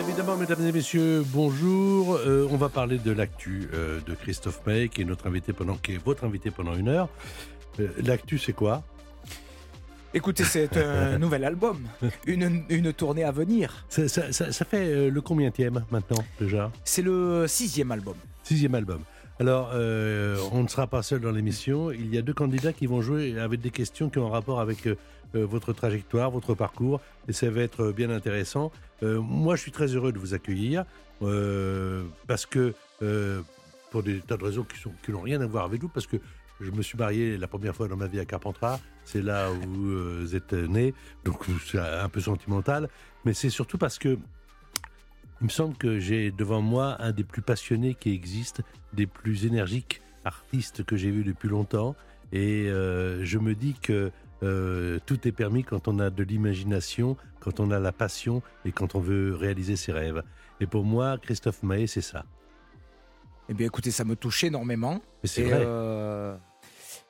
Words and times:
Évidemment, 0.00 0.36
mesdames 0.36 0.66
et 0.66 0.72
messieurs, 0.72 1.22
bonjour. 1.26 2.14
Euh, 2.16 2.48
on 2.50 2.56
va 2.56 2.70
parler 2.70 2.98
de 2.98 3.10
l'actu 3.12 3.68
euh, 3.74 4.00
de 4.06 4.14
Christophe 4.14 4.60
May, 4.66 4.88
qui 4.88 5.02
est 5.02 5.04
notre 5.04 5.26
invité 5.26 5.52
pendant, 5.52 5.74
qui 5.74 5.92
est 5.92 6.02
votre 6.02 6.24
invité 6.24 6.50
pendant 6.50 6.74
une 6.74 6.88
heure. 6.88 7.08
Euh, 7.78 7.88
l'actu, 8.02 8.38
c'est 8.38 8.54
quoi? 8.54 8.82
Écoutez, 10.14 10.44
c'est 10.44 10.74
un 10.78 11.18
nouvel 11.24 11.44
album, 11.44 11.86
une, 12.26 12.64
une, 12.70 12.92
tournée 12.94 13.24
à 13.24 13.30
venir. 13.30 13.84
Ça, 13.90 14.08
ça, 14.08 14.32
ça, 14.32 14.52
ça 14.52 14.64
fait 14.64 15.10
le 15.10 15.20
combienième 15.20 15.84
maintenant 15.90 16.24
déjà? 16.40 16.72
C'est 16.82 17.02
le 17.02 17.46
sixième 17.46 17.92
album. 17.92 18.16
Sixième 18.42 18.74
album. 18.74 19.02
Alors, 19.38 19.70
on 19.72 20.62
ne 20.62 20.68
sera 20.68 20.86
pas 20.86 21.02
seul 21.02 21.20
dans 21.20 21.30
l'émission. 21.30 21.92
Il 21.92 22.12
y 22.12 22.18
a 22.18 22.22
deux 22.22 22.34
candidats 22.34 22.72
qui 22.72 22.86
vont 22.86 23.02
jouer 23.02 23.38
avec 23.38 23.60
des 23.60 23.70
questions 23.70 24.10
qui 24.10 24.18
ont 24.18 24.26
un 24.26 24.30
rapport 24.30 24.60
avec 24.60 24.88
votre 25.34 25.72
trajectoire, 25.72 26.30
votre 26.30 26.54
parcours, 26.54 27.00
et 27.28 27.32
ça 27.32 27.50
va 27.50 27.60
être 27.62 27.92
bien 27.92 28.10
intéressant. 28.10 28.72
Euh, 29.02 29.20
moi, 29.20 29.56
je 29.56 29.62
suis 29.62 29.72
très 29.72 29.86
heureux 29.88 30.12
de 30.12 30.18
vous 30.18 30.34
accueillir 30.34 30.84
euh, 31.22 32.04
parce 32.26 32.46
que, 32.46 32.74
euh, 33.02 33.42
pour 33.90 34.02
des 34.02 34.20
tas 34.20 34.36
de 34.36 34.44
raisons 34.44 34.64
qui, 35.04 35.12
n'ont 35.12 35.20
rien 35.20 35.40
à 35.40 35.46
voir 35.46 35.64
avec 35.64 35.80
vous, 35.80 35.88
parce 35.88 36.06
que 36.06 36.16
je 36.60 36.70
me 36.70 36.82
suis 36.82 36.98
marié 36.98 37.36
la 37.36 37.46
première 37.46 37.74
fois 37.74 37.88
dans 37.88 37.96
ma 37.96 38.06
vie 38.06 38.20
à 38.20 38.24
Carpentras, 38.24 38.80
c'est 39.04 39.22
là 39.22 39.50
où 39.50 39.66
vous 40.20 40.36
êtes 40.36 40.52
né, 40.52 40.94
donc 41.24 41.46
c'est 41.64 41.78
un 41.78 42.08
peu 42.08 42.20
sentimental, 42.20 42.88
mais 43.24 43.32
c'est 43.32 43.50
surtout 43.50 43.78
parce 43.78 43.98
que 43.98 44.18
il 45.40 45.44
me 45.44 45.48
semble 45.48 45.74
que 45.74 45.98
j'ai 45.98 46.30
devant 46.30 46.60
moi 46.60 46.96
un 47.00 47.12
des 47.12 47.24
plus 47.24 47.40
passionnés 47.40 47.94
qui 47.94 48.12
existent, 48.12 48.62
des 48.92 49.06
plus 49.06 49.46
énergiques 49.46 50.02
artistes 50.26 50.84
que 50.84 50.96
j'ai 50.96 51.10
vus 51.10 51.24
depuis 51.24 51.48
longtemps. 51.48 51.96
Et 52.32 52.68
euh, 52.68 53.24
je 53.24 53.38
me 53.38 53.54
dis 53.54 53.74
que 53.80 54.12
euh, 54.42 54.98
tout 55.06 55.26
est 55.28 55.32
permis 55.32 55.64
quand 55.64 55.88
on 55.88 55.98
a 55.98 56.10
de 56.10 56.22
l'imagination, 56.22 57.16
quand 57.40 57.60
on 57.60 57.70
a 57.70 57.78
la 57.78 57.92
passion 57.92 58.42
et 58.64 58.72
quand 58.72 58.94
on 58.94 59.00
veut 59.00 59.34
réaliser 59.34 59.76
ses 59.76 59.92
rêves. 59.92 60.22
Et 60.60 60.66
pour 60.66 60.84
moi, 60.84 61.18
Christophe 61.18 61.62
Mahé, 61.62 61.86
c'est 61.86 62.00
ça. 62.00 62.24
Eh 63.48 63.54
bien, 63.54 63.66
écoutez, 63.66 63.90
ça 63.90 64.04
me 64.04 64.16
touche 64.16 64.44
énormément. 64.44 65.00
Mais 65.22 65.28
c'est 65.28 65.42
et, 65.42 65.44
vrai. 65.44 65.58
euh, 65.60 66.36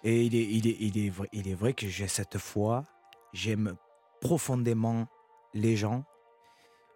et 0.03 0.25
il 0.25 0.35
est, 0.35 0.45
il, 0.45 0.67
est, 0.69 0.77
il, 0.81 0.99
est 0.99 1.11
vrai, 1.11 1.29
il 1.33 1.49
est 1.49 1.55
vrai 1.55 1.73
que 1.73 1.87
j'ai 1.89 2.09
cette 2.09 2.39
foi. 2.39 2.85
J'aime 3.33 3.75
profondément 4.21 5.07
les 5.55 5.77
gens. 5.77 6.05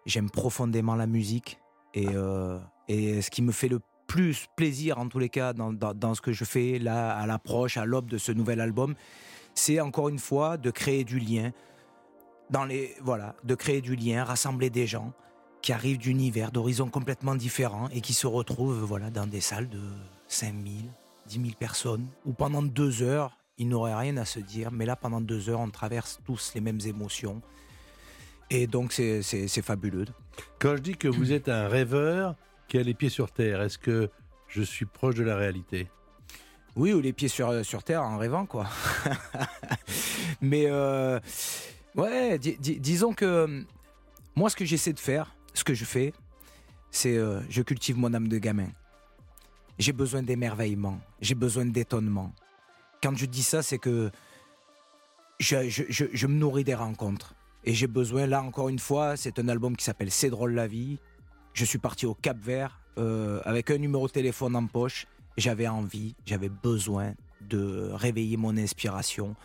J'aime 0.05 0.29
profondément 0.29 0.95
la 0.95 1.07
musique. 1.07 1.59
Et, 1.93 2.07
euh, 2.09 2.59
et 2.87 3.21
ce 3.21 3.29
qui 3.29 3.41
me 3.41 3.51
fait 3.51 3.67
le 3.69 3.79
plus 4.07 4.47
plaisir, 4.55 4.99
en 4.99 5.07
tous 5.07 5.19
les 5.19 5.29
cas, 5.29 5.53
dans, 5.53 5.73
dans, 5.73 5.93
dans 5.93 6.13
ce 6.13 6.21
que 6.21 6.31
je 6.31 6.43
fais 6.43 6.77
là, 6.79 7.15
à 7.17 7.25
l'approche, 7.25 7.77
à 7.77 7.85
l'aube 7.85 8.09
de 8.09 8.17
ce 8.17 8.31
nouvel 8.31 8.61
album, 8.61 8.95
c'est 9.55 9.79
encore 9.79 10.09
une 10.09 10.19
fois 10.19 10.57
de 10.57 10.69
créer 10.69 11.03
du 11.03 11.17
lien. 11.17 11.51
Dans 12.51 12.65
les, 12.65 12.95
voilà, 13.01 13.35
de 13.43 13.55
créer 13.55 13.81
du 13.81 13.95
lien, 13.95 14.23
rassembler 14.23 14.69
des 14.69 14.85
gens 14.85 15.13
qui 15.63 15.73
arrivent 15.73 15.97
d'univers, 15.97 16.51
d'horizons 16.51 16.89
complètement 16.89 17.33
différents 17.33 17.89
et 17.89 18.01
qui 18.01 18.13
se 18.13 18.27
retrouvent 18.27 18.83
voilà, 18.83 19.09
dans 19.09 19.25
des 19.25 19.41
salles 19.41 19.67
de 19.67 19.81
5000, 20.27 20.91
10 21.25 21.41
000 21.41 21.45
personnes, 21.57 22.05
où 22.23 22.33
pendant 22.33 22.61
deux 22.61 23.01
heures, 23.01 23.35
ils 23.57 23.67
n'auraient 23.67 23.95
rien 23.95 24.17
à 24.17 24.25
se 24.25 24.39
dire, 24.39 24.71
mais 24.71 24.85
là, 24.85 24.95
pendant 24.95 25.21
deux 25.21 25.49
heures, 25.49 25.61
on 25.61 25.69
traverse 25.69 26.19
tous 26.23 26.51
les 26.53 26.61
mêmes 26.61 26.81
émotions. 26.85 27.41
Et 28.51 28.67
donc, 28.67 28.91
c'est 28.91 29.61
fabuleux. 29.63 30.05
Quand 30.59 30.75
je 30.75 30.81
dis 30.81 30.95
que 30.95 31.07
vous 31.07 31.31
êtes 31.31 31.49
un 31.49 31.67
rêveur 31.67 32.35
qui 32.67 32.77
a 32.77 32.83
les 32.83 32.93
pieds 32.93 33.09
sur 33.09 33.31
terre, 33.31 33.61
est-ce 33.61 33.79
que 33.79 34.09
je 34.47 34.61
suis 34.61 34.85
proche 34.85 35.15
de 35.15 35.23
la 35.23 35.35
réalité? 35.35 35.87
Oui, 36.75 36.93
ou 36.93 36.99
les 36.99 37.13
pieds 37.13 37.29
sur, 37.29 37.63
sur 37.65 37.83
terre 37.83 38.03
en 38.03 38.17
rêvant, 38.17 38.45
quoi. 38.45 38.67
mais, 40.41 40.65
euh, 40.67 41.19
ouais, 41.95 42.37
dis, 42.37 42.57
dis, 42.59 42.79
disons 42.79 43.13
que 43.13 43.65
moi, 44.35 44.49
ce 44.49 44.55
que 44.55 44.65
j'essaie 44.65 44.91
de 44.91 44.99
faire, 44.99 45.35
ce 45.53 45.63
que 45.63 45.73
je 45.73 45.85
fais, 45.85 46.13
c'est 46.91 47.17
euh, 47.17 47.39
je 47.49 47.61
cultive 47.61 47.97
mon 47.97 48.13
âme 48.13 48.27
de 48.27 48.37
gamin. 48.37 48.67
J'ai 49.79 49.93
besoin 49.93 50.23
d'émerveillement, 50.23 50.99
j'ai 51.21 51.35
besoin 51.35 51.65
d'étonnement. 51.65 52.33
Quand 53.01 53.15
je 53.15 53.25
dis 53.25 53.43
ça, 53.43 53.61
c'est 53.61 53.77
que 53.77 54.11
je, 55.39 55.69
je, 55.69 56.27
me 56.27 56.33
nourris 56.33 56.63
des 56.63 56.75
rencontres. 56.75 57.35
Et 57.63 57.73
j'ai 57.73 57.87
besoin, 57.87 58.25
là 58.27 58.41
encore 58.41 58.69
une 58.69 58.79
fois, 58.79 59.17
c'est 59.17 59.39
un 59.39 59.47
album 59.47 59.75
qui 59.75 59.83
s'appelle 59.83 60.11
C'est 60.11 60.29
drôle 60.29 60.53
la 60.53 60.67
vie. 60.67 60.99
Je 61.53 61.65
suis 61.65 61.77
parti 61.77 62.05
au 62.05 62.13
Cap 62.13 62.37
Vert 62.37 62.79
euh, 62.97 63.41
avec 63.43 63.71
un 63.71 63.77
numéro 63.77 64.07
de 64.07 64.11
téléphone 64.11 64.55
en 64.55 64.65
poche. 64.67 65.07
J'avais 65.37 65.67
envie, 65.67 66.15
j'avais 66.25 66.49
besoin 66.49 67.13
de 67.41 67.89
réveiller 67.93 68.37
mon 68.37 68.57
inspiration. 68.57 69.35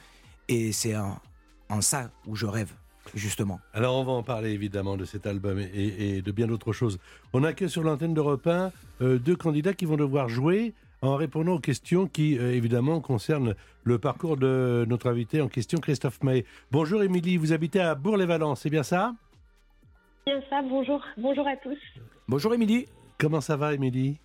Et 0.49 0.73
c'est 0.73 0.97
en, 0.97 1.19
en 1.69 1.81
ça 1.81 2.11
où 2.27 2.37
je 2.37 2.47
rêve 2.47 2.73
justement. 3.15 3.61
Alors 3.73 3.97
on 3.97 4.05
va 4.05 4.13
en 4.13 4.23
parler 4.23 4.51
évidemment 4.51 4.97
de 4.97 5.05
cet 5.05 5.27
album 5.27 5.59
et, 5.59 6.17
et 6.17 6.23
de 6.23 6.33
bien 6.33 6.47
d'autres 6.47 6.73
choses. 6.73 6.99
On 7.33 7.45
accueille 7.45 7.71
sur 7.71 7.83
l'antenne 7.83 8.15
d'Europe 8.15 8.47
1 8.47 8.73
euh, 9.01 9.19
deux 9.19 9.37
candidats 9.37 9.73
qui 9.73 9.85
vont 9.85 9.97
devoir 9.97 10.29
jouer 10.29 10.75
en 11.03 11.17
répondant 11.17 11.55
aux 11.55 11.61
questions 11.61 12.07
qui 12.07 12.39
euh, 12.39 12.53
évidemment 12.53 13.01
concernent 13.01 13.55
le 13.85 13.99
parcours 13.99 14.37
de 14.37 14.85
notre 14.89 15.09
invité 15.09 15.41
en 15.41 15.49
question, 15.49 15.79
Christophe 15.79 16.23
May. 16.23 16.45
Bonjour 16.71 17.03
Émilie, 17.03 17.37
vous 17.37 17.53
habitez 17.53 17.81
à 17.81 17.95
Bourg-les-Valence, 17.95 18.61
c'est 18.61 18.71
bien 18.71 18.83
ça? 18.83 19.15
Bien 20.27 20.41
ça, 20.51 20.61
bonjour, 20.63 21.03
bonjour 21.17 21.47
à 21.49 21.57
tous. 21.57 21.79
Bonjour 22.29 22.55
Émilie. 22.55 22.87
Comment 23.19 23.41
ça 23.41 23.57
va 23.57 23.75
Émilie? 23.75 24.19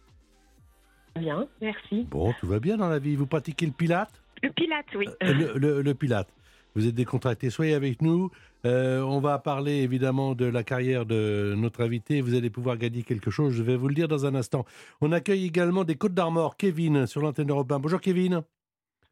Bien, 1.19 1.47
merci. 1.61 2.03
Bon, 2.11 2.33
tout 2.39 2.47
va 2.47 2.59
bien 2.59 2.75
dans 2.77 2.89
la 2.89 2.99
vie. 2.99 3.15
Vous 3.15 3.25
pratiquez 3.25 3.65
le 3.65 3.71
pilate? 3.71 4.11
Le 4.43 4.51
pilate, 4.51 4.85
oui. 4.95 5.07
Euh, 5.23 5.33
le, 5.33 5.53
le, 5.57 5.81
le 5.81 5.93
pilate. 5.93 6.27
Vous 6.75 6.85
êtes 6.87 6.93
décontracté, 6.95 7.49
soyez 7.49 7.73
avec 7.73 8.01
nous. 8.01 8.29
Euh, 8.65 8.99
on 8.99 9.21
va 9.21 9.39
parler 9.39 9.77
évidemment 9.77 10.35
de 10.35 10.45
la 10.45 10.63
carrière 10.63 11.05
de 11.05 11.53
notre 11.55 11.81
invité. 11.81 12.19
Vous 12.19 12.35
allez 12.35 12.49
pouvoir 12.49 12.75
gagner 12.77 13.03
quelque 13.03 13.31
chose, 13.31 13.53
je 13.53 13.63
vais 13.63 13.77
vous 13.77 13.87
le 13.87 13.95
dire 13.95 14.09
dans 14.09 14.25
un 14.25 14.35
instant. 14.35 14.65
On 14.99 15.13
accueille 15.13 15.45
également 15.45 15.85
des 15.85 15.95
Côtes 15.95 16.13
d'Armor, 16.13 16.57
Kevin, 16.57 17.07
sur 17.07 17.21
l'antenne 17.21 17.47
d'Europe 17.47 17.71
1. 17.71 17.79
Bonjour 17.79 18.01
Kevin. 18.01 18.41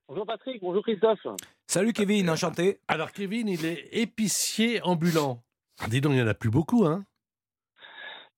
Bonjour 0.09 0.25
Patrick, 0.25 0.59
bonjour 0.61 0.83
Christophe. 0.83 1.25
Salut 1.67 1.93
Kevin, 1.93 2.29
enchanté. 2.29 2.79
Alors 2.89 3.13
Kevin, 3.13 3.47
il 3.47 3.65
est 3.65 3.87
épicier 3.93 4.81
ambulant. 4.81 5.41
Dis 5.87 6.01
donc, 6.01 6.11
il 6.11 6.15
n'y 6.17 6.21
en 6.21 6.27
a 6.27 6.33
plus 6.33 6.49
beaucoup, 6.49 6.85
hein? 6.85 7.05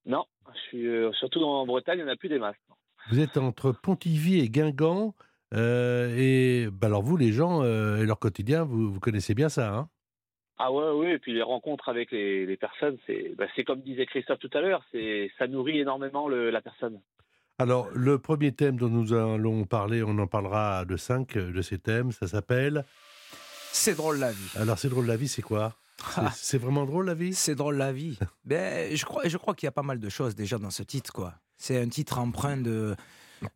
Non, 0.06 0.26
je 0.54 0.60
suis 0.68 0.86
euh, 0.88 1.12
surtout 1.14 1.42
en 1.42 1.66
Bretagne, 1.66 1.98
il 1.98 2.04
n'y 2.04 2.10
en 2.12 2.14
a 2.14 2.16
plus 2.16 2.30
des 2.30 2.38
masses. 2.38 2.56
Vous 3.10 3.20
êtes 3.20 3.38
entre 3.38 3.72
Pontivy 3.72 4.40
et 4.40 4.50
Guingamp. 4.50 5.14
Euh, 5.54 6.16
et 6.18 6.68
bah 6.72 6.88
alors 6.88 7.04
vous, 7.04 7.18
les 7.18 7.32
gens 7.32 7.62
euh, 7.64 8.02
et 8.02 8.06
leur 8.06 8.20
quotidien, 8.20 8.64
vous, 8.64 8.92
vous 8.92 9.00
connaissez 9.00 9.36
bien 9.36 9.48
ça, 9.50 9.74
hein? 9.74 9.90
Ah 10.58 10.72
ouais, 10.72 10.90
oui, 10.96 11.08
et 11.12 11.20
puis 11.20 11.34
les 11.34 11.42
rencontres 11.42 11.90
avec 11.90 12.12
les, 12.12 12.46
les 12.46 12.58
personnes, 12.58 12.98
c'est 13.06 13.36
bah 13.38 13.46
comme 13.66 13.82
disait 13.82 14.06
Christophe 14.06 14.40
tout 14.40 14.50
à 14.54 14.62
l'heure, 14.62 14.84
ça 15.38 15.48
nourrit 15.48 15.80
énormément 15.80 16.28
le, 16.28 16.50
la 16.50 16.62
personne. 16.62 17.00
Alors, 17.58 17.90
le 17.94 18.20
premier 18.20 18.52
thème 18.52 18.78
dont 18.78 18.90
nous 18.90 19.14
allons 19.14 19.66
parler, 19.66 20.04
on 20.04 20.18
en 20.18 20.28
parlera 20.28 20.84
de 20.86 20.98
cinq 20.98 21.38
de 21.38 21.62
ces 21.62 21.78
thèmes, 21.78 22.12
ça 22.12 22.28
s'appelle... 22.28 22.84
C'est 23.72 23.96
drôle 23.96 24.20
la 24.20 24.32
vie. 24.32 24.52
Alors, 24.56 24.78
c'est 24.78 24.90
drôle 24.90 25.06
la 25.06 25.18
vie, 25.18 25.28
c'est 25.28 25.42
quoi? 25.42 25.74
C'est 26.34 26.58
vraiment 26.58 26.86
drôle 26.86 27.06
la 27.06 27.14
vie? 27.14 27.34
C'est 27.34 27.56
drôle 27.56 27.76
la 27.76 27.92
vie. 27.92 28.18
ben, 28.46 28.96
je 28.96 29.06
crois, 29.06 29.28
je 29.28 29.38
crois 29.38 29.54
qu'il 29.54 29.68
y 29.68 29.70
a 29.70 29.74
pas 29.74 29.84
mal 29.84 30.00
de 30.00 30.10
choses 30.10 30.36
déjà 30.36 30.58
dans 30.58 30.70
ce 30.70 30.84
titre, 30.84 31.12
quoi. 31.12 31.34
C'est 31.58 31.80
un 31.80 31.88
titre 31.88 32.20
empreint 32.20 32.58
de, 32.58 32.96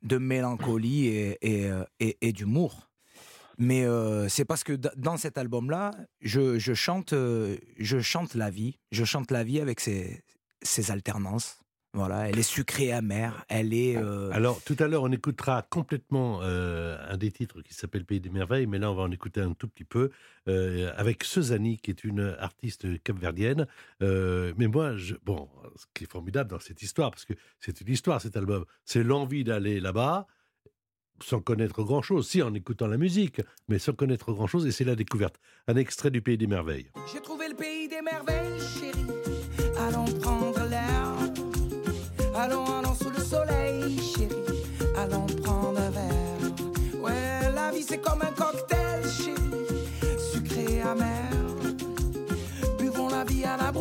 de 0.04 0.18
mélancolie 0.18 1.08
et, 1.08 1.38
et, 1.42 1.70
et, 2.00 2.18
et 2.22 2.34
d'humour. 2.34 2.90
Mais 3.58 3.84
euh, 3.86 4.30
c'est 4.30 4.46
parce 4.46 4.64
que 4.64 4.74
dans 4.74 5.18
cet 5.18 5.38
album-là, 5.38 5.92
je, 6.22 6.58
je, 6.58 6.74
chante, 6.74 7.14
je 7.14 8.00
chante 8.00 8.34
la 8.36 8.50
vie. 8.50 8.80
Je 8.92 9.04
chante 9.04 9.32
la 9.32 9.44
vie 9.44 9.60
avec 9.60 9.82
ses, 9.82 10.24
ses 10.62 10.92
alternances, 10.92 11.60
Voilà, 11.94 12.30
elle 12.30 12.38
est 12.38 12.44
sucrée 12.44 12.92
amère, 12.92 13.44
elle 13.50 13.74
est. 13.74 13.98
euh, 13.98 14.30
Alors, 14.32 14.62
tout 14.64 14.76
à 14.78 14.88
l'heure, 14.88 15.02
on 15.02 15.12
écoutera 15.12 15.64
complètement 15.64 16.40
euh, 16.44 16.98
un 17.10 17.18
des 17.18 17.32
titres 17.32 17.62
qui 17.64 17.74
s'appelle 17.74 18.06
Pays 18.06 18.20
des 18.20 18.30
Merveilles, 18.30 18.68
mais 18.68 18.78
là, 18.78 18.92
on 18.92 18.96
va 18.96 19.02
en 19.04 19.12
écouter 19.12 19.42
un 19.42 19.54
tout 19.54 19.68
petit 19.68 19.86
peu 19.86 20.12
euh, 20.48 20.92
avec 20.98 21.24
Suzanne, 21.24 21.78
qui 21.78 21.90
est 21.90 22.04
une 22.04 22.36
artiste 22.40 23.02
capverdienne. 23.04 23.66
Euh, 24.04 24.54
mais 24.58 24.68
moi, 24.68 24.98
je, 24.98 25.16
bon, 25.26 25.50
ce 25.78 25.86
qui 25.96 26.04
est 26.04 26.12
formidable 26.12 26.52
dans 26.52 26.60
cette 26.60 26.82
histoire, 26.84 27.10
parce 27.10 27.26
que 27.26 27.34
c'est 27.60 27.82
une 27.82 27.90
histoire, 27.92 28.22
cet 28.22 28.38
album, 28.38 28.66
c'est 28.86 29.04
l'envie 29.04 29.44
d'aller 29.44 29.80
là-bas 29.80 30.28
sans 31.22 31.42
connaître 31.42 31.84
grand-chose, 31.84 32.30
si 32.30 32.42
en 32.44 32.54
écoutant 32.54 32.88
la 32.88 32.98
musique, 32.98 33.42
mais 33.68 33.78
sans 33.80 33.94
connaître 33.94 34.32
grand-chose, 34.32 34.66
et 34.68 34.72
c'est 34.72 34.86
la 34.86 34.96
découverte. 34.96 35.36
Un 35.68 35.76
extrait 35.76 36.12
du 36.12 36.22
Pays 36.22 36.38
des 36.38 36.48
Merveilles. 36.48 36.92
J'ai 37.12 37.20
trouvé 37.20 37.50
le 37.50 37.56
pays 37.56 37.90
des 37.90 38.02
merveilles, 38.02 38.60
chérie. 38.80 38.89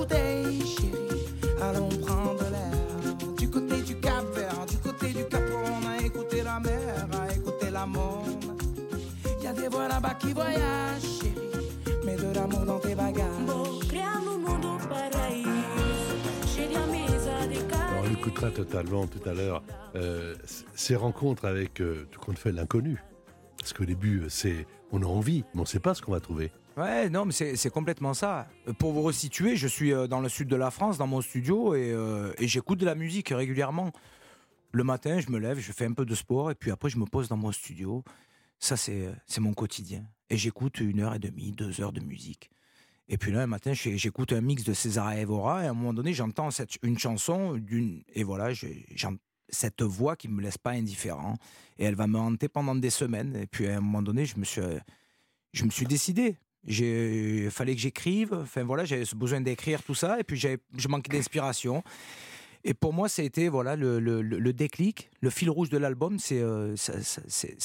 Bouteille, 0.09 0.61
chérie. 0.67 1.27
Allons 1.61 1.89
prendre 1.89 2.45
l'air. 2.51 3.35
Du 3.37 3.51
côté 3.51 3.83
du 3.83 4.01
Cap 4.01 4.25
Vert, 4.35 4.67
du 4.67 4.77
côté 4.79 5.09
du 5.09 5.25
Cap, 5.27 5.43
on 5.53 5.89
a 5.89 6.05
écouté 6.05 6.43
la 6.43 6.61
mer, 6.61 7.07
a 7.13 7.35
écouté 7.35 7.71
la 7.71 7.87
monde. 7.87 8.45
Y 9.43 9.47
a 9.47 9.53
des 9.53 9.69
voix 9.69 9.89
là-bas 9.89 10.15
qui 10.15 10.33
voyagent, 10.33 11.03
chérie. 11.21 12.05
Mets 12.05 12.17
de 12.17 12.35
l'amour 12.35 12.61
dans 12.61 12.79
tes 12.79 12.95
bagages. 12.95 13.25
À 17.71 18.01
on 18.01 18.13
écoutera 18.13 18.51
totalement 18.51 19.07
tout 19.07 19.27
à 19.29 19.33
l'heure 19.33 19.63
euh, 19.95 20.35
ces 20.75 20.97
rencontres 20.97 21.45
avec 21.45 21.81
euh, 21.81 22.07
tout 22.11 22.21
compte 22.21 22.39
fait 22.39 22.53
l'inconnu. 22.53 23.03
Parce 23.69 23.77
qu'au 23.77 23.85
début, 23.85 24.21
euh, 24.23 24.31
c'est 24.31 24.67
on 24.93 25.03
a 25.03 25.05
envie, 25.05 25.45
mais 25.53 25.61
on 25.61 25.65
ne 25.65 25.67
sait 25.67 25.79
pas 25.79 25.93
ce 25.93 26.01
qu'on 26.01 26.13
va 26.13 26.21
trouver. 26.21 26.51
Ouais, 26.79 27.11
non, 27.11 27.27
mais 27.27 27.33
c'est 27.33 27.69
complètement 27.71 28.15
ça. 28.15 28.49
Euh, 28.67 28.73
Pour 28.73 28.95
vous 28.95 29.03
resituer, 29.03 29.57
je 29.57 29.69
suis 29.69 29.93
euh, 29.93 30.07
dans 30.07 30.21
le 30.23 30.31
sud 30.31 30.49
de 30.49 30.57
la 30.57 30.71
France, 30.71 30.97
dans 30.97 31.07
mon 31.07 31.21
studio, 31.21 31.75
et, 31.75 31.95
j'écoute 32.41 32.79
de 32.81 32.87
la 32.87 32.95
musique 32.95 33.29
régulièrement. 33.29 33.93
Le 34.73 34.85
matin, 34.85 35.21
je 35.21 35.31
me 35.31 35.39
lève, 35.39 35.59
je 35.59 35.71
fais 35.73 35.85
un 35.85 35.93
peu 35.93 36.07
de 36.07 36.15
sport, 36.15 36.51
et 36.51 36.55
puis 36.55 36.71
après, 36.71 36.89
je 36.89 36.97
me 36.97 37.05
pose 37.05 37.29
dans 37.29 37.37
mon 37.37 37.53
studio. 37.53 38.03
Ça, 38.59 38.79
c'est 38.79 39.13
mon 39.39 39.53
quotidien. 39.53 40.07
Et 40.31 40.39
j'écoute 40.39 40.81
une 40.81 41.01
heure 41.01 41.15
et 41.15 41.19
demie, 41.19 41.53
deux 41.53 41.83
heures 41.83 41.93
de 41.93 42.01
musique. 42.01 42.49
Et 43.11 43.19
puis 43.19 43.33
là, 43.33 43.43
un 43.43 43.47
matin, 43.47 43.75
j'écoute 43.75 44.33
un 44.33 44.41
mix 44.41 44.65
de 44.65 44.73
César 44.73 45.13
et 45.13 45.21
Evora, 45.21 45.65
et 45.65 45.67
à 45.67 45.71
un 45.71 45.75
moment 45.75 45.93
donné, 45.93 46.15
j'entends 46.15 46.49
une 46.83 46.99
chanson, 46.99 47.61
et 48.15 48.25
voilà, 48.25 48.55
j'ai- 48.55 48.87
j'en- 48.95 49.17
cette 49.49 49.83
voix 49.83 50.17
qui 50.17 50.29
me 50.29 50.41
laisse 50.43 50.59
pas 50.59 50.71
indifférent, 50.73 51.37
et 51.79 51.85
elle 51.85 51.95
va 51.95 52.07
me 52.07 52.19
hanter 52.19 52.49
pendant 52.49 52.75
des 52.75 52.91
semaines. 52.91 53.37
Et 53.37 53.47
puis 53.47 53.67
à 53.69 53.77
un 53.79 53.81
moment 53.81 54.03
donné, 54.03 54.27
je 54.27 54.37
me 54.39 54.45
suis, 54.45 54.63
je 55.53 55.65
me 55.65 55.71
suis 55.71 55.87
décidé. 55.87 56.37
Il 56.67 57.51
fallait 57.51 57.75
que 57.75 57.81
j'écrive. 57.81 58.35
Enfin 58.35 58.65
voilà, 58.65 58.85
j'avais 58.85 59.05
ce 59.05 59.15
besoin 59.17 59.41
d'écrire 59.41 59.83
tout 59.83 59.95
ça. 59.95 60.19
Et 60.21 60.25
puis 60.25 60.37
je 60.39 60.89
manquais 60.89 61.17
d'inspiration. 61.17 61.83
Et 62.65 62.75
pour 62.75 62.93
moi, 62.93 63.09
ça 63.09 63.23
a 63.23 63.25
été 63.25 63.49
voilà 63.49 63.77
le, 63.77 64.01
le- 64.01 64.21
le- 64.21 64.53
déclic, 64.53 65.09
le 65.21 65.31
fil 65.31 65.49
rouge 65.49 65.71
de 65.71 65.79
l'album, 65.79 66.19
c'est 66.19 66.41
euh, 66.41 66.75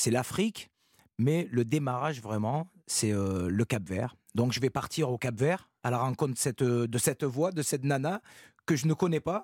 l'Afrique, 0.05 0.69
mais 1.17 1.47
le 1.51 1.65
démarrage 1.65 2.21
vraiment, 2.21 2.67
c'est 2.85 3.11
euh, 3.11 3.49
le 3.49 3.65
Cap 3.65 3.83
Vert. 3.83 4.15
Donc 4.35 4.53
je 4.53 4.59
vais 4.59 4.69
partir 4.69 5.09
au 5.11 5.17
Cap 5.17 5.35
Vert 5.35 5.67
à 5.83 5.89
la 5.89 5.97
rencontre 5.97 6.35
cette, 6.37 6.63
de 6.63 6.97
cette 6.99 7.23
voix, 7.23 7.51
de 7.51 7.63
cette 7.63 7.83
nana 7.83 8.21
que 8.67 8.75
je 8.75 8.85
ne 8.87 8.93
connais 8.93 9.19
pas. 9.19 9.43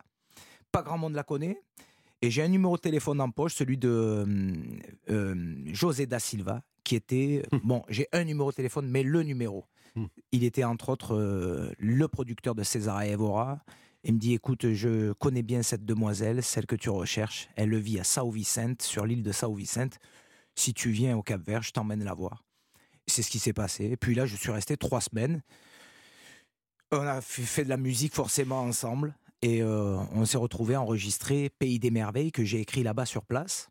Pas 0.72 0.84
grand 0.84 1.00
monde 1.00 1.16
la 1.16 1.24
connaît. 1.24 1.60
Et 2.22 2.32
j'ai 2.32 2.42
un 2.42 2.48
numéro 2.50 2.76
de 2.76 2.82
téléphone 2.82 3.22
en 3.22 3.32
poche, 3.32 3.56
celui 3.56 3.78
de 3.78 3.90
euh, 3.90 4.54
euh, 5.10 5.56
José 5.68 6.06
da 6.06 6.20
Silva, 6.20 6.64
qui 6.84 6.96
était. 6.96 7.44
Bon, 7.64 7.84
j'ai 7.88 8.08
un 8.12 8.24
numéro 8.26 8.52
de 8.52 8.56
téléphone, 8.56 8.90
mais 8.90 9.04
le 9.04 9.24
numéro. 9.24 9.66
Hmm. 9.96 10.06
Il 10.32 10.44
était 10.44 10.64
entre 10.64 10.90
autres 10.90 11.16
euh, 11.16 11.72
le 11.78 12.08
producteur 12.08 12.56
de 12.56 12.64
César 12.64 13.02
et 13.04 13.12
Evora. 13.12 13.64
Il 14.04 14.14
me 14.14 14.20
dit 14.20 14.34
écoute, 14.34 14.72
je 14.72 15.14
connais 15.14 15.44
bien 15.44 15.62
cette 15.62 15.86
demoiselle, 15.86 16.44
celle 16.44 16.66
que 16.66 16.76
tu 16.76 16.90
recherches. 16.90 17.50
Elle 17.56 17.76
vit 17.78 18.00
à 18.00 18.04
Sao 18.04 18.32
Vicente, 18.32 18.82
sur 18.82 19.06
l'île 19.06 19.24
de 19.24 19.32
Sao 19.32 19.54
Vicente. 19.54 20.00
Si 20.56 20.74
tu 20.74 20.90
viens 20.92 21.18
au 21.18 21.24
Cap 21.24 21.42
Vert, 21.42 21.64
je 21.64 21.72
t'emmène 21.72 22.04
la 22.04 22.14
voir. 22.14 22.44
C'est 23.08 23.24
ce 23.24 23.32
qui 23.32 23.40
s'est 23.40 23.54
passé. 23.54 23.86
Et 23.86 23.98
puis 23.98 24.14
là, 24.14 24.26
je 24.26 24.36
suis 24.36 24.52
resté 24.52 24.78
trois 24.78 25.02
semaines. 25.02 25.42
On 26.92 27.02
a 27.02 27.22
fait 27.22 27.64
de 27.64 27.70
la 27.70 27.78
musique 27.78 28.14
forcément 28.14 28.62
ensemble. 28.62 29.16
Et 29.42 29.62
euh, 29.64 29.96
on 30.14 30.26
s'est 30.26 30.38
retrouvé 30.38 30.76
enregistré 30.76 31.50
Pays 31.50 31.80
des 31.80 31.92
Merveilles 31.92 32.32
que 32.32 32.44
j'ai 32.44 32.60
écrit 32.60 32.84
là-bas 32.84 33.06
sur 33.06 33.26
place, 33.26 33.70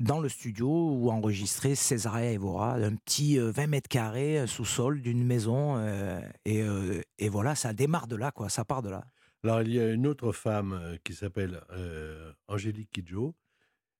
dans 0.00 0.20
le 0.20 0.28
studio 0.28 0.68
où 0.68 1.10
enregistré 1.10 1.74
Césaria 1.76 2.32
Evora, 2.32 2.74
un 2.74 2.96
petit 2.96 3.38
euh, 3.38 3.52
20 3.52 3.68
mètres 3.68 3.88
carrés, 3.88 4.38
un 4.38 4.46
sous-sol 4.48 5.00
d'une 5.00 5.24
maison. 5.24 5.76
euh, 5.76 6.20
et, 6.44 6.62
euh, 6.62 7.00
et 7.18 7.28
voilà, 7.28 7.54
ça 7.54 7.72
démarre 7.72 8.08
de 8.08 8.16
là, 8.16 8.32
quoi. 8.32 8.48
Ça 8.48 8.64
part 8.64 8.82
de 8.82 8.90
là. 8.90 9.04
Alors, 9.44 9.62
il 9.62 9.72
y 9.72 9.80
a 9.80 9.90
une 9.92 10.06
autre 10.06 10.32
femme 10.32 10.72
euh, 10.72 10.96
qui 11.04 11.14
s'appelle 11.14 11.60
euh, 11.70 12.32
Angélique 12.48 12.90
Kidjo. 12.90 13.34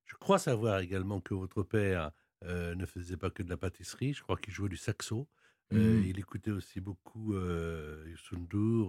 Je 0.07 0.15
crois 0.17 0.39
savoir 0.39 0.81
également 0.81 1.21
que 1.21 1.35
votre 1.35 1.63
père 1.63 2.11
euh, 2.45 2.75
ne 2.75 2.87
faisait 2.87 3.17
pas 3.17 3.31
que 3.31 3.43
de 3.43 3.51
la 3.51 3.57
pâtisserie. 3.57 4.13
Je 4.15 4.23
crois 4.23 4.37
qu'il 4.37 4.53
jouait 4.53 4.69
du 4.69 4.77
saxo. 4.77 5.29
Euh, 5.73 6.01
Mm. 6.01 6.05
il 6.05 6.19
écoutait 6.19 6.51
aussi 6.51 6.81
beaucoup 6.81 7.35
euh, 7.35 8.05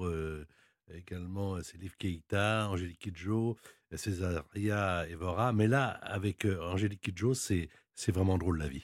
euh, 0.04 0.46
également 0.94 1.62
Salif 1.62 1.96
Keïta, 1.98 2.68
Angélique 2.70 3.00
Kidjo, 3.00 3.58
Césaria 3.96 5.08
Evora. 5.10 5.54
Mais 5.54 5.68
là, 5.68 5.88
avec 5.88 6.46
euh, 6.46 6.62
Angélique 6.62 7.02
Kidjo, 7.02 7.34
c'est 7.34 7.70
vraiment 8.08 8.38
drôle 8.38 8.60
la 8.60 8.68
vie. 8.68 8.84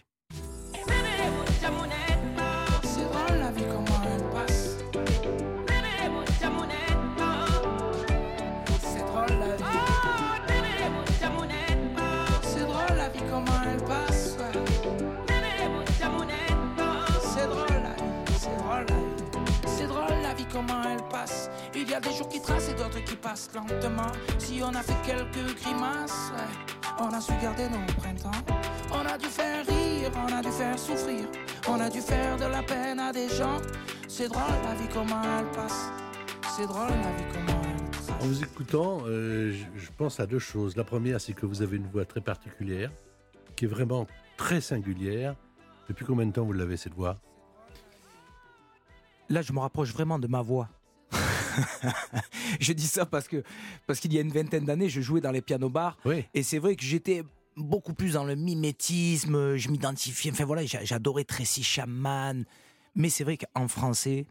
La 3.39 3.51
vie 3.51 3.63
passe. 21.19 21.49
Il 21.75 21.89
y 21.89 21.93
a 21.93 21.99
des 21.99 22.13
jours 22.13 22.29
qui 22.29 22.41
tracent 22.41 22.69
et 22.69 22.73
d'autres 22.73 23.03
qui 23.03 23.15
passent 23.15 23.49
lentement. 23.53 24.11
Si 24.37 24.61
on 24.63 24.73
a 24.73 24.81
fait 24.81 25.01
quelques 25.05 25.55
grimaces, 25.61 26.31
ouais, 26.35 26.75
on 26.99 27.09
a 27.13 27.21
su 27.21 27.33
garder 27.41 27.67
nos 27.69 27.85
printemps. 28.01 28.41
On 28.91 29.05
a 29.05 29.17
dû 29.17 29.27
faire 29.27 29.65
rire, 29.65 30.11
on 30.15 30.33
a 30.33 30.41
dû 30.41 30.51
faire 30.51 30.77
souffrir. 30.77 31.25
On 31.67 31.79
a 31.79 31.89
dû 31.89 32.01
faire 32.01 32.37
de 32.37 32.45
la 32.45 32.63
peine 32.63 32.99
à 32.99 33.11
des 33.11 33.29
gens. 33.29 33.57
C'est 34.07 34.29
drôle 34.29 34.59
la 34.63 34.75
vie 34.75 34.89
comment 34.93 35.21
elle 35.39 35.51
passe. 35.51 35.91
C'est 36.55 36.67
drôle 36.67 36.89
la 36.89 37.11
vie 37.17 37.27
comment 37.33 37.61
elle 37.63 37.91
trace. 37.91 38.09
En 38.21 38.25
vous 38.25 38.43
écoutant, 38.43 38.99
euh, 39.05 39.53
je 39.75 39.89
pense 39.97 40.19
à 40.19 40.25
deux 40.25 40.39
choses. 40.39 40.75
La 40.75 40.83
première, 40.83 41.21
c'est 41.21 41.33
que 41.33 41.45
vous 41.45 41.61
avez 41.61 41.77
une 41.77 41.87
voix 41.87 42.05
très 42.05 42.21
particulière, 42.21 42.91
qui 43.55 43.65
est 43.65 43.67
vraiment 43.67 44.07
très 44.37 44.61
singulière. 44.61 45.35
Depuis 45.87 46.05
combien 46.05 46.25
de 46.25 46.31
temps 46.31 46.43
vous 46.43 46.53
l'avez, 46.53 46.77
cette 46.77 46.93
voix? 46.93 47.17
Là, 49.29 49.41
je 49.41 49.53
me 49.53 49.59
rapproche 49.59 49.93
vraiment 49.93 50.17
de 50.17 50.27
ma 50.27 50.41
voix. 50.41 50.69
je 52.59 52.73
dis 52.73 52.87
ça 52.87 53.05
parce 53.05 53.27
que 53.27 53.43
parce 53.87 53.99
qu'il 53.99 54.13
y 54.13 54.17
a 54.17 54.21
une 54.21 54.31
vingtaine 54.31 54.65
d'années, 54.65 54.89
je 54.89 55.01
jouais 55.01 55.21
dans 55.21 55.31
les 55.31 55.41
pianos 55.41 55.69
bars 55.69 55.97
Oui. 56.05 56.25
et 56.33 56.43
c'est 56.43 56.59
vrai 56.59 56.75
que 56.75 56.83
j'étais 56.83 57.23
beaucoup 57.55 57.93
plus 57.93 58.13
dans 58.13 58.23
le 58.23 58.35
mimétisme, 58.35 59.55
je 59.55 59.69
m'identifiais, 59.69 60.31
enfin 60.31 60.45
voilà, 60.45 60.65
j'a- 60.65 60.83
j'adorais 60.85 61.25
Tracy 61.25 61.63
Chapman, 61.63 62.43
mais 62.95 63.09
c'est 63.09 63.23
vrai 63.23 63.37
qu'en 63.37 63.67
français, 63.67 64.25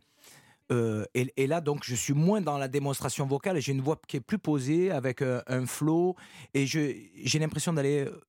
euh, 0.71 1.05
et, 1.15 1.33
et 1.37 1.47
là 1.47 1.61
donc 1.61 1.83
je 1.85 1.95
suis 1.95 2.13
moins 2.15 2.41
dans 2.41 2.59
la 2.59 2.69
démonstration 2.69 3.27
vocale, 3.27 3.61
j'ai 3.61 3.73
une 3.73 3.81
voix 3.83 4.01
qui 4.07 4.17
est 4.17 4.21
plus 4.21 4.39
posée 4.39 4.91
avec 4.91 5.23
euh, 5.23 5.43
un 5.47 5.67
flow 5.67 6.15
et 6.55 6.67
je 6.67 6.95
j'ai 7.23 7.39
l'impression 7.39 7.73
d'aller 7.73 8.05
euh, 8.07 8.21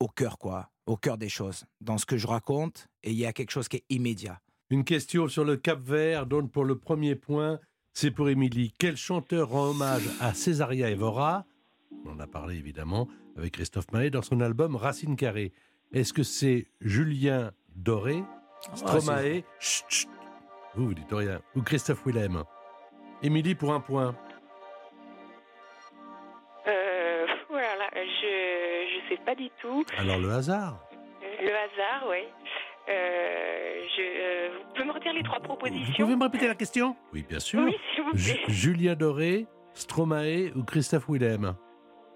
au 0.00 0.08
cœur 0.08 0.38
quoi, 0.38 0.70
au 0.86 0.96
cœur 0.96 1.16
des 1.18 1.28
choses, 1.28 1.64
dans 1.80 1.98
ce 1.98 2.06
que 2.06 2.16
je 2.16 2.26
raconte 2.26 2.88
et 3.04 3.10
il 3.10 3.16
y 3.18 3.26
a 3.26 3.32
quelque 3.32 3.50
chose 3.50 3.68
qui 3.68 3.76
est 3.78 3.84
immédiat. 3.88 4.40
Une 4.70 4.84
question 4.84 5.28
sur 5.28 5.44
le 5.44 5.56
Cap 5.56 5.80
Vert 5.80 6.26
donne 6.26 6.48
pour 6.48 6.64
le 6.64 6.78
premier 6.78 7.14
point. 7.14 7.60
C'est 7.94 8.10
pour 8.10 8.28
Émilie. 8.28 8.72
Quel 8.78 8.96
chanteur 8.96 9.50
rend 9.50 9.70
hommage 9.70 10.08
à 10.20 10.32
Césaria 10.34 10.90
Evora? 10.90 11.44
On 12.06 12.12
en 12.12 12.20
a 12.20 12.26
parlé 12.26 12.56
évidemment 12.56 13.06
avec 13.36 13.52
Christophe 13.52 13.92
Maé 13.92 14.10
dans 14.10 14.22
son 14.22 14.40
album 14.40 14.76
Racine 14.76 15.14
Carrée. 15.16 15.52
Est-ce 15.92 16.12
que 16.12 16.22
c'est 16.22 16.66
Julien 16.80 17.52
Doré, 17.76 18.22
Stromae, 18.74 19.42
chut, 19.58 19.84
chut. 19.88 20.08
vous 20.74 20.86
vous 20.86 20.94
dites 20.94 21.12
rien, 21.12 21.40
ou 21.54 21.62
Christophe 21.62 22.04
Willem? 22.06 22.44
Émilie 23.22 23.54
pour 23.54 23.72
un 23.74 23.80
point. 23.80 24.16
Euh, 26.66 27.26
voilà, 27.48 27.90
je 27.94 28.86
je 28.88 29.08
sais 29.14 29.20
pas 29.24 29.34
du 29.34 29.50
tout. 29.60 29.84
Alors 29.98 30.18
le 30.18 30.30
hasard. 30.30 30.80
Le 31.20 31.50
hasard, 31.50 32.08
oui. 32.08 32.24
Euh, 32.88 33.82
je, 33.96 34.02
euh, 34.02 34.48
vous 34.58 34.72
pouvez 34.74 34.84
me 34.84 34.92
redire 34.92 35.12
les 35.12 35.22
trois 35.22 35.38
Vous 35.38 35.44
propositions 35.44 36.04
pouvez 36.04 36.16
me 36.16 36.24
répéter 36.24 36.48
la 36.48 36.54
question? 36.54 36.96
Oui, 37.12 37.24
bien 37.28 37.38
sûr. 37.40 37.60
Oui, 37.64 37.76
s'il 37.94 38.04
vous 38.04 38.10
plaît. 38.12 38.40
Julien 38.48 38.94
Doré, 38.94 39.46
Stromae 39.74 40.50
ou 40.56 40.64
Christophe 40.64 41.08
Willem? 41.08 41.54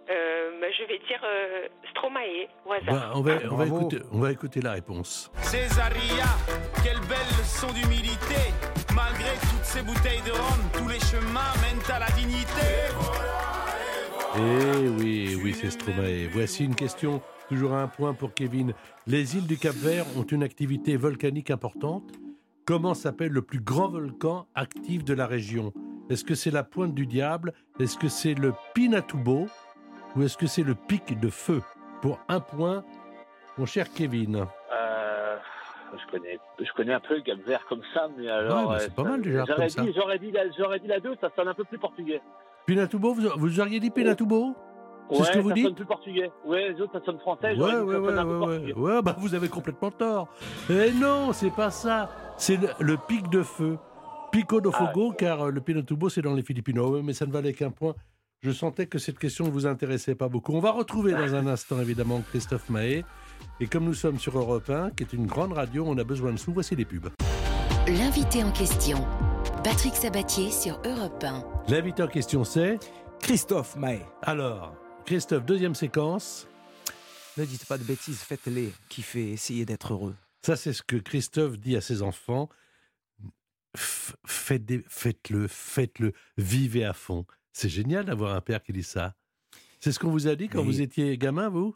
Euh, 0.08 0.60
bah, 0.60 0.66
je 0.76 0.84
vais 0.84 0.98
dire 1.06 1.20
euh, 1.24 1.66
Stromae, 1.90 2.46
au 2.64 2.72
hasard. 2.72 2.86
Bah, 2.86 3.12
on, 3.14 3.20
va, 3.20 3.32
Ah, 3.44 3.48
on, 3.50 3.56
va 3.56 3.66
écouter, 3.66 3.98
on 4.12 4.18
va 4.20 4.32
écouter 4.32 4.60
la 4.60 4.72
réponse. 4.72 5.30
Césaria, 5.42 6.24
quelle 6.82 7.00
belle 7.08 7.30
leçon 7.38 7.68
d'humilité. 7.72 8.52
Malgré 8.94 9.30
toutes 9.50 9.64
ces 9.64 9.82
bouteilles 9.82 10.22
de 10.22 10.32
rhum, 10.32 10.70
tous 10.72 10.88
les 10.88 11.00
chemins 11.00 11.52
mènent 11.62 11.94
à 11.94 11.98
la 12.00 12.10
dignité. 12.16 12.90
Eh 14.38 14.88
oui, 15.00 15.38
oui, 15.42 15.52
c'est 15.54 15.70
Stromae. 15.70 16.26
Voici 16.30 16.64
une 16.64 16.74
question, 16.74 17.22
toujours 17.48 17.72
à 17.72 17.82
un 17.82 17.88
point 17.88 18.12
pour 18.14 18.34
Kevin. 18.34 18.74
Les 19.06 19.36
îles 19.36 19.46
du 19.46 19.56
Cap-Vert 19.56 20.04
ont 20.16 20.22
une 20.24 20.42
activité 20.42 20.96
volcanique 20.96 21.50
importante. 21.50 22.04
Comment 22.66 22.94
s'appelle 22.94 23.32
le 23.32 23.42
plus 23.42 23.60
grand 23.60 23.88
volcan 23.88 24.46
actif 24.54 25.04
de 25.04 25.14
la 25.14 25.26
région? 25.26 25.72
Est-ce 26.10 26.24
que 26.24 26.34
c'est 26.34 26.50
la 26.50 26.64
Pointe 26.64 26.94
du 26.94 27.06
Diable? 27.06 27.52
Est-ce 27.80 27.96
que 27.96 28.08
c'est 28.08 28.34
le 28.34 28.52
Pinatubo? 28.74 29.46
Ou 30.16 30.22
est-ce 30.22 30.36
que 30.36 30.46
c'est 30.46 30.62
le 30.62 30.74
Pic 30.74 31.18
de 31.18 31.28
Feu? 31.28 31.62
Pour 32.02 32.18
un 32.28 32.40
point, 32.40 32.84
mon 33.58 33.66
cher 33.66 33.86
Kevin. 33.92 34.36
Euh, 34.72 35.36
je 35.92 36.10
connais, 36.10 36.38
je 36.60 36.72
connais 36.72 36.92
un 36.92 37.00
peu 37.00 37.16
le 37.16 37.22
Cap 37.22 37.38
Vert 37.46 37.64
comme 37.68 37.82
ça, 37.94 38.08
mais 38.18 38.28
alors. 38.28 38.68
bah, 38.68 38.74
euh, 38.74 38.78
c'est 38.80 38.94
pas 38.94 39.02
ça- 39.04 39.08
mal 39.10 39.22
déjà, 39.22 39.44
J'aurais 39.46 39.68
comme 39.68 39.86
dit, 39.86 39.92
j'aurais 39.96 40.18
dit, 40.18 40.30
la, 40.30 40.50
j'aurais 40.56 40.80
dit 40.80 40.86
la 40.88 41.00
2, 41.00 41.16
ça 41.20 41.30
sonne 41.34 41.48
un 41.48 41.54
peu 41.54 41.64
plus 41.64 41.78
portugais. 41.78 42.20
Pinatubo, 42.66 43.14
vous, 43.14 43.28
vous 43.36 43.60
auriez 43.60 43.80
dit 43.80 43.90
Pinatubo? 43.90 44.54
C'est 45.08 45.18
ouais, 45.18 45.24
ce 45.24 45.32
que 45.32 45.38
vous 45.38 45.48
ça 45.50 45.54
dites 45.54 45.64
sonne 45.66 45.74
plus 45.76 45.86
portugais. 45.86 46.30
Ouais, 46.44 46.72
les 46.72 46.80
autres, 46.80 46.98
ça 46.98 47.04
sonne 47.04 47.18
français. 47.20 47.54
Ouais, 47.54 47.62
ouais, 47.62 47.70
ça 48.14 48.24
ouais, 48.26 48.34
ouais, 48.34 48.58
ouais. 48.58 48.72
Ouais, 48.74 49.02
bah 49.02 49.14
vous 49.20 49.34
avez 49.36 49.48
complètement 49.48 49.92
tort. 49.92 50.28
Eh 50.68 50.90
non, 50.90 51.32
c'est 51.32 51.52
pas 51.54 51.70
ça. 51.70 52.10
C'est 52.36 52.56
le, 52.56 52.68
le 52.80 52.96
pic 52.96 53.30
de 53.30 53.42
feu. 53.42 53.78
Pico 54.32 54.60
do 54.60 54.72
Ah, 54.74 54.78
Fogo, 54.92 55.12
car 55.12 55.42
euh, 55.46 55.50
le 55.52 55.60
Pinatubo, 55.60 56.08
c'est 56.08 56.22
dans 56.22 56.34
les 56.34 56.42
Philippines. 56.42 56.80
Mais 57.04 57.12
ça 57.12 57.24
ne 57.24 57.30
valait 57.30 57.52
qu'un 57.52 57.70
point. 57.70 57.94
Je 58.42 58.50
sentais 58.50 58.86
que 58.86 58.98
cette 58.98 59.18
question 59.18 59.46
ne 59.46 59.50
vous 59.50 59.66
intéressait 59.66 60.16
pas 60.16 60.28
beaucoup. 60.28 60.52
On 60.52 60.60
va 60.60 60.72
retrouver 60.72 61.12
dans 61.12 61.34
un 61.36 61.46
instant, 61.46 61.80
évidemment, 61.80 62.20
Christophe 62.30 62.68
Mahé. 62.68 63.04
Et 63.60 63.66
comme 63.68 63.84
nous 63.84 63.94
sommes 63.94 64.18
sur 64.18 64.36
Europe 64.36 64.68
1, 64.68 64.90
qui 64.90 65.04
est 65.04 65.12
une 65.12 65.26
grande 65.26 65.52
radio, 65.52 65.84
on 65.86 65.96
a 65.98 66.04
besoin 66.04 66.32
de 66.32 66.36
sous. 66.36 66.52
Voici 66.52 66.74
les 66.74 66.84
pubs. 66.84 67.08
L'invité 67.86 68.42
en 68.42 68.50
question. 68.50 68.98
Patrick 69.66 69.96
Sabatier 69.96 70.52
sur 70.52 70.80
Europe 70.84 71.24
1. 71.24 71.42
L'invité 71.66 72.00
en 72.00 72.06
question, 72.06 72.44
c'est 72.44 72.78
Christophe 73.20 73.74
Maé. 73.74 73.98
Alors, 74.22 74.76
Christophe, 75.04 75.44
deuxième 75.44 75.74
séquence. 75.74 76.46
Ne 77.36 77.44
dites 77.44 77.64
pas 77.66 77.76
de 77.76 77.82
bêtises, 77.82 78.20
faites-les. 78.20 78.72
Kiffez, 78.88 79.32
essayez 79.32 79.66
d'être 79.66 79.92
heureux. 79.92 80.14
Ça, 80.44 80.54
c'est 80.54 80.72
ce 80.72 80.84
que 80.84 80.94
Christophe 80.94 81.58
dit 81.58 81.74
à 81.76 81.80
ses 81.80 82.02
enfants. 82.02 82.48
F- 83.76 84.14
faites 84.24 84.64
des- 84.64 84.84
Faites-le, 84.88 85.48
faites-le, 85.48 86.12
vivez 86.36 86.84
à 86.84 86.92
fond. 86.92 87.26
C'est 87.52 87.68
génial 87.68 88.04
d'avoir 88.04 88.36
un 88.36 88.40
père 88.40 88.62
qui 88.62 88.72
dit 88.72 88.84
ça. 88.84 89.16
C'est 89.80 89.90
ce 89.90 89.98
qu'on 89.98 90.10
vous 90.12 90.28
a 90.28 90.36
dit 90.36 90.48
quand 90.48 90.60
Mais- 90.60 90.64
vous 90.70 90.80
étiez 90.80 91.18
gamin, 91.18 91.48
vous? 91.48 91.74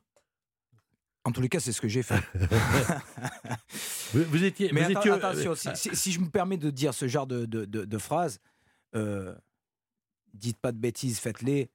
En 1.24 1.32
tous 1.32 1.40
les 1.42 1.48
cas, 1.50 1.60
c'est 1.60 1.72
ce 1.72 1.80
que 1.80 1.88
j'ai 1.88 2.02
fait. 2.02 2.22
vous, 4.12 4.24
vous 4.24 4.44
étiez. 4.44 4.70
Mais 4.72 4.82
vous 4.84 4.90
atten- 4.90 4.98
étiez- 5.00 5.10
attention, 5.12 5.50
euh, 5.52 5.54
si, 5.54 5.68
si- 5.74 5.96
si 5.96 6.12
je 6.12 6.20
me 6.20 6.28
permets 6.30 6.56
de 6.56 6.70
dire 6.70 6.94
ce 6.94 7.08
genre 7.08 7.26
de, 7.26 7.44
de, 7.46 7.64
de- 7.64 7.84
de 7.84 7.98
phrase, 7.98 8.40
euh, 8.94 9.34
dites 10.34 10.58
pas 10.58 10.72
de 10.72 10.78
bêtises, 10.78 11.18
faites-les. 11.18 11.70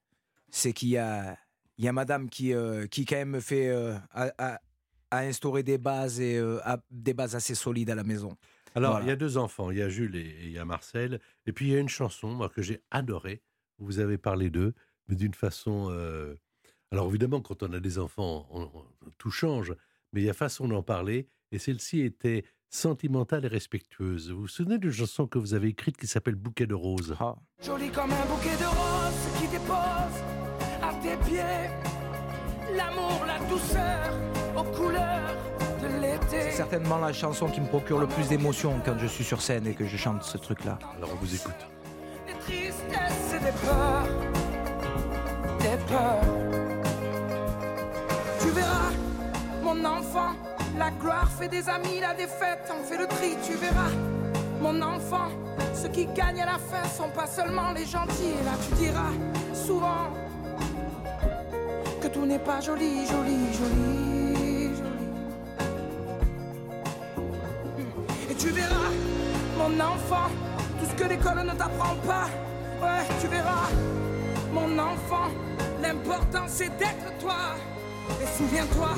C'est 0.50 0.72
qu'il 0.72 0.88
y 0.88 0.98
a, 0.98 1.38
il 1.78 1.84
y 1.84 1.88
a 1.88 1.92
madame 1.92 2.28
qui, 2.28 2.52
euh, 2.54 2.86
qui 2.86 3.04
quand 3.04 3.16
même 3.16 3.30
me 3.30 3.40
fait 3.40 3.68
euh, 3.68 3.94
a, 4.10 4.30
a- 4.38 4.60
a 5.10 5.18
instauré 5.20 5.62
des 5.62 5.78
bases 5.78 6.20
et 6.20 6.38
a 6.38 6.78
des 6.90 7.14
bases 7.14 7.36
assez 7.36 7.54
solides 7.54 7.90
à 7.90 7.94
la 7.94 8.04
maison. 8.04 8.36
Alors, 8.74 8.90
Voilà. 8.92 9.06
il 9.06 9.08
y 9.08 9.12
a 9.12 9.16
deux 9.16 9.38
enfants, 9.38 9.70
il 9.70 9.78
y 9.78 9.82
a 9.82 9.88
Jules 9.88 10.16
et, 10.16 10.20
et 10.20 10.44
il 10.46 10.50
y 10.52 10.58
a 10.58 10.64
Marcel. 10.64 11.20
Et 11.46 11.52
puis, 11.52 11.68
il 11.68 11.72
y 11.72 11.76
a 11.76 11.78
une 11.78 11.88
chanson, 11.88 12.28
moi, 12.32 12.48
que 12.50 12.60
j'ai 12.62 12.82
adorée. 12.90 13.42
Vous 13.78 14.00
avez 14.00 14.18
parlé 14.18 14.50
d'eux, 14.50 14.74
mais 15.08 15.14
d'une 15.16 15.34
façon. 15.34 15.88
Alors, 16.92 17.08
évidemment, 17.08 17.40
quand 17.40 17.62
on 17.62 17.72
a 17.72 17.80
des 17.80 17.98
enfants, 17.98 18.46
on- 18.50 18.62
on- 18.62 19.10
tout 19.18 19.30
change. 19.30 19.74
Mais 20.12 20.20
il 20.22 20.24
y 20.26 20.30
a 20.30 20.34
façon 20.34 20.68
d'en 20.68 20.82
parler. 20.82 21.28
Et 21.52 21.58
celle-ci 21.58 22.00
était 22.00 22.44
sentimentale 22.70 23.44
et 23.44 23.48
respectueuse. 23.48 24.30
Vous 24.30 24.42
vous 24.42 24.48
souvenez 24.48 24.78
d'une 24.78 24.90
chanson 24.90 25.26
que 25.26 25.38
vous 25.38 25.54
avez 25.54 25.68
écrite 25.68 25.96
qui 25.96 26.06
s'appelle 26.06 26.34
Bouquet 26.34 26.66
de 26.66 26.74
roses? 26.74 27.14
Ah. 27.20 27.36
Joli 27.62 27.90
comme 27.90 28.10
un 28.12 28.26
bouquet 28.26 28.56
de 28.56 28.64
roses 28.66 29.40
qui 29.40 29.48
dépose 29.48 30.16
à 30.82 30.92
tes 31.02 31.16
pieds. 31.28 31.70
L'amour, 32.76 33.24
la 33.26 33.38
douceur 33.48 34.10
aux 34.56 34.64
couleurs 34.76 35.34
de 35.82 35.88
C'est 35.88 36.00
l'été. 36.38 36.50
certainement 36.50 36.98
la 36.98 37.12
chanson 37.12 37.46
qui 37.48 37.60
me 37.60 37.66
procure 37.68 37.98
le 38.00 38.06
plus 38.08 38.28
d'émotions 38.28 38.80
quand 38.84 38.98
je 38.98 39.06
suis 39.06 39.24
sur 39.24 39.40
scène 39.40 39.66
et 39.66 39.74
que 39.74 39.86
je 39.86 39.96
chante 39.96 40.22
ce 40.24 40.36
truc-là. 40.38 40.78
Alors, 40.96 41.10
on 41.12 41.16
vous 41.16 41.34
écoute. 41.34 41.54
Des 42.26 42.32
tristesses 42.40 43.34
et 43.34 43.38
des 43.44 43.52
peurs. 43.64 44.08
Des 45.60 45.84
peurs. 45.86 46.55
Tu 48.46 48.52
verras, 48.52 48.92
mon 49.60 49.84
enfant, 49.84 50.36
la 50.78 50.92
gloire 50.92 51.28
fait 51.36 51.48
des 51.48 51.68
amis, 51.68 51.98
la 52.00 52.14
défaite 52.14 52.70
en 52.70 52.84
fait 52.84 52.96
le 52.96 53.08
tri. 53.08 53.34
Tu 53.44 53.54
verras, 53.54 53.90
mon 54.60 54.80
enfant, 54.82 55.30
ceux 55.74 55.88
qui 55.88 56.06
gagnent 56.06 56.42
à 56.42 56.46
la 56.46 56.58
fin 56.58 56.88
sont 56.88 57.08
pas 57.08 57.26
seulement 57.26 57.72
les 57.72 57.84
gentils. 57.84 58.34
Et 58.40 58.44
là, 58.44 58.52
tu 58.68 58.74
diras 58.76 59.10
souvent 59.52 60.12
que 62.00 62.06
tout 62.06 62.24
n'est 62.24 62.38
pas 62.38 62.60
joli, 62.60 63.04
joli, 63.06 63.52
joli, 63.52 64.76
joli. 64.76 65.02
Et 68.30 68.34
tu 68.36 68.50
verras, 68.50 68.92
mon 69.58 69.80
enfant, 69.80 70.30
tout 70.78 70.86
ce 70.88 70.94
que 70.94 71.08
l'école 71.08 71.42
ne 71.42 71.50
t'apprend 71.50 71.96
pas. 72.06 72.28
Ouais, 72.80 73.04
tu 73.20 73.26
verras, 73.26 73.70
mon 74.52 74.78
enfant, 74.78 75.32
l'important 75.82 76.44
c'est 76.46 76.70
d'être 76.78 77.18
toi. 77.18 77.56
Et 78.22 78.26
souviens-toi, 78.26 78.90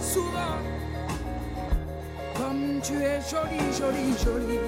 souvent, 0.00 0.58
comme 2.36 2.80
tu 2.82 2.94
es 2.94 3.20
jolie, 3.20 3.72
jolie, 3.72 4.16
jolie. 4.24 4.58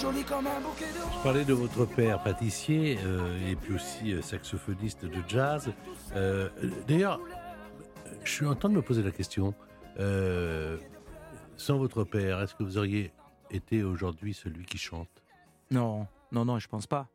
Jolie 0.00 0.24
comme 0.24 0.46
un 0.48 0.60
bouquet 0.60 1.44
de 1.44 1.52
votre 1.52 1.84
père 1.84 2.20
pâtissier 2.22 2.98
euh, 3.04 3.48
et 3.50 3.54
puis 3.54 3.74
aussi 3.74 4.12
euh, 4.12 4.20
saxophoniste 4.20 5.04
de 5.04 5.18
jazz. 5.28 5.72
Euh, 6.16 6.48
D'ailleurs, 6.88 7.20
je 8.24 8.30
suis 8.30 8.46
en 8.46 8.56
train 8.56 8.68
de 8.68 8.74
me 8.74 8.82
poser 8.82 9.02
la 9.02 9.12
question. 9.12 9.54
euh, 10.00 10.76
sans 11.56 11.78
votre 11.78 12.02
père, 12.02 12.40
est-ce 12.40 12.54
que 12.56 12.64
vous 12.64 12.78
auriez 12.78 13.12
été 13.50 13.84
aujourd'hui 13.84 14.34
celui 14.34 14.64
qui 14.64 14.78
chante? 14.78 15.08
Non, 15.70 16.06
non, 16.32 16.44
non, 16.44 16.58
je 16.58 16.66
pense 16.66 16.88
pas. 16.88 17.06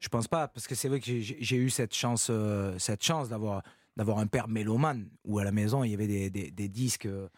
Je 0.00 0.08
pense 0.08 0.28
pas, 0.28 0.48
parce 0.48 0.66
que 0.66 0.74
c'est 0.74 0.88
vrai 0.88 0.98
que 1.00 1.20
j'ai- 1.20 1.56
eu 1.56 1.68
cette 1.70 1.94
chance, 1.94 2.28
euh, 2.30 2.78
cette 2.78 3.02
chance 3.04 3.28
d'avoir 3.28 3.62
d'avoir 3.96 4.18
un 4.18 4.26
père 4.26 4.48
mélomane, 4.48 5.10
où 5.24 5.38
à 5.40 5.44
la 5.44 5.52
maison 5.52 5.84
il 5.84 5.90
y 5.90 5.94
avait 5.94 6.06
des, 6.30 6.68
disques, 6.68 7.04
euh, 7.06 7.28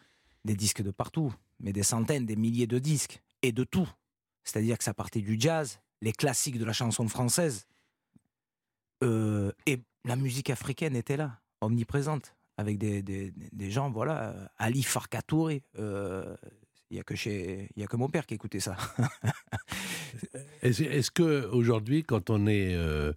des 0.44 0.54
disques 0.54 0.82
de 0.82 0.92
partout, 0.92 1.34
mais 1.58 1.72
des 1.72 1.82
centaines, 1.82 2.24
des 2.24 2.36
milliers 2.36 2.68
de 2.68 2.78
disques, 2.78 3.20
et 3.40 3.50
de 3.52 3.64
tout. 3.64 3.88
C'est-à-dire 4.44 4.78
que 4.78 4.84
ça 4.84 4.94
partait 4.94 5.22
du 5.22 5.36
jazz, 5.40 5.80
les 6.02 6.12
classiques 6.12 6.58
de 6.58 6.64
la 6.64 6.72
chanson 6.74 7.08
française, 7.08 7.66
euh, 9.02 9.50
et 9.66 9.80
la 10.04 10.14
musique 10.14 10.50
africaine 10.50 10.94
était 10.94 11.16
là, 11.16 11.40
omniprésente, 11.62 12.36
avec 12.58 12.78
des, 12.78 13.02
des- 13.02 13.70
gens, 13.70 13.90
voilà, 13.90 14.34
Ali 14.58 14.82
Farka 14.84 15.22
Touré, 15.22 15.64
euh, 15.78 16.36
il 16.92 16.96
y 16.96 17.00
a 17.00 17.04
que 17.04 17.16
chez, 17.16 17.70
y 17.74 17.82
a 17.82 17.86
que 17.86 17.96
mon 17.96 18.10
père 18.10 18.26
qui 18.26 18.34
écoutait 18.34 18.60
ça. 18.60 18.76
Est-ce 20.62 20.82
est-ce 20.82 21.10
que 21.10 21.46
aujourd'hui, 21.46 22.04
quand 22.04 22.28
on 22.28 22.46
est 22.46 22.74
euh, 22.74 23.14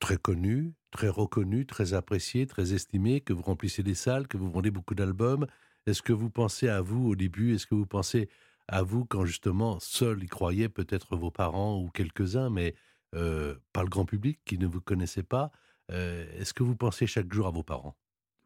très 0.00 0.16
connu, 0.16 0.72
très 0.92 1.08
reconnu, 1.08 1.66
très 1.66 1.92
apprécié, 1.92 2.46
très 2.46 2.72
estimé, 2.72 3.20
que 3.20 3.32
vous 3.32 3.42
remplissez 3.42 3.82
des 3.82 3.96
salles, 3.96 4.28
que 4.28 4.36
vous 4.36 4.48
vendez 4.48 4.70
beaucoup 4.70 4.94
d'albums, 4.94 5.46
est-ce 5.86 6.02
que 6.02 6.12
vous 6.12 6.30
pensez 6.30 6.68
à 6.68 6.80
vous 6.80 7.08
au 7.08 7.16
début? 7.16 7.52
Est-ce 7.52 7.66
que 7.66 7.74
vous 7.74 7.84
pensez 7.84 8.28
à 8.68 8.82
vous 8.82 9.04
quand 9.04 9.24
justement 9.24 9.80
seuls 9.80 10.22
y 10.22 10.28
croyaient 10.28 10.68
peut-être 10.68 11.16
vos 11.16 11.32
parents 11.32 11.80
ou 11.80 11.90
quelques-uns, 11.90 12.48
mais 12.48 12.76
euh, 13.16 13.56
pas 13.72 13.82
le 13.82 13.88
grand 13.88 14.04
public 14.04 14.38
qui 14.44 14.56
ne 14.56 14.68
vous 14.68 14.80
connaissait 14.80 15.24
pas? 15.24 15.50
Euh, 15.90 16.24
Est-ce 16.38 16.54
que 16.54 16.62
vous 16.62 16.76
pensez 16.76 17.08
chaque 17.08 17.32
jour 17.32 17.48
à 17.48 17.50
vos 17.50 17.64
parents? 17.64 17.96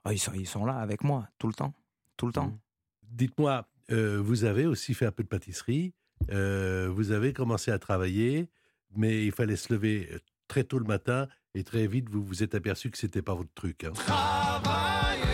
Ah, 0.04 0.14
ils, 0.14 0.18
sont, 0.18 0.32
ils 0.32 0.48
sont 0.48 0.64
là 0.64 0.78
avec 0.78 1.04
moi, 1.04 1.28
tout 1.38 1.48
le 1.48 1.54
temps. 1.54 1.74
Tout 2.16 2.26
le 2.26 2.32
temps. 2.32 2.46
Mhm. 2.46 2.58
Dites-moi, 3.02 3.68
euh, 3.92 4.20
vous 4.22 4.44
avez 4.44 4.66
aussi 4.66 4.94
fait 4.94 5.06
un 5.06 5.12
peu 5.12 5.22
de 5.22 5.28
pâtisserie, 5.28 5.94
euh, 6.30 6.88
vous 6.92 7.12
avez 7.12 7.32
commencé 7.32 7.70
à 7.70 7.78
travailler, 7.78 8.48
mais 8.94 9.24
il 9.24 9.32
fallait 9.32 9.56
se 9.56 9.72
lever 9.72 10.08
très 10.48 10.64
tôt 10.64 10.78
le 10.78 10.84
matin 10.86 11.28
et 11.54 11.64
très 11.64 11.86
vite 11.86 12.08
vous 12.10 12.22
vous 12.24 12.42
êtes 12.42 12.54
aperçu 12.54 12.90
que 12.90 12.98
c'était 12.98 13.22
pas 13.22 13.34
votre 13.34 13.52
truc. 13.54 13.84
hein. 13.84 13.92
Travailler, 13.94 15.24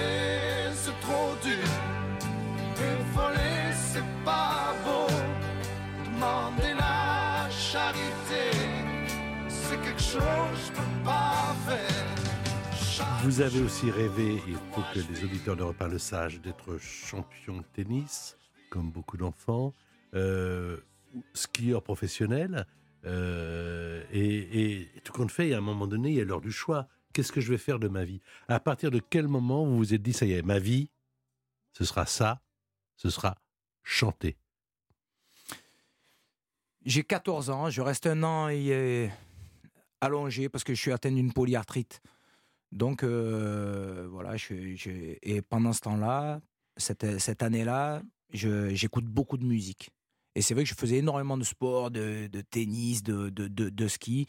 c'est 0.75 0.99
trop 1.01 1.35
dur. 1.43 1.69
Et 2.79 3.15
voler, 3.15 3.73
c'est 3.75 4.05
pas 4.25 4.75
beau. 4.85 5.07
Demander 6.05 6.75
la 6.79 7.49
charité, 7.51 8.51
c'est 9.49 9.81
quelque 9.81 10.01
chose 10.01 10.23
que 10.23 10.57
je 10.67 10.73
peux 10.73 11.05
pas 11.05 11.55
faire. 11.67 12.77
Chaque 12.77 13.25
Vous 13.25 13.41
avez 13.41 13.61
aussi 13.61 13.91
rêvé, 13.91 14.41
il 14.49 14.57
faut 14.73 14.83
que 14.95 14.99
les 15.13 15.25
auditeurs 15.25 15.57
de 15.57 15.63
repas 15.63 15.89
le 15.89 15.99
sachent, 15.99 16.41
d'être 16.41 16.79
champion 16.79 17.59
de 17.59 17.65
tennis, 17.73 18.37
comme 18.73 18.91
beaucoup 18.91 19.19
d'enfants. 19.19 19.75
Euh, 20.15 20.79
skieur 21.35 21.83
professionnel. 21.83 22.67
euh, 23.05 24.03
et, 24.13 24.89
tout 25.05 25.13
compte 25.13 25.31
fait, 25.31 25.53
à 25.53 25.59
un 25.59 25.61
moment 25.61 25.87
donné, 25.87 26.09
il 26.11 26.15
y 26.17 26.21
a 26.21 26.25
l'heure 26.25 26.41
du 26.41 26.53
choix. 26.53 26.89
Qu'est-ce 27.13 27.33
que 27.33 27.43
je 27.43 27.51
vais 27.51 27.59
faire 27.59 27.79
de 27.79 27.89
ma 27.89 28.05
vie? 28.05 28.23
À 28.49 28.61
partir 28.61 28.91
de 28.91 28.99
quel 28.99 29.29
moment 29.29 29.67
vous 29.67 29.77
vous 29.77 29.95
êtes 29.95 30.01
dit, 30.01 30.15
ça 30.15 30.25
y 30.25 30.33
est, 30.33 30.43
ma 30.43 30.59
vie, 30.59 30.89
ce 31.73 31.85
sera 31.85 32.07
ça, 32.07 32.41
ce 32.97 33.11
sera 33.11 33.37
chanter 33.83 34.39
J'ai 36.87 37.05
14 37.05 37.51
ans, 37.51 37.69
je 37.69 37.83
reste 37.83 38.07
un 38.07 38.23
an 38.23 38.49
euh, 38.51 39.09
allongé 40.01 40.49
parce 40.49 40.65
que 40.65 40.73
je 40.73 40.81
suis 40.81 40.93
atteint 40.93 41.13
d'une 41.13 41.33
polyarthrite. 41.35 42.01
Donc 42.71 43.03
euh, 43.03 44.09
voilà, 44.11 44.37
et 44.51 45.43
pendant 45.43 45.75
ce 45.75 45.81
temps-là, 45.81 46.41
cette, 46.79 47.43
année-là, 47.43 48.03
j'écoute 48.33 49.05
beaucoup 49.05 49.37
de 49.37 49.45
musique. 49.45 49.91
Et 50.35 50.43
c'est 50.43 50.55
vrai 50.55 50.65
que 50.65 50.71
je 50.71 50.75
faisais 50.75 50.97
énormément 50.97 51.37
de 51.37 51.45
sport, 51.45 51.91
de, 51.91 52.27
de 52.27 52.41
tennis, 52.41 53.03
de, 53.03 53.29
de, 53.29 53.49
de- 53.49 53.89
ski. 53.89 54.27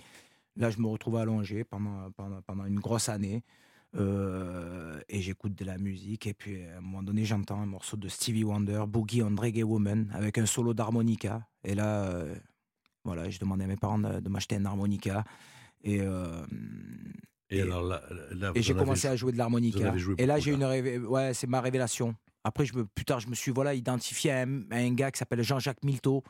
Là, 0.57 0.69
je 0.69 0.79
me 0.79 0.87
retrouve 0.87 1.15
allongé 1.17 1.63
pendant, 1.63 2.11
pendant, 2.11 2.41
pendant 2.41 2.65
une 2.65 2.79
grosse 2.79 3.09
année. 3.09 3.43
euh, 3.95 4.99
et 5.07 5.21
j'écoute 5.21 5.53
de 5.55 5.65
la 5.65 5.77
musique. 5.77 6.25
Et 6.27 6.33
puis, 6.33 6.63
à 6.65 6.77
un 6.77 6.81
moment 6.81 7.03
donné, 7.03 7.25
j'entends 7.25 7.61
un 7.61 7.67
morceau 7.67 7.95
de 7.95 8.07
Stevie 8.09 8.43
Wonder, 8.43 8.83
Boogie 8.87 9.21
on 9.21 9.35
Reggae 9.35 9.63
Woman, 9.63 10.09
avec 10.13 10.37
un 10.39 10.45
solo 10.47 10.73
d'harmonica. 10.73 11.47
Et 11.63 11.75
là, 11.75 12.03
euh, 12.05 12.35
voilà, 13.05 13.29
j'ai 13.29 13.37
demandé 13.39 13.63
à 13.65 13.67
mes 13.67 13.77
parents 13.77 13.99
de, 13.99 14.27
m'acheter 14.29 14.55
un 14.55 14.65
harmonica. 14.65 15.23
Et, 15.83 16.01
euh, 16.01 16.43
Et, 18.55 18.61
j'ai 18.63 18.73
en 18.73 18.77
commencé 18.79 19.07
à 19.07 19.15
jouer 19.15 19.31
de 19.31 19.37
l'harmonica. 19.37 19.77
Et 20.17 20.25
là, 20.25 20.39
j'ai 20.39 20.51
une 20.53 20.63
révé- 20.63 20.97
ouais, 20.97 21.33
c'est 21.35 21.47
ma 21.47 21.61
révélation. 21.61 22.15
Après, 22.43 22.65
je 22.65 22.75
me, 22.75 22.85
plus 22.85 23.05
tard, 23.05 23.19
je 23.19 23.27
me 23.27 23.35
suis 23.35 23.51
voilà 23.51 23.73
identifié 23.73 24.31
à 24.31 24.41
un, 24.41 24.61
à 24.71 24.77
un 24.77 24.93
gars 24.93 25.11
qui 25.11 25.19
s'appelle 25.19 25.43
Jean-Jacques 25.43 25.83
Milteau, 25.83 26.23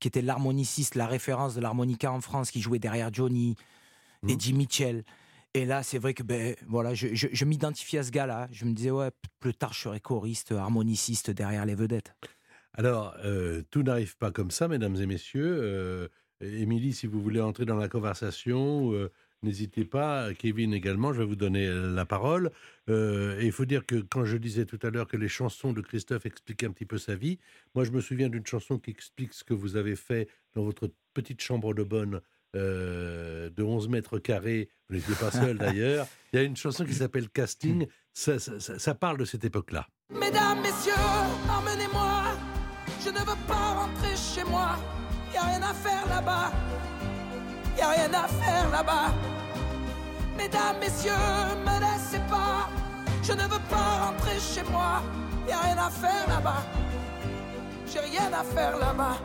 qui 0.00 0.08
était 0.08 0.22
l'harmoniciste, 0.22 0.94
la 0.94 1.06
référence 1.06 1.54
de 1.54 1.60
l'harmonica 1.60 2.10
en 2.12 2.20
France, 2.20 2.50
qui 2.50 2.60
jouait 2.60 2.78
derrière 2.78 3.12
Johnny, 3.12 3.56
Mhm. 4.22 4.30
Eddie 4.30 4.52
Mitchell. 4.52 5.04
Et 5.54 5.64
là, 5.64 5.82
c'est 5.82 5.98
vrai 5.98 6.14
que 6.14 6.22
ben 6.22 6.54
voilà, 6.68 6.94
je, 6.94 7.14
je, 7.14 7.28
je 7.32 7.44
m'identifie 7.44 7.98
à 7.98 8.02
ce 8.04 8.10
gars-là. 8.10 8.48
Je 8.52 8.64
me 8.64 8.72
disais 8.72 8.90
ouais, 8.90 9.10
plus 9.40 9.54
tard, 9.54 9.72
je 9.72 9.80
serai 9.80 10.00
choriste, 10.00 10.52
harmoniciste 10.52 11.30
derrière 11.30 11.66
les 11.66 11.74
vedettes. 11.74 12.14
Alors, 12.74 13.14
euh, 13.24 13.62
tout 13.70 13.82
n'arrive 13.82 14.16
pas 14.16 14.30
comme 14.30 14.50
ça, 14.50 14.68
mesdames 14.68 14.96
et 14.96 15.06
messieurs. 15.06 15.58
Euh, 15.62 16.08
Émilie, 16.40 16.92
si 16.92 17.06
vous 17.06 17.20
voulez 17.20 17.40
entrer 17.40 17.64
dans 17.66 17.76
la 17.76 17.88
conversation, 17.88 18.92
euh, 18.92 19.10
n'hésitez 19.42 19.84
pas. 19.84 20.32
Kevin 20.34 20.72
également, 20.74 21.12
je 21.12 21.18
vais 21.20 21.24
vous 21.26 21.36
donner 21.36 21.66
euh, 21.66 21.92
la 21.94 22.04
parole. 22.06 22.50
Euh, 22.88 23.40
et 23.40 23.46
il 23.46 23.52
faut 23.52 23.64
dire 23.64 23.86
que 23.86 23.96
quand 23.96 24.24
je 24.24 24.36
disais 24.36 24.64
tout 24.66 24.78
à 24.82 24.90
l'heure 24.90 25.06
que 25.06 25.16
les 25.16 25.28
chansons 25.28 25.72
de 25.72 25.80
Christophe 25.80 26.26
expliquaient 26.26 26.66
un 26.66 26.72
petit 26.72 26.86
peu 26.86 26.98
sa 26.98 27.14
vie, 27.14 27.38
moi 27.74 27.84
je 27.84 27.90
me 27.90 28.00
souviens 28.00 28.28
d'une 28.28 28.46
chanson 28.46 28.78
qui 28.78 28.90
explique 28.90 29.32
ce 29.34 29.44
que 29.44 29.54
vous 29.54 29.76
avez 29.76 29.96
fait 29.96 30.28
dans 30.54 30.62
votre 30.62 30.90
petite 31.14 31.40
chambre 31.40 31.74
de 31.74 31.82
bonne 31.82 32.20
euh, 32.56 33.48
de 33.50 33.62
11 33.62 33.88
mètres 33.88 34.18
carrés. 34.18 34.68
Vous 34.88 34.96
n'étiez 34.96 35.14
pas 35.14 35.30
seul 35.30 35.56
d'ailleurs. 35.58 36.06
Il 36.32 36.36
y 36.36 36.38
a 36.40 36.42
une 36.42 36.56
chanson 36.56 36.84
qui 36.84 36.94
s'appelle 36.94 37.28
Casting. 37.30 37.86
Ça, 38.12 38.38
ça- 38.40 38.58
ça- 38.58 38.78
ça 38.78 38.94
parle 38.94 39.18
de 39.18 39.24
cette 39.24 39.44
époque-là. 39.44 39.86
Mesdames, 40.12 40.60
messieurs, 40.60 40.92
emmenez-moi. 41.48 42.24
Je 43.04 43.10
ne 43.10 43.18
veux 43.18 43.46
pas 43.46 43.74
rentrer 43.74 44.16
chez 44.16 44.42
moi. 44.44 44.76
Y 45.32 45.36
a 45.36 45.42
rien 45.44 45.62
à 45.62 45.72
faire 45.72 46.06
là-bas. 46.08 46.52
Y 47.80 47.82
a 47.82 47.88
rien 47.88 48.12
à 48.12 48.28
faire 48.28 48.70
là-bas. 48.70 49.14
Mesdames, 50.36 50.76
messieurs, 50.80 51.12
me 51.64 51.80
laissez 51.80 52.18
pas. 52.28 52.68
Je 53.22 53.32
ne 53.32 53.42
veux 53.44 53.64
pas 53.70 54.04
rentrer 54.04 54.38
chez 54.38 54.62
moi. 54.70 55.00
Y 55.48 55.52
a 55.52 55.60
rien 55.60 55.78
à 55.78 55.88
faire 55.88 56.28
là-bas. 56.28 56.62
J'ai 57.90 58.00
rien 58.00 58.30
à 58.38 58.44
faire 58.44 58.76
là-bas. 58.76 59.16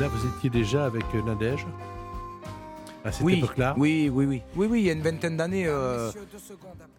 Là, 0.00 0.08
vous 0.08 0.26
étiez 0.26 0.50
déjà 0.50 0.86
avec 0.86 1.04
Nadège 1.14 1.66
à 3.06 3.12
cette 3.12 3.24
oui, 3.24 3.38
époque-là 3.38 3.74
oui, 3.78 4.10
oui, 4.12 4.24
oui, 4.26 4.42
oui, 4.56 4.66
oui. 4.70 4.80
Il 4.80 4.86
y 4.86 4.90
a 4.90 4.92
une 4.92 5.02
vingtaine 5.02 5.36
d'années, 5.36 5.66
euh, 5.66 6.10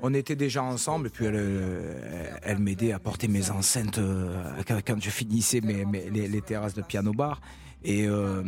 on 0.02 0.14
était 0.14 0.36
déjà 0.36 0.64
ensemble. 0.64 1.08
Et 1.08 1.10
puis 1.10 1.26
elle, 1.26 1.36
euh, 1.36 2.32
elle 2.44 2.60
m'aidait 2.60 2.92
à 2.94 3.00
porter 3.00 3.28
mes 3.28 3.50
enceintes 3.52 3.98
euh, 3.98 4.42
quand, 4.68 5.02
je 5.02 5.10
finissais 5.10 5.62
mes, 5.62 5.86
mes- 5.86 6.10
les, 6.10 6.28
les 6.28 6.42
terrasses 6.42 6.74
de 6.74 6.82
piano 6.82 7.14
bar. 7.14 7.42
Et, 7.84 8.08
euh, 8.08 8.42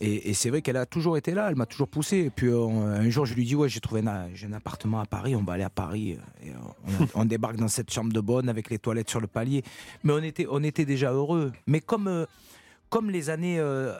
et, 0.00 0.30
et 0.30 0.34
c'est 0.34 0.48
vrai 0.50 0.62
qu'elle 0.62 0.78
a 0.78 0.86
toujours 0.86 1.16
été 1.16 1.32
là. 1.34 1.48
Elle 1.50 1.56
m'a 1.56 1.66
toujours 1.66 1.88
poussé. 1.88 2.16
Et 2.16 2.30
puis 2.30 2.50
un 2.50 3.08
jour, 3.10 3.26
je 3.26 3.34
lui 3.34 3.44
dis 3.44 3.54
ouais, 3.54 3.68
j'ai 3.68 3.80
trouvé 3.80 4.00
un, 4.00 4.28
un 4.42 4.52
appartement 4.54 5.00
à 5.00 5.04
Paris. 5.06 5.36
On 5.36 5.42
va 5.44 5.52
aller 5.52 5.64
à 5.64 5.70
Paris. 5.70 6.18
Et 6.42 6.50
on, 7.14 7.20
on 7.20 7.24
débarque 7.26 7.56
dans 7.56 7.68
cette 7.68 7.92
chambre 7.92 8.12
de 8.12 8.20
bonne 8.20 8.48
avec 8.48 8.70
les 8.70 8.78
toilettes 8.78 9.10
sur 9.10 9.20
le 9.20 9.26
palier. 9.26 9.62
Mais 10.02 10.12
on 10.14 10.22
était, 10.22 10.46
on 10.50 10.62
était 10.62 10.86
déjà 10.86 11.12
heureux. 11.12 11.52
Mais 11.66 11.80
comme, 11.80 12.26
comme 12.88 13.10
les 13.10 13.28
années 13.30 13.58
euh, 13.60 13.92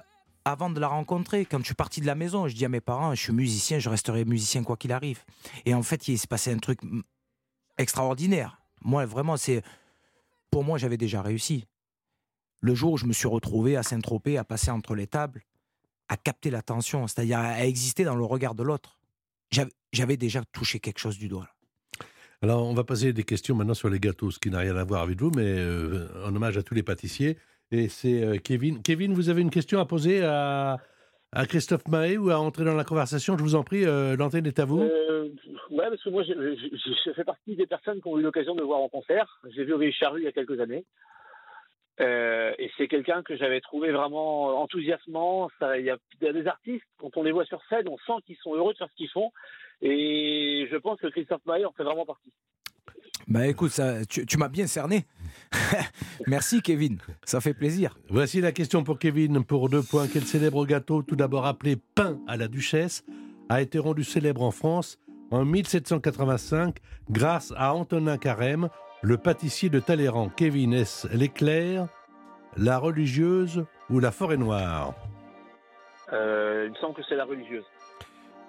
avant 0.51 0.71
de 0.71 0.81
la 0.81 0.89
rencontrer, 0.89 1.45
quand 1.45 1.59
je 1.61 1.65
suis 1.67 1.75
parti 1.75 2.01
de 2.01 2.07
la 2.07 2.15
maison, 2.15 2.49
je 2.49 2.55
dis 2.55 2.65
à 2.65 2.69
mes 2.69 2.81
parents, 2.81 3.15
je 3.15 3.21
suis 3.23 3.33
musicien, 3.33 3.79
je 3.79 3.89
resterai 3.89 4.25
musicien 4.25 4.63
quoi 4.65 4.77
qu'il 4.77 4.93
arrive. 4.93 5.25
Et 5.67 5.75
en 5.75 5.83
fait, 5.83 6.09
il 6.09 6.19
s'est 6.19 6.27
passé 6.27 6.53
un 6.53 6.59
truc 6.59 6.81
extraordinaire. 7.77 8.61
Moi, 8.83 9.05
vraiment, 9.07 9.37
c'est. 9.37 9.63
Pour 10.51 10.65
moi, 10.65 10.79
j'avais 10.79 10.97
déjà 10.97 11.21
réussi. 11.23 11.67
Le 12.61 12.75
jour 12.75 12.93
où 12.93 12.97
je 12.97 13.07
me 13.07 13.13
suis 13.13 13.29
retrouvé 13.29 13.77
à 13.77 13.83
Saint-Tropez, 13.83 14.39
à 14.39 14.45
passer 14.45 14.71
entre 14.71 14.95
les 14.95 15.07
tables, 15.07 15.43
à 16.09 16.17
capter 16.17 16.51
l'attention, 16.51 17.07
c'est-à-dire 17.07 17.39
à 17.39 17.67
exister 17.67 18.05
dans 18.05 18.17
le 18.17 18.25
regard 18.25 18.55
de 18.55 18.63
l'autre, 18.63 18.99
j'avais- 19.51 20.17
déjà 20.17 20.43
touché 20.53 20.81
quelque 20.81 20.99
chose 20.99 21.19
du 21.19 21.29
doigt. 21.29 21.49
Alors, 22.41 22.67
on 22.67 22.75
va 22.75 22.85
poser 22.85 23.13
des 23.13 23.25
questions 23.25 23.55
maintenant 23.55 23.75
sur 23.75 23.89
les 23.91 24.01
gâteaux, 24.01 24.31
ce 24.31 24.39
qui 24.39 24.49
n'a 24.51 24.59
rien 24.61 24.77
à 24.77 24.85
voir 24.85 25.03
avec 25.03 25.21
vous, 25.21 25.31
mais 25.31 25.43
euh, 25.45 26.09
en 26.27 26.35
hommage 26.35 26.57
à 26.57 26.63
tous 26.63 26.75
les 26.75 26.83
pâtissiers. 26.83 27.37
Et 27.71 27.89
c'est 27.89 28.23
euh, 28.23 28.37
Kevin. 28.43 28.83
Kevin, 28.83 29.13
vous 29.13 29.29
avez 29.29 29.43
une 29.43 29.51
question 29.51 29.79
à 29.79 29.85
poser 29.85 30.25
à, 30.25 30.79
Christophe 31.49 31.87
Mahé 31.89 32.17
ou 32.17 32.31
à 32.31 32.39
entrer 32.39 32.65
dans 32.65 32.75
la 32.75 32.85
conversation? 32.85 33.37
Je 33.37 33.43
vous 33.43 33.55
en 33.55 33.63
prie, 33.63 33.85
euh, 33.85 34.17
l'antenne 34.17 34.47
est 34.47 34.59
à 34.59 34.65
vous. 34.65 34.81
Euh, 34.81 35.29
ouais, 35.71 35.89
parce 35.89 36.03
que 36.03 36.09
moi, 36.09 36.23
je 36.23 37.13
fais 37.15 37.25
partie 37.25 37.57
des 37.57 37.67
personnes 37.67 38.01
qui 38.01 38.09
ont 38.09 38.19
eu 38.19 38.23
l'occasion 38.23 38.55
de 38.55 38.63
voir 38.63 38.81
en 38.81 38.89
concert. 38.89 39.41
J'ai 39.55 39.65
vu 39.65 39.75
Richard 39.75 40.15
Rue 40.15 40.23
il 40.23 40.25
y 40.25 40.29
a 40.29 40.33
quelques 40.33 40.59
années. 40.61 40.85
Euh, 42.01 42.53
et 42.59 42.71
c'est 42.79 42.87
quelqu'un 42.87 43.23
que 43.23 43.37
j'avais 43.37 43.61
trouvé 43.61 43.91
vraiment 43.91 44.61
enthousiasmant. 44.63 45.51
Il 45.77 45.83
y, 45.83 46.25
y 46.25 46.29
a 46.29 46.33
des 46.33 46.47
artistes, 46.47 46.87
quand 46.97 47.17
on 47.17 47.23
les 47.23 47.33
voit 47.33 47.45
sur 47.45 47.61
scène, 47.69 47.89
on 47.89 47.99
sent 47.99 48.23
qu'ils 48.25 48.37
sont 48.37 48.55
heureux 48.55 48.73
de 48.73 48.79
faire 48.79 48.89
ce 48.89 48.95
qu'ils 48.95 49.11
font. 49.11 49.33
Et 49.83 50.67
je 50.71 50.77
pense 50.77 51.01
que 51.01 51.09
Christophe 51.09 51.45
Maé 51.45 51.65
en 51.65 51.73
fait 51.73 51.85
vraiment 51.85 52.07
partie. 52.07 52.33
Bah 53.27 53.47
écoute, 53.47 53.71
ça, 53.71 54.07
tu, 54.07 54.25
tu 54.25 54.39
m'as 54.39 54.49
bien 54.49 54.67
cerné. 54.67 55.07
Merci 56.27 56.63
Kevin, 56.63 56.99
ça 57.25 57.41
fait 57.41 57.55
plaisir. 57.55 57.99
Voici 58.09 58.41
la 58.41 58.53
question 58.53 58.85
pour 58.85 58.99
Kevin 58.99 59.45
pour 59.45 59.69
deux 59.69 59.83
points. 59.83 60.07
Quel 60.11 60.25
célèbre 60.25 60.65
gâteau, 60.65 61.03
tout 61.03 61.17
d'abord 61.17 61.47
appelé 61.47 61.77
pain 61.95 62.19
à 62.27 62.37
la 62.37 62.49
duchesse, 62.49 63.05
a 63.49 63.61
été 63.61 63.79
rendu 63.79 64.05
célèbre 64.05 64.43
en 64.43 64.51
France 64.51 64.99
en 65.31 65.45
1785 65.45 66.77
grâce 67.11 67.53
à 67.57 67.75
Antonin 67.75 68.17
Carême, 68.17 68.69
le 69.03 69.19
pâtissier 69.19 69.69
de 69.69 69.81
Talleyrand 69.81 70.31
Kevin 70.31 70.73
S. 70.73 71.07
L'éclair, 71.13 71.87
la 72.57 72.79
religieuse 72.79 73.65
ou 73.91 74.01
la 74.01 74.11
forêt 74.11 74.37
noire? 74.37 74.95
Euh, 76.13 76.65
il 76.67 76.73
me 76.73 76.77
semble 76.77 76.95
que 76.95 77.03
c'est 77.09 77.17
la 77.17 77.25
religieuse. 77.25 77.65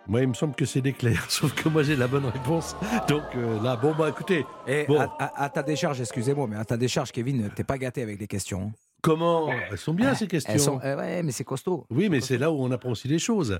Moi, 0.09 0.21
il 0.21 0.27
me 0.27 0.33
semble 0.33 0.55
que 0.55 0.65
c'est 0.65 0.81
l'éclair, 0.81 1.23
sauf 1.29 1.53
que 1.53 1.69
moi 1.69 1.83
j'ai 1.83 1.95
la 1.95 2.07
bonne 2.07 2.25
réponse. 2.25 2.75
Donc 3.07 3.21
euh, 3.35 3.61
là, 3.61 3.75
bon, 3.75 3.93
bah 3.97 4.09
écoutez, 4.09 4.43
Et 4.67 4.85
Bon. 4.87 4.99
à, 4.99 5.05
à- 5.19 5.43
à 5.45 5.49
ta 5.49 5.61
décharge, 5.63 6.01
excusez-moi, 6.01 6.47
mais 6.49 6.55
à 6.57 6.65
ta 6.65 6.77
décharge, 6.77 7.11
Kevin, 7.11 7.49
t'es 7.55 7.63
pas 7.63 7.77
gâté 7.77 8.01
avec 8.01 8.19
les 8.19 8.27
questions. 8.27 8.71
hein. 8.73 8.79
comment? 9.01 9.49
Elles 9.71 9.77
sont 9.77 9.93
bien 9.93 10.15
ces 10.15 10.27
questions. 10.27 10.51
Elles 10.53 10.59
sont, 10.59 10.79
euh, 10.83 10.97
ouais, 10.97 11.21
mais 11.23 11.31
c'est 11.31 11.43
costaud. 11.43 11.85
Oui, 11.91 12.09
mais 12.09 12.21
c'est 12.21 12.37
là 12.39 12.51
où 12.51 12.55
on 12.59 12.71
apprend 12.71 12.89
aussi 12.91 13.07
des 13.07 13.19
choses. 13.19 13.59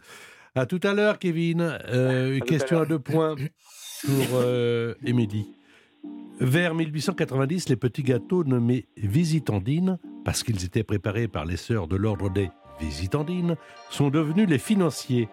À 0.56 0.66
tout 0.66 0.80
à 0.84 0.94
l'heure, 0.96 1.20
Kevin. 1.20 1.62
Euh, 1.88 2.36
une 2.38 2.42
à 2.42 2.46
question 2.46 2.82
à 2.82 2.86
deux 2.86 2.98
points 3.00 3.36
pour 3.36 4.26
euh, 4.34 4.96
Émilie. 5.06 5.54
Vers 6.42 6.74
1890, 6.74 7.70
les 7.70 7.76
petits 7.76 8.02
gâteaux 8.04 8.44
nommés 8.44 8.88
visitandines, 8.98 10.00
parce 10.26 10.42
qu'ils 10.42 10.64
étaient 10.66 10.84
préparés 10.84 11.28
par 11.28 11.46
les 11.46 11.58
sœurs 11.58 11.88
de 11.88 11.96
l'ordre 11.98 12.30
des 12.32 12.50
visitandines, 12.80 13.56
sont 13.90 14.10
devenus 14.10 14.48
les 14.50 14.58
financiers. 14.58 15.28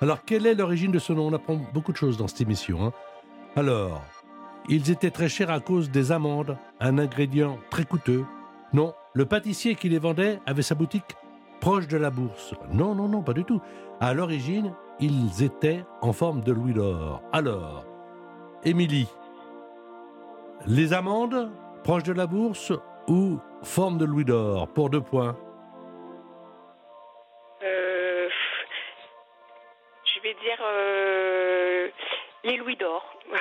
Alors, 0.00 0.24
quelle 0.24 0.46
est 0.46 0.54
l'origine 0.54 0.92
de 0.92 0.98
ce 0.98 1.12
nom? 1.12 1.26
On 1.26 1.32
apprend 1.32 1.58
beaucoup 1.74 1.92
de 1.92 1.96
choses 1.96 2.16
dans 2.16 2.28
cette 2.28 2.40
émission. 2.40 2.84
hein. 2.86 2.92
Alors, 3.56 4.02
ils 4.68 4.90
étaient 4.90 5.10
très 5.10 5.28
chers 5.28 5.50
à 5.50 5.60
cause 5.60 5.90
des 5.90 6.12
amandes, 6.12 6.56
un 6.78 6.98
ingrédient 6.98 7.58
très 7.70 7.84
coûteux. 7.84 8.24
Non, 8.72 8.94
le 9.14 9.24
pâtissier 9.24 9.74
qui 9.74 9.88
les 9.88 9.98
vendait 9.98 10.40
avait 10.46 10.62
sa 10.62 10.74
boutique 10.76 11.16
proche 11.60 11.88
de 11.88 11.96
la 11.96 12.10
bourse. 12.10 12.54
Non, 12.72 12.94
non, 12.94 13.08
non, 13.08 13.22
pas 13.22 13.32
du 13.32 13.44
tout. 13.44 13.60
À 14.00 14.14
l'origine, 14.14 14.72
ils 15.00 15.42
étaient 15.42 15.84
en 16.00 16.12
forme 16.12 16.42
de 16.42 16.52
louis 16.52 16.74
d'or. 16.74 17.22
Alors, 17.32 17.84
Émilie, 18.64 19.08
les 20.66 20.92
amandes 20.92 21.50
proches 21.82 22.04
de 22.04 22.12
la 22.12 22.26
bourse 22.26 22.72
ou 23.08 23.38
forme 23.62 23.98
de 23.98 24.04
louis 24.04 24.24
d'or? 24.24 24.68
Pour 24.68 24.90
deux 24.90 25.00
points 25.00 25.36
les 32.44 32.56
louis 32.56 32.76
d'or. 32.76 33.02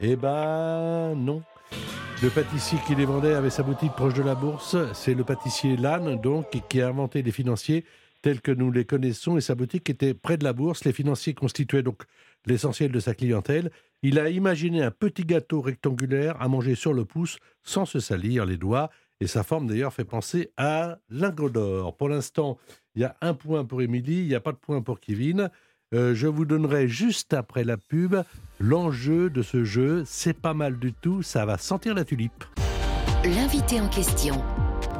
Eh 0.00 0.16
ben 0.16 1.14
non. 1.14 1.42
Le 2.20 2.28
pâtissier 2.28 2.78
qui 2.84 2.96
les 2.96 3.04
vendait 3.04 3.34
avait 3.34 3.48
sa 3.48 3.62
boutique 3.62 3.92
proche 3.92 4.14
de 4.14 4.22
la 4.22 4.34
bourse. 4.34 4.76
C'est 4.92 5.14
le 5.14 5.22
pâtissier 5.22 5.76
Lannes, 5.76 6.20
donc, 6.20 6.50
qui 6.68 6.80
a 6.80 6.88
inventé 6.88 7.22
les 7.22 7.30
financiers 7.30 7.84
tels 8.22 8.40
que 8.40 8.50
nous 8.50 8.72
les 8.72 8.84
connaissons 8.84 9.36
et 9.36 9.40
sa 9.40 9.54
boutique 9.54 9.88
était 9.90 10.14
près 10.14 10.36
de 10.36 10.44
la 10.44 10.52
bourse. 10.52 10.84
Les 10.84 10.92
financiers 10.92 11.34
constituaient 11.34 11.82
donc 11.82 12.02
l'essentiel 12.46 12.90
de 12.90 12.98
sa 12.98 13.14
clientèle. 13.14 13.70
Il 14.02 14.18
a 14.18 14.30
imaginé 14.30 14.82
un 14.82 14.90
petit 14.90 15.24
gâteau 15.24 15.60
rectangulaire 15.60 16.40
à 16.40 16.48
manger 16.48 16.74
sur 16.74 16.92
le 16.92 17.04
pouce 17.04 17.38
sans 17.62 17.84
se 17.84 18.00
salir 18.00 18.46
les 18.46 18.56
doigts. 18.56 18.90
Et 19.20 19.26
sa 19.26 19.42
forme 19.42 19.66
d'ailleurs 19.66 19.92
fait 19.92 20.04
penser 20.04 20.50
à 20.56 20.98
lingot 21.10 21.50
d'or. 21.50 21.96
Pour 21.96 22.08
l'instant, 22.08 22.58
il 22.94 23.02
y 23.02 23.04
a 23.04 23.16
un 23.20 23.34
point 23.34 23.64
pour 23.64 23.82
Émilie, 23.82 24.20
il 24.20 24.28
n'y 24.28 24.34
a 24.34 24.40
pas 24.40 24.52
de 24.52 24.56
point 24.56 24.80
pour 24.80 25.00
Kevin. 25.00 25.50
Euh, 25.92 26.14
je 26.14 26.26
vous 26.26 26.44
donnerai 26.44 26.88
juste 26.88 27.34
après 27.34 27.62
la 27.64 27.76
pub 27.76 28.16
l'enjeu 28.58 29.30
de 29.30 29.42
ce 29.42 29.64
jeu. 29.64 30.04
C'est 30.06 30.32
pas 30.32 30.54
mal 30.54 30.78
du 30.78 30.92
tout, 30.92 31.22
ça 31.22 31.44
va 31.44 31.58
sentir 31.58 31.94
la 31.94 32.04
tulipe. 32.04 32.44
L'invité 33.24 33.80
en 33.80 33.88
question, 33.88 34.42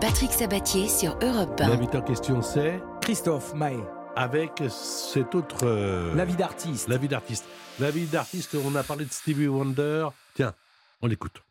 Patrick 0.01 0.33
Sabatier 0.33 0.89
sur 0.89 1.17
Europe 1.23 1.61
1. 1.61 1.69
L'invité 1.69 1.99
en 1.99 2.03
question, 2.03 2.43
c'est 2.43 2.81
Christophe 3.01 3.55
Maé, 3.55 3.79
avec 4.17 4.63
cet 4.69 5.35
autre. 5.35 5.59
euh, 5.65 6.15
la 6.15 6.25
vie 6.25 6.37
d'artiste. 6.37 6.89
La 6.89 6.97
vie 6.97 7.09
d'artiste. 7.09 7.45
La 7.81 7.91
vie 7.91 8.07
d'artiste, 8.07 8.57
on 8.65 8.75
a 8.77 8.83
parlé 8.83 9.05
de 9.05 9.11
Stevie 9.13 9.49
Wonder. 9.49 10.09
Tiens, 10.35 10.55
on 11.03 11.07
l'écoute. 11.07 11.43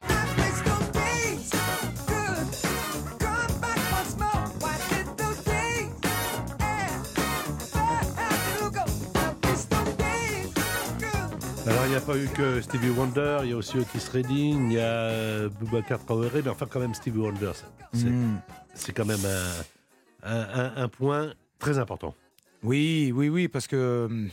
N'y 11.96 12.02
a 12.02 12.02
pas 12.02 12.18
eu 12.18 12.28
que 12.28 12.62
Stevie 12.62 12.90
Wonder, 12.90 13.40
il 13.44 13.50
y 13.50 13.54
a 13.54 13.58
aussi 13.58 13.78
Otis 13.78 14.08
Redding, 14.12 14.68
il 14.72 14.74
y 14.74 14.80
a 14.80 14.82
euh, 14.84 15.50
Boubacar 15.50 16.04
Traoré, 16.06 16.42
mais 16.44 16.50
enfin, 16.50 16.66
quand 16.70 16.80
même, 16.80 16.94
Stevie 16.94 17.20
Wonder, 17.20 17.52
c'est 17.94 18.10
Mm. 18.10 18.40
c'est 18.74 18.94
quand 18.94 19.06
même 19.06 19.20
un, 19.24 20.32
un- 20.32 20.48
un- 20.64 20.84
un 20.84 20.88
point 20.90 21.34
très 21.60 21.78
important. 21.78 22.16
Oui, 22.64 23.12
oui, 23.16 23.30
oui, 23.30 23.48
parce 23.48 23.68
que 23.68 24.28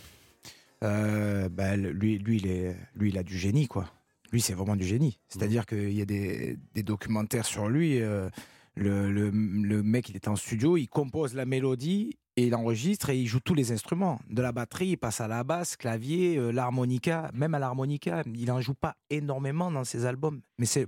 euh, 0.83 1.49
bah, 1.51 1.77
lui, 1.77 2.19
lui, 2.19 2.39
il 2.39 2.47
est, 2.47 2.77
lui, 2.97 3.11
il 3.11 3.19
a 3.19 3.23
du 3.23 3.37
génie, 3.37 3.67
quoi. 3.67 3.91
Lui, 4.33 4.41
c'est 4.41 4.55
vraiment 4.55 4.77
du 4.77 4.85
génie. 4.85 5.19
C'est-à-dire 5.29 5.67
qu'il 5.67 5.93
y 5.93 6.01
a 6.01 6.05
des, 6.07 6.57
des 6.75 6.83
documentaires 6.83 7.45
sur 7.45 7.69
lui. 7.69 8.01
euh, 8.01 8.31
le, 8.77 9.11
le- 9.13 9.31
le 9.31 9.83
mec, 9.83 10.09
il 10.09 10.17
est 10.17 10.29
en 10.29 10.37
studio, 10.37 10.77
il 10.79 10.87
compose 10.89 11.35
la 11.35 11.45
mélodie 11.45 12.17
et 12.41 12.47
il 12.47 12.55
enregistre 12.55 13.11
et 13.11 13.19
il 13.19 13.27
joue 13.27 13.41
tous 13.41 13.55
les 13.55 13.71
instruments. 13.73 14.19
De 14.29 14.41
la 14.43 14.53
batterie, 14.53 14.89
il 14.89 14.97
passe 14.97 15.21
à 15.21 15.29
la 15.29 15.45
basse, 15.45 15.77
clavier, 15.77 16.37
euh, 16.39 16.51
l'harmonica, 16.53 17.31
même 17.35 17.55
à 17.55 17.59
l'harmonica. 17.59 18.23
Il 18.27 18.47
n'en 18.47 18.61
joue 18.61 18.75
pas 18.75 18.97
énormément 19.11 19.71
dans 19.71 19.85
ses 19.85 20.07
albums, 20.07 20.41
mais 20.59 20.67
c'est 20.67 20.87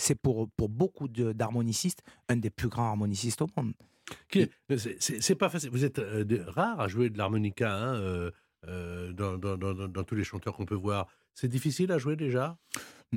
c'est 0.00 0.14
pour, 0.14 0.48
pour 0.56 0.68
beaucoup 0.68 1.08
de- 1.08 1.32
d'harmonicistes 1.32 2.02
un 2.28 2.36
des 2.36 2.50
plus 2.50 2.68
grands 2.68 2.86
harmonicistes 2.86 3.42
au 3.42 3.48
monde. 3.56 3.72
Qui- 4.30 4.48
c'est- 4.78 5.34
pas 5.34 5.48
facile. 5.48 5.70
Vous 5.70 5.84
êtes 5.84 5.98
euh, 5.98 6.24
rare 6.46 6.80
à 6.80 6.86
jouer 6.86 7.10
de 7.10 7.18
l'harmonica 7.18 7.74
hein, 7.74 7.94
euh, 7.96 9.12
dans- 9.12 9.36
dans- 9.36 9.56
dans 9.88 10.04
tous 10.04 10.14
les 10.14 10.22
chanteurs 10.24 10.54
qu'on 10.56 10.66
peut 10.66 10.76
voir. 10.76 11.08
C'est 11.34 11.48
difficile 11.48 11.90
à 11.92 11.98
jouer 11.98 12.14
déjà? 12.16 12.56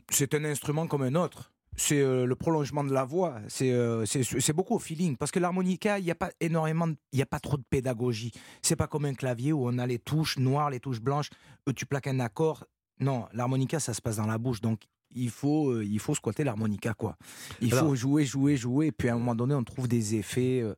C'est 0.09 0.33
un 0.33 0.43
instrument 0.43 0.87
comme 0.87 1.03
un 1.03 1.15
autre. 1.15 1.53
C'est 1.83 1.99
euh, 1.99 2.25
le 2.25 2.35
prolongement 2.35 2.83
de 2.83 2.93
la 2.93 3.03
voix. 3.05 3.41
C'est 3.47 3.71
euh, 3.71 4.05
c'est 4.05 4.53
beaucoup 4.53 4.75
au 4.75 4.79
feeling. 4.79 5.17
Parce 5.17 5.31
que 5.31 5.39
l'harmonica, 5.39 5.97
il 5.97 6.05
n'y 6.05 6.11
a 6.11 6.15
pas 6.15 6.29
énormément, 6.39 6.87
il 7.11 7.17
y 7.19 7.21
a 7.23 7.25
pas 7.25 7.39
trop 7.39 7.57
de 7.57 7.63
pédagogie. 7.67 8.31
C'est 8.61 8.75
pas 8.75 8.85
comme 8.87 9.05
un 9.05 9.15
clavier 9.15 9.51
où 9.51 9.67
on 9.67 9.77
a 9.79 9.87
les 9.87 9.97
touches 9.97 10.37
noires, 10.37 10.69
les 10.69 10.79
touches 10.79 11.01
blanches. 11.01 11.29
où 11.67 11.73
tu 11.73 11.85
plaques 11.85 12.07
un 12.07 12.19
accord. 12.19 12.65
Non, 12.99 13.27
l'harmonica, 13.33 13.79
ça 13.79 13.93
se 13.95 14.01
passe 14.01 14.17
dans 14.17 14.27
la 14.27 14.37
bouche. 14.37 14.61
Donc 14.61 14.81
il 15.13 15.29
faut, 15.31 15.71
euh, 15.71 15.83
il 15.83 15.99
faut 15.99 16.13
squatter 16.15 16.43
l'harmonica, 16.43 16.93
quoi. 16.93 17.17
Il 17.61 17.73
Alors- 17.73 17.87
faut 17.87 17.95
jouer, 17.95 18.25
jouer, 18.25 18.55
jouer. 18.57 18.87
Et 18.87 18.91
puis 18.91 19.09
à 19.09 19.13
un 19.13 19.17
moment 19.17 19.35
donné, 19.35 19.55
on 19.55 19.63
trouve 19.63 19.87
des 19.87 20.15
effets. 20.15 20.61
euh, 20.61 20.75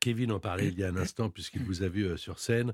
Kevin 0.00 0.32
en 0.32 0.40
parlait 0.40 0.68
il 0.68 0.78
y 0.78 0.84
a 0.84 0.88
un 0.88 0.96
instant, 0.96 1.30
puisqu'il 1.30 1.62
vous 1.64 1.82
a 1.82 1.88
vu 1.88 2.04
euh, 2.04 2.16
sur 2.16 2.38
scène. 2.38 2.72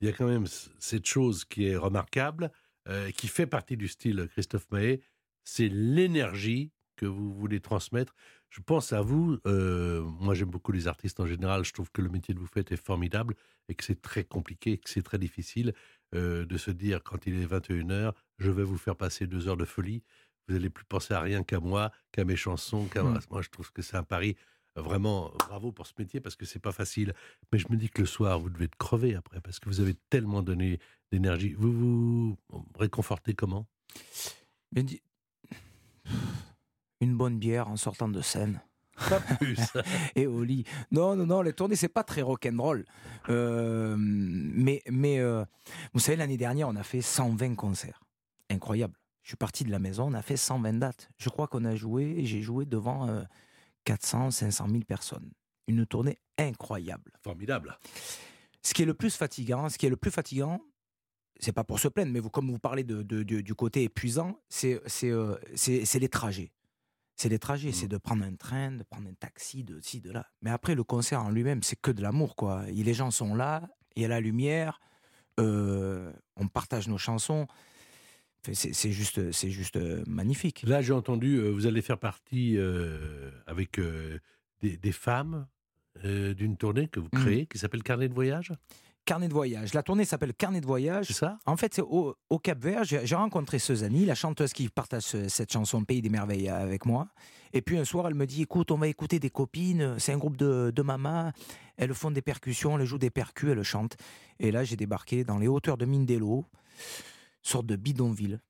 Il 0.00 0.06
y 0.08 0.10
a 0.10 0.12
quand 0.12 0.26
même 0.26 0.46
cette 0.78 1.06
chose 1.06 1.44
qui 1.44 1.66
est 1.66 1.76
remarquable, 1.76 2.50
euh, 2.88 3.10
qui 3.10 3.28
fait 3.28 3.46
partie 3.46 3.76
du 3.76 3.88
style 3.88 4.26
Christophe 4.32 4.66
Maé, 4.70 5.00
c'est 5.44 5.68
l'énergie 5.68 6.72
que 6.96 7.06
vous 7.06 7.32
voulez 7.32 7.60
transmettre. 7.60 8.14
Je 8.50 8.60
pense 8.60 8.92
à 8.92 9.02
vous, 9.02 9.38
euh, 9.46 10.02
moi 10.02 10.34
j'aime 10.34 10.50
beaucoup 10.50 10.72
les 10.72 10.86
artistes 10.88 11.20
en 11.20 11.26
général, 11.26 11.64
je 11.64 11.72
trouve 11.72 11.90
que 11.90 12.02
le 12.02 12.08
métier 12.08 12.34
que 12.34 12.40
vous 12.40 12.46
faites 12.46 12.70
est 12.72 12.82
formidable 12.82 13.34
et 13.68 13.74
que 13.74 13.84
c'est 13.84 14.00
très 14.00 14.24
compliqué, 14.24 14.78
que 14.78 14.88
c'est 14.88 15.02
très 15.02 15.18
difficile 15.18 15.74
euh, 16.14 16.46
de 16.46 16.56
se 16.56 16.70
dire 16.70 17.02
quand 17.02 17.26
il 17.26 17.40
est 17.40 17.46
21h, 17.46 18.12
je 18.38 18.50
vais 18.50 18.62
vous 18.62 18.78
faire 18.78 18.96
passer 18.96 19.26
deux 19.26 19.48
heures 19.48 19.56
de 19.56 19.64
folie, 19.64 20.02
vous 20.46 20.54
n'allez 20.54 20.70
plus 20.70 20.84
penser 20.84 21.14
à 21.14 21.20
rien 21.20 21.42
qu'à 21.42 21.60
moi, 21.60 21.90
qu'à 22.12 22.24
mes 22.24 22.36
chansons, 22.36 22.86
qu'à 22.86 23.02
Mm. 23.02 23.18
moi 23.30 23.42
je 23.42 23.48
trouve 23.48 23.72
que 23.72 23.82
c'est 23.82 23.96
un 23.96 24.02
pari 24.02 24.36
vraiment 24.76 25.30
bravo 25.38 25.72
pour 25.72 25.86
ce 25.86 25.92
métier 25.98 26.20
parce 26.20 26.36
que 26.36 26.44
c'est 26.46 26.58
pas 26.58 26.72
facile. 26.72 27.14
Mais 27.52 27.58
je 27.58 27.66
me 27.70 27.76
dis 27.76 27.88
que 27.88 28.00
le 28.02 28.06
soir, 28.06 28.38
vous 28.38 28.50
devez 28.50 28.64
être 28.64 28.76
crevé 28.76 29.14
après 29.14 29.40
parce 29.40 29.58
que 29.58 29.68
vous 29.68 29.80
avez 29.80 29.94
tellement 30.10 30.42
donné 30.42 30.78
d'énergie. 31.12 31.54
Vous 31.54 31.72
vous 31.72 32.38
réconfortez 32.78 33.34
comment? 33.34 33.66
Une 37.04 37.16
bonne 37.18 37.38
bière 37.38 37.68
en 37.68 37.76
sortant 37.76 38.08
de 38.08 38.22
scène. 38.22 38.62
Pas 39.10 39.20
plus. 39.20 39.58
et 40.16 40.26
au 40.26 40.42
lit. 40.42 40.64
Non, 40.90 41.14
non, 41.16 41.26
non, 41.26 41.42
les 41.42 41.52
tournées, 41.52 41.76
c'est 41.76 41.88
pas 41.88 42.02
très 42.02 42.22
rock'n'roll. 42.22 42.86
Euh, 43.28 43.94
mais, 43.98 44.80
mais 44.90 45.18
euh, 45.18 45.44
vous 45.92 46.00
savez, 46.00 46.16
l'année 46.16 46.38
dernière, 46.38 46.66
on 46.66 46.76
a 46.76 46.82
fait 46.82 47.02
120 47.02 47.56
concerts. 47.56 48.00
Incroyable. 48.48 48.94
Je 49.22 49.28
suis 49.28 49.36
parti 49.36 49.64
de 49.64 49.70
la 49.70 49.78
maison, 49.78 50.06
on 50.10 50.14
a 50.14 50.22
fait 50.22 50.38
120 50.38 50.74
dates. 50.78 51.10
Je 51.18 51.28
crois 51.28 51.46
qu'on 51.46 51.66
a 51.66 51.76
joué, 51.76 52.24
j'ai 52.24 52.40
joué 52.40 52.64
devant 52.64 53.06
euh, 53.08 53.22
400, 53.84 54.30
500 54.30 54.66
000 54.70 54.80
personnes. 54.84 55.30
Une 55.68 55.84
tournée 55.84 56.18
incroyable. 56.38 57.12
Formidable. 57.22 57.78
Ce 58.62 58.72
qui 58.72 58.82
est 58.82 58.86
le 58.86 58.94
plus 58.94 59.14
fatigant, 59.14 59.68
ce 59.68 59.76
qui 59.76 59.84
est 59.84 59.90
le 59.90 59.96
plus 59.96 60.10
fatigant, 60.10 60.62
c'est 61.38 61.52
pas 61.52 61.64
pour 61.64 61.80
se 61.80 61.88
plaindre, 61.88 62.12
mais 62.12 62.20
vous, 62.20 62.30
comme 62.30 62.50
vous 62.50 62.58
parlez 62.58 62.82
de, 62.84 63.02
de- 63.02 63.22
de- 63.22 63.40
du 63.42 63.54
côté 63.54 63.82
épuisant, 63.82 64.38
c'est 64.48 64.80
euh, 65.04 65.36
les 65.66 66.08
trajets. 66.08 66.50
C'est 67.16 67.28
les 67.28 67.38
trajets, 67.38 67.70
c'est 67.72 67.86
de 67.88 67.96
prendre 67.96 68.24
un 68.24 68.34
train, 68.34 68.72
de 68.72 68.82
prendre 68.82 69.08
un 69.08 69.14
taxi, 69.14 69.62
de 69.62 69.80
ci, 69.80 70.00
de 70.00 70.10
là. 70.10 70.26
Mais 70.42 70.50
après, 70.50 70.74
le 70.74 70.82
concert 70.82 71.22
en 71.22 71.30
lui-même, 71.30 71.62
c'est 71.62 71.80
que 71.80 71.90
de 71.92 72.02
l'amour, 72.02 72.34
quoi. 72.34 72.68
Et 72.68 72.82
les 72.82 72.94
gens 72.94 73.10
sont 73.12 73.34
là, 73.36 73.68
il 73.94 74.02
y 74.02 74.04
a 74.04 74.08
la 74.08 74.20
lumière, 74.20 74.80
euh, 75.38 76.12
on 76.36 76.48
partage 76.48 76.88
nos 76.88 76.98
chansons. 76.98 77.46
C'est 78.52 78.90
juste, 78.92 79.32
c'est 79.32 79.50
juste 79.50 79.76
euh, 79.76 80.02
magnifique. 80.06 80.64
Là, 80.66 80.82
j'ai 80.82 80.92
entendu, 80.92 81.36
euh, 81.36 81.48
vous 81.50 81.66
allez 81.66 81.80
faire 81.80 81.98
partie 81.98 82.58
euh, 82.58 83.30
avec 83.46 83.80
des, 84.60 84.76
des 84.76 84.92
femmes 84.92 85.46
d'une 86.02 86.56
tournée 86.56 86.88
que 86.88 86.98
vous 87.00 87.08
Mhm. 87.14 87.20
créez 87.22 87.46
qui 87.46 87.56
s'appelle 87.58 87.82
Carnet 87.84 88.08
de 88.08 88.14
voyage? 88.14 88.52
Carnet 89.04 89.28
de 89.28 89.34
voyage. 89.34 89.74
La 89.74 89.82
tournée 89.82 90.04
s'appelle 90.04 90.32
Carnet 90.34 90.60
de 90.60 90.66
voyage. 90.66 91.06
C'est 91.08 91.12
ça 91.14 91.38
En 91.46 91.56
fait, 91.56 91.74
c'est 91.74 91.82
au, 91.82 92.16
au 92.30 92.38
Cap 92.38 92.58
Vert, 92.62 92.84
j'ai 92.84 93.14
rencontré 93.14 93.58
Suzanne, 93.58 94.04
la 94.04 94.14
chanteuse 94.14 94.52
qui 94.52 94.68
partage 94.68 95.02
ce- 95.02 95.28
cette 95.28 95.52
chanson 95.52 95.84
Pays 95.84 96.00
des 96.02 96.08
Merveilles 96.08 96.48
avec 96.48 96.86
moi. 96.86 97.08
Et 97.52 97.60
puis 97.62 97.76
un 97.78 97.84
soir, 97.84 98.06
elle 98.08 98.14
me 98.14 98.26
dit 98.26 98.42
Écoute, 98.42 98.70
on 98.70 98.78
va 98.78 98.88
écouter 98.88 99.18
des 99.18 99.30
copines, 99.30 99.98
c'est 99.98 100.12
un 100.12 100.18
groupe 100.18 100.36
de, 100.36 100.72
de 100.74 100.82
mamas, 100.82 101.32
elles 101.76 101.92
font 101.94 102.10
des 102.10 102.22
percussions, 102.22 102.78
elles 102.78 102.86
jouent 102.86 102.98
des 102.98 103.10
percus, 103.10 103.50
elles 103.50 103.62
chantent. 103.62 103.96
Et 104.40 104.50
là, 104.50 104.64
j'ai 104.64 104.76
débarqué 104.76 105.22
dans 105.24 105.38
les 105.38 105.48
hauteurs 105.48 105.76
de 105.76 105.84
Mindelo, 105.84 106.46
sorte 107.42 107.66
de 107.66 107.76
bidonville. 107.76 108.40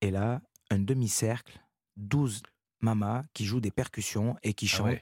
Et 0.00 0.10
là, 0.10 0.42
un 0.70 0.78
demi-cercle, 0.78 1.60
12 1.96 2.42
mamas 2.80 3.24
qui 3.32 3.44
jouent 3.44 3.60
des 3.60 3.70
percussions 3.70 4.36
et 4.42 4.52
qui 4.52 4.66
Ah 4.72 4.76
chantent. 4.76 4.86
ouais. 4.86 5.00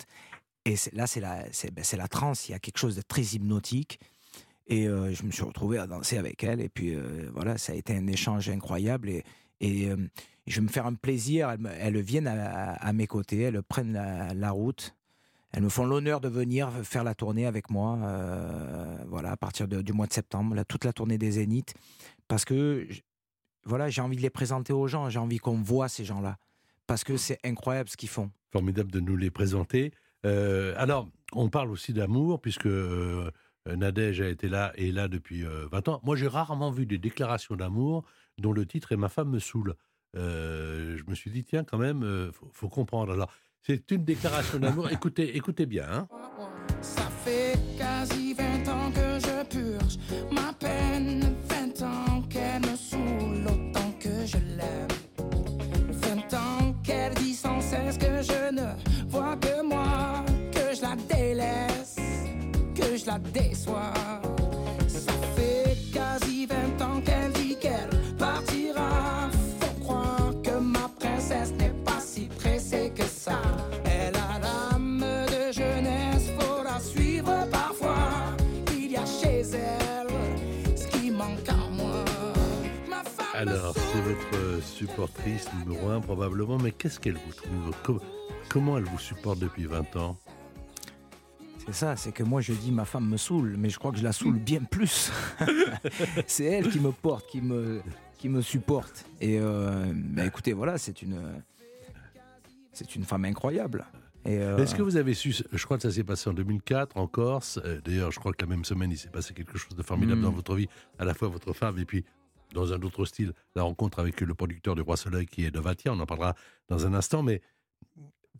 Et 0.67 0.77
là, 0.93 1.07
c'est 1.07 1.21
la, 1.21 1.45
c'est 1.53 1.71
ben, 1.73 1.85
c'est 1.85 1.97
la 1.97 2.09
transe, 2.09 2.49
il 2.49 2.53
y 2.53 2.55
a 2.55 2.59
quelque 2.59 2.79
chose 2.79 2.97
de 2.97 3.03
très 3.03 3.23
hypnotique. 3.23 3.99
Et 4.67 4.89
euh, 4.89 5.13
je 5.13 5.25
me 5.25 5.31
suis 5.31 5.45
retrouvé 5.45 5.79
à 5.79 5.87
danser 5.87 6.19
avec 6.19 6.43
elle. 6.43 6.61
Et 6.61 6.69
puis 6.69 6.95
euh, 6.95 7.31
voilà, 7.35 7.59
ça 7.59 7.73
a 7.73 7.77
été 7.77 7.95
un 7.95 8.07
échange 8.07 8.49
incroyable. 8.49 9.11
Et, 9.11 9.89
euh, 9.89 9.97
je 10.47 10.57
vais 10.57 10.63
me 10.63 10.69
faire 10.69 10.87
un 10.87 10.95
plaisir. 10.95 11.55
Elles, 11.81 12.01
viennent 12.01 12.27
à, 12.29 12.93
mes 12.93 13.07
côtés, 13.07 13.41
elles 13.41 13.63
prennent 13.63 13.95
la, 13.95 14.51
route. 14.51 14.95
Elles 15.53 15.63
me 15.63 15.71
font 15.71 15.87
l'honneur 15.87 16.21
de 16.21 16.29
venir 16.29 16.71
faire 16.83 17.03
la 17.03 17.15
tournée 17.15 17.47
avec 17.47 17.71
moi. 17.71 17.99
voilà, 19.09 19.31
à 19.31 19.37
partir 19.39 19.67
du 19.67 19.93
mois 19.95 20.07
de 20.07 20.13
septembre, 20.13 20.55
là, 20.55 20.67
toute 20.67 20.85
la 20.85 20.93
tournée 20.93 21.17
des 21.17 21.31
Zéniths. 21.31 21.73
Parce 22.29 22.45
que 22.45 22.87
voilà, 23.65 23.89
j'ai 23.89 24.03
envie 24.03 24.17
de 24.17 24.21
les 24.21 24.29
présenter 24.29 24.75
aux 24.75 24.87
gens. 24.87 25.09
J'ai 25.09 25.19
envie 25.19 25.39
qu'on 25.39 25.63
voit 25.63 25.89
ces 25.89 26.05
gens-là. 26.05 26.37
Parce 26.87 27.05
que 27.05 27.17
c'est 27.17 27.39
incroyable 27.43 27.89
ce 27.89 27.97
qu'ils 27.97 28.11
font. 28.11 28.31
Formidable 28.53 28.93
de 28.93 29.01
nous 29.01 29.17
les 29.17 29.31
présenter. 29.31 29.93
Alors, 30.25 31.09
on 31.33 31.49
parle 31.49 31.71
aussi 31.71 31.95
d'amour, 31.95 32.39
puisque 32.43 32.69
Nadège 33.67 34.21
a 34.21 34.29
été 34.29 34.49
là 34.49 34.73
et 34.77 34.89
est 34.89 34.93
là 34.93 35.09
depuis 35.09 35.45
euh, 35.45 35.67
20 35.73 35.89
ans. 35.89 36.01
Moi, 36.05 36.17
j'ai 36.17 36.29
rarement 36.29 36.71
vu 36.71 36.87
des 36.87 36.99
déclarations 36.99 37.57
d'amour 37.57 38.05
dont 38.39 38.53
le 38.53 38.67
titre 38.67 38.93
est 38.93 38.97
Ma 38.97 39.09
femme 39.09 39.31
me 39.31 39.39
saoule. 39.39 39.75
Euh, 40.17 40.97
je 40.97 41.05
me 41.11 41.15
suis 41.15 41.31
dit, 41.31 41.45
tiens, 41.45 41.65
quand 41.65 41.79
même, 41.79 42.03
euh, 42.03 42.31
faut, 42.33 42.49
faut 42.53 42.69
comprendre. 42.69 43.13
Alors, 43.13 43.33
c'est 43.63 43.91
une 43.91 44.05
déclaration 44.05 44.59
d'amour. 44.59 44.89
écoutez, 44.93 45.37
écoutez 45.37 45.67
bien. 45.67 45.87
hein. 45.91 46.09
Ça 46.83 47.09
fait 47.25 47.59
quasi 47.79 48.35
20 48.35 48.69
ans 48.69 48.91
que 48.93 49.14
je 63.05 63.11
la 63.11 63.19
déçois. 63.19 63.93
Ça 64.89 65.13
fait 65.37 65.77
quasi 65.93 66.47
20 66.47 66.83
ans 66.85 67.01
qu'elle 67.01 67.33
dit 67.33 67.57
qu'elle 67.61 67.91
partira. 68.19 69.31
Faut 69.61 69.81
croire 69.81 70.33
que 70.43 70.59
ma 70.59 70.89
princesse 70.99 71.53
n'est 71.59 71.75
pas 71.85 72.01
si 72.01 72.27
pressée 72.27 72.93
que 72.95 73.05
ça. 73.05 73.41
Elle 73.85 74.15
a 74.17 74.39
l'âme 74.41 75.05
de 75.27 75.53
jeunesse, 75.53 76.31
faut 76.39 76.63
la 76.65 76.79
suivre 76.81 77.47
parfois. 77.51 78.35
Il 78.73 78.93
y 78.93 78.97
a 78.97 79.05
chez 79.07 79.41
elle 79.41 80.09
ce 80.77 80.87
qui 80.87 81.11
manque 81.11 81.49
à 81.49 81.71
moi. 81.71 82.05
Ma 82.89 83.03
femme 83.03 83.27
Alors, 83.49 83.75
c'est 83.75 84.01
votre 84.01 84.63
supportrice 84.65 85.47
numéro 85.59 85.91
un 85.91 86.01
probablement, 86.01 86.59
mais 86.59 86.71
qu'est-ce 86.73 87.01
qu'elle 87.01 87.15
vous 87.19 87.33
trouve? 87.33 87.73
Com- 87.85 88.01
Comment 88.51 88.79
elle 88.79 88.85
vous 88.85 88.99
supporte 88.99 89.39
depuis 89.41 89.65
20 89.67 89.97
ans? 89.97 90.17
C'est 91.67 91.73
ça, 91.73 91.97
c'est 91.97 92.13
que 92.13 92.23
moi 92.23 92.41
je 92.41 92.53
dis 92.53 92.71
ma 92.73 92.85
femme 92.85 93.09
me 93.09 93.17
saoule, 93.17 93.57
mais 93.59 93.71
je 93.71 93.79
crois 93.79 93.91
que 93.91 93.99
je 93.99 94.05
la 94.05 94.13
saoule 94.13 94.39
bien 94.39 94.63
plus. 94.63 95.11
c'est 96.27 96.45
elle 96.45 96.69
qui 96.71 96.79
me 96.79 96.93
porte, 96.93 97.27
qui 97.29 97.41
me, 97.41 97.81
qui 98.19 98.29
me 98.29 98.43
supporte. 98.43 99.07
Et 99.21 99.39
euh, 99.41 99.93
bah, 99.95 100.27
écoutez, 100.27 100.53
voilà, 100.53 100.77
c'est 100.79 101.01
une, 101.03 101.19
c'est 102.73 102.95
une 102.97 103.05
femme 103.05 103.25
incroyable. 103.25 103.87
Euh, 104.27 104.57
Est-ce 104.59 104.75
que 104.75 104.83
vous 104.83 104.97
avez 104.97 105.13
su, 105.15 105.35
je 105.53 105.65
crois 105.65 105.77
que 105.77 105.83
ça 105.83 105.91
s'est 105.91 106.05
passé 106.05 106.31
en 106.31 106.33
2004 106.35 106.97
en 106.97 107.07
Corse, 107.07 107.61
euh, 107.65 107.81
d'ailleurs 107.83 108.11
je 108.11 108.19
crois 108.19 108.33
que 108.33 108.43
la 108.43 108.49
même 108.49 108.65
semaine 108.65 108.91
il 108.91 108.97
s'est 108.97 109.11
passé 109.11 109.35
quelque 109.35 109.59
chose 109.59 109.77
de 109.77 109.83
formidable 109.83 110.21
Mm. 110.21 110.25
dans 110.25 110.31
votre 110.31 110.55
vie, 110.55 110.67
à 110.99 111.05
la 111.05 111.13
fois 111.13 111.29
votre 111.29 111.53
femme 111.53 111.79
et 111.79 111.85
puis 111.85 112.05
dans 112.55 112.73
un 112.73 112.81
autre 112.83 113.05
style, 113.05 113.33
la 113.55 113.65
rencontre 113.65 113.99
avec 113.99 114.21
le 114.23 114.35
producteur 114.35 114.77
du 114.77 114.81
Roi 114.81 114.97
Soleil 114.97 115.27
qui 115.27 115.45
est 115.45 115.51
de 115.51 115.61
Vatia, 115.61 115.93
on 115.93 116.01
en 116.01 116.07
parlera 116.07 116.35
dans 116.69 116.87
un 116.87 116.95
instant, 116.95 117.23
mais 117.23 117.43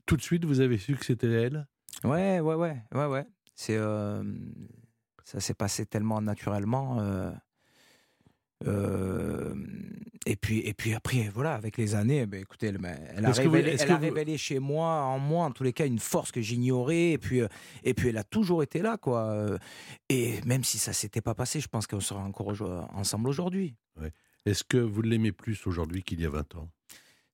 tout 0.07 0.17
de 0.17 0.23
suite 0.23 0.47
vous 0.47 0.61
avez 0.61 0.79
su 0.79 0.95
que 0.97 1.05
c'était 1.05 1.31
elle? 1.31 1.67
Ouais, 2.05 2.41
ouais, 2.41 2.55
ouais, 2.55 2.77
ouais, 2.95 3.07
ouais. 3.07 3.27
C'est, 3.55 3.77
euh, 3.77 4.23
ça 5.25 5.41
s'est 5.41 5.55
passé 5.55 5.87
tellement 5.87 6.21
naturellement. 6.21 7.01
euh, 7.01 7.31
euh, 8.67 9.55
et 10.27 10.37
puis, 10.37 10.61
et 10.61 10.73
puis 10.73 10.95
après, 10.95 11.29
voilà, 11.29 11.55
avec 11.55 11.77
les 11.77 11.95
années, 11.95 12.25
ben, 12.25 12.41
écoutez, 12.41 12.69
elle, 12.69 12.79
a, 13.27 13.31
Est-ce 13.31 13.41
que 13.41 13.47
vous- 13.47 13.53
révélé, 13.53 13.73
est-ce 13.73 13.83
elle 13.83 13.89
que 13.89 13.93
a 13.93 13.97
vous- 13.97 14.03
révélé 14.05 14.39
chez 14.39 14.59
moi, 14.59 15.03
en 15.03 15.19
moi, 15.19 15.45
en 15.45 15.51
tous 15.51 15.65
les 15.65 15.73
cas, 15.75 15.87
une 15.87 15.99
force 15.99 16.33
que 16.33 16.41
j'ignorais. 16.41 17.11
Et 17.13 17.19
puis, 17.19 17.43
et 17.83 17.95
puis, 17.95 18.09
elle 18.09 18.17
a 18.17 18.25
toujours 18.25 18.63
été 18.63 18.81
là, 18.81 18.97
quoi. 18.97 19.59
Et 20.09 20.41
même 20.47 20.65
si 20.65 20.79
ça 20.79 20.93
s'était 20.95 21.21
pas 21.21 21.35
passé, 21.35 21.61
je 21.61 21.69
pense 21.69 21.87
qu'on 21.87 22.01
serait 22.01 22.21
encore 22.21 22.55
ensemble 22.95 23.29
aujourd'hui. 23.29 23.77
Est-ce 24.47 24.65
que 24.65 24.77
vous 24.79 25.03
l'aimez 25.03 25.33
plus 25.33 25.67
aujourd'hui 25.67 26.03
qu'il 26.03 26.21
y 26.21 26.27
a 26.27 26.31
20 26.31 26.55
ans? 26.57 26.71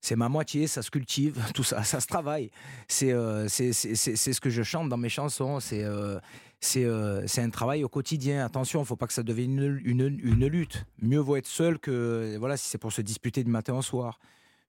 C'est 0.01 0.15
ma 0.15 0.29
moitié, 0.29 0.65
ça 0.67 0.81
se 0.81 0.89
cultive, 0.89 1.39
tout 1.53 1.63
ça, 1.63 1.83
ça 1.83 1.99
se 1.99 2.07
travaille. 2.07 2.49
C'est 2.87 3.11
euh, 3.11 3.47
c'est 3.47 3.71
ce 3.73 4.41
que 4.41 4.49
je 4.49 4.63
chante 4.63 4.89
dans 4.89 4.97
mes 4.97 5.09
chansons. 5.09 5.59
C'est 5.59 5.83
euh, 5.83 6.19
c'est 6.59 6.83
euh, 6.85 7.25
un 7.37 7.49
travail 7.49 7.83
au 7.83 7.89
quotidien. 7.89 8.43
Attention, 8.45 8.83
faut 8.83 8.95
pas 8.95 9.07
que 9.07 9.13
ça 9.13 9.23
devienne 9.23 9.81
une, 9.85 10.01
une, 10.01 10.19
une 10.23 10.47
lutte. 10.47 10.85
Mieux 11.01 11.19
vaut 11.19 11.35
être 11.35 11.47
seul 11.47 11.77
que 11.79 12.35
voilà 12.39 12.57
si 12.57 12.67
c'est 12.67 12.77
pour 12.79 12.91
se 12.91 13.01
disputer 13.01 13.43
du 13.43 13.51
matin 13.51 13.73
au 13.75 13.81
soir. 13.83 14.19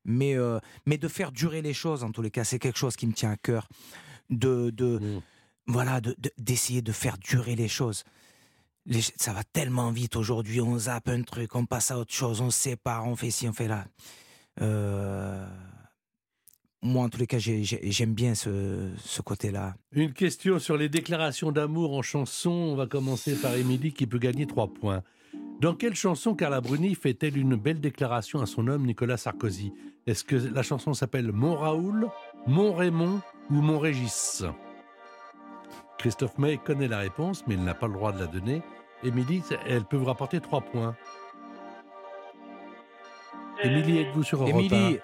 Mais 0.04 0.34
euh, 0.36 0.58
mais 0.84 0.98
de 0.98 1.08
faire 1.08 1.32
durer 1.32 1.62
les 1.62 1.72
choses 1.74 2.04
en 2.04 2.10
tous 2.10 2.22
les 2.22 2.30
cas, 2.30 2.44
c'est 2.44 2.58
quelque 2.58 2.78
chose 2.78 2.96
qui 2.96 3.06
me 3.06 3.12
tient 3.12 3.30
à 3.30 3.36
cœur. 3.36 3.68
De 4.30 4.70
de 4.70 4.98
Mm. 4.98 5.20
voilà 5.66 6.00
de- 6.00 6.14
de- 6.18 6.30
d'essayer 6.38 6.82
de, 6.82 6.92
faire 6.92 7.16
durer 7.18 7.54
les 7.56 7.68
choses. 7.68 8.04
Les- 8.84 9.00
ça 9.00 9.32
va 9.32 9.44
tellement 9.44 9.90
vite 9.92 10.16
aujourd'hui, 10.16 10.60
on 10.60 10.76
zappe 10.78 11.08
un 11.08 11.22
truc, 11.22 11.54
on 11.54 11.66
passe 11.66 11.90
à 11.90 11.98
autre 11.98 12.12
chose, 12.12 12.40
on 12.40 12.50
se 12.50 12.58
sépare, 12.58 13.06
on 13.06 13.14
fait 13.16 13.30
ci, 13.30 13.48
on 13.48 13.52
fait 13.52 13.68
là. 13.68 13.86
Euh, 14.62 15.44
moi, 16.82 17.04
en 17.04 17.08
tous 17.08 17.18
les 17.18 17.26
cas, 17.26 17.38
j'ai- 17.38 17.62
j'ai- 17.64 17.90
j'aime 17.90 18.14
bien 18.14 18.34
ce, 18.34 18.90
ce 18.98 19.22
côté-là. 19.22 19.74
Une 19.92 20.12
question 20.12 20.58
sur 20.58 20.76
les 20.76 20.88
déclarations 20.88 21.52
d'amour 21.52 21.96
en 21.96 22.02
chanson. 22.02 22.50
On 22.50 22.74
va 22.74 22.86
commencer 22.86 23.34
par 23.36 23.54
Émilie 23.54 23.92
qui 23.92 24.06
peut 24.06 24.18
gagner 24.18 24.46
3 24.46 24.68
points. 24.68 25.02
Dans 25.60 25.74
quelle 25.74 25.94
chanson 25.94 26.34
Carla 26.34 26.60
Bruni 26.60 26.94
fait-elle 26.96 27.36
une 27.38 27.54
belle 27.54 27.80
déclaration 27.80 28.40
à 28.40 28.46
son 28.46 28.66
homme 28.66 28.84
Nicolas 28.86 29.16
Sarkozy? 29.16 29.72
Est-ce 30.06 30.24
que 30.24 30.34
la 30.36 30.62
chanson 30.62 30.92
s'appelle 30.92 31.30
Mon 31.30 31.54
Raoul, 31.54 32.08
Mon 32.48 32.72
Raymond 32.72 33.20
ou 33.50 33.54
Mon 33.54 33.78
Régis? 33.78 34.42
Christophe 35.98 36.36
May 36.38 36.58
connaît 36.58 36.88
la 36.88 36.98
réponse, 36.98 37.44
mais 37.46 37.54
il 37.54 37.62
n'a 37.62 37.74
pas 37.74 37.86
le 37.86 37.92
droit 37.94 38.10
de 38.12 38.18
la 38.18 38.26
donner. 38.26 38.62
Émilie, 39.04 39.42
elle 39.66 39.84
peut 39.84 39.96
vous 39.96 40.04
rapporter 40.06 40.40
3 40.40 40.60
points. 40.62 40.96
Émilie, 43.62 44.00
êtes-vous 44.00 44.22
sur 44.22 44.38
Europe 44.40 44.50
Émilie, 44.50 44.98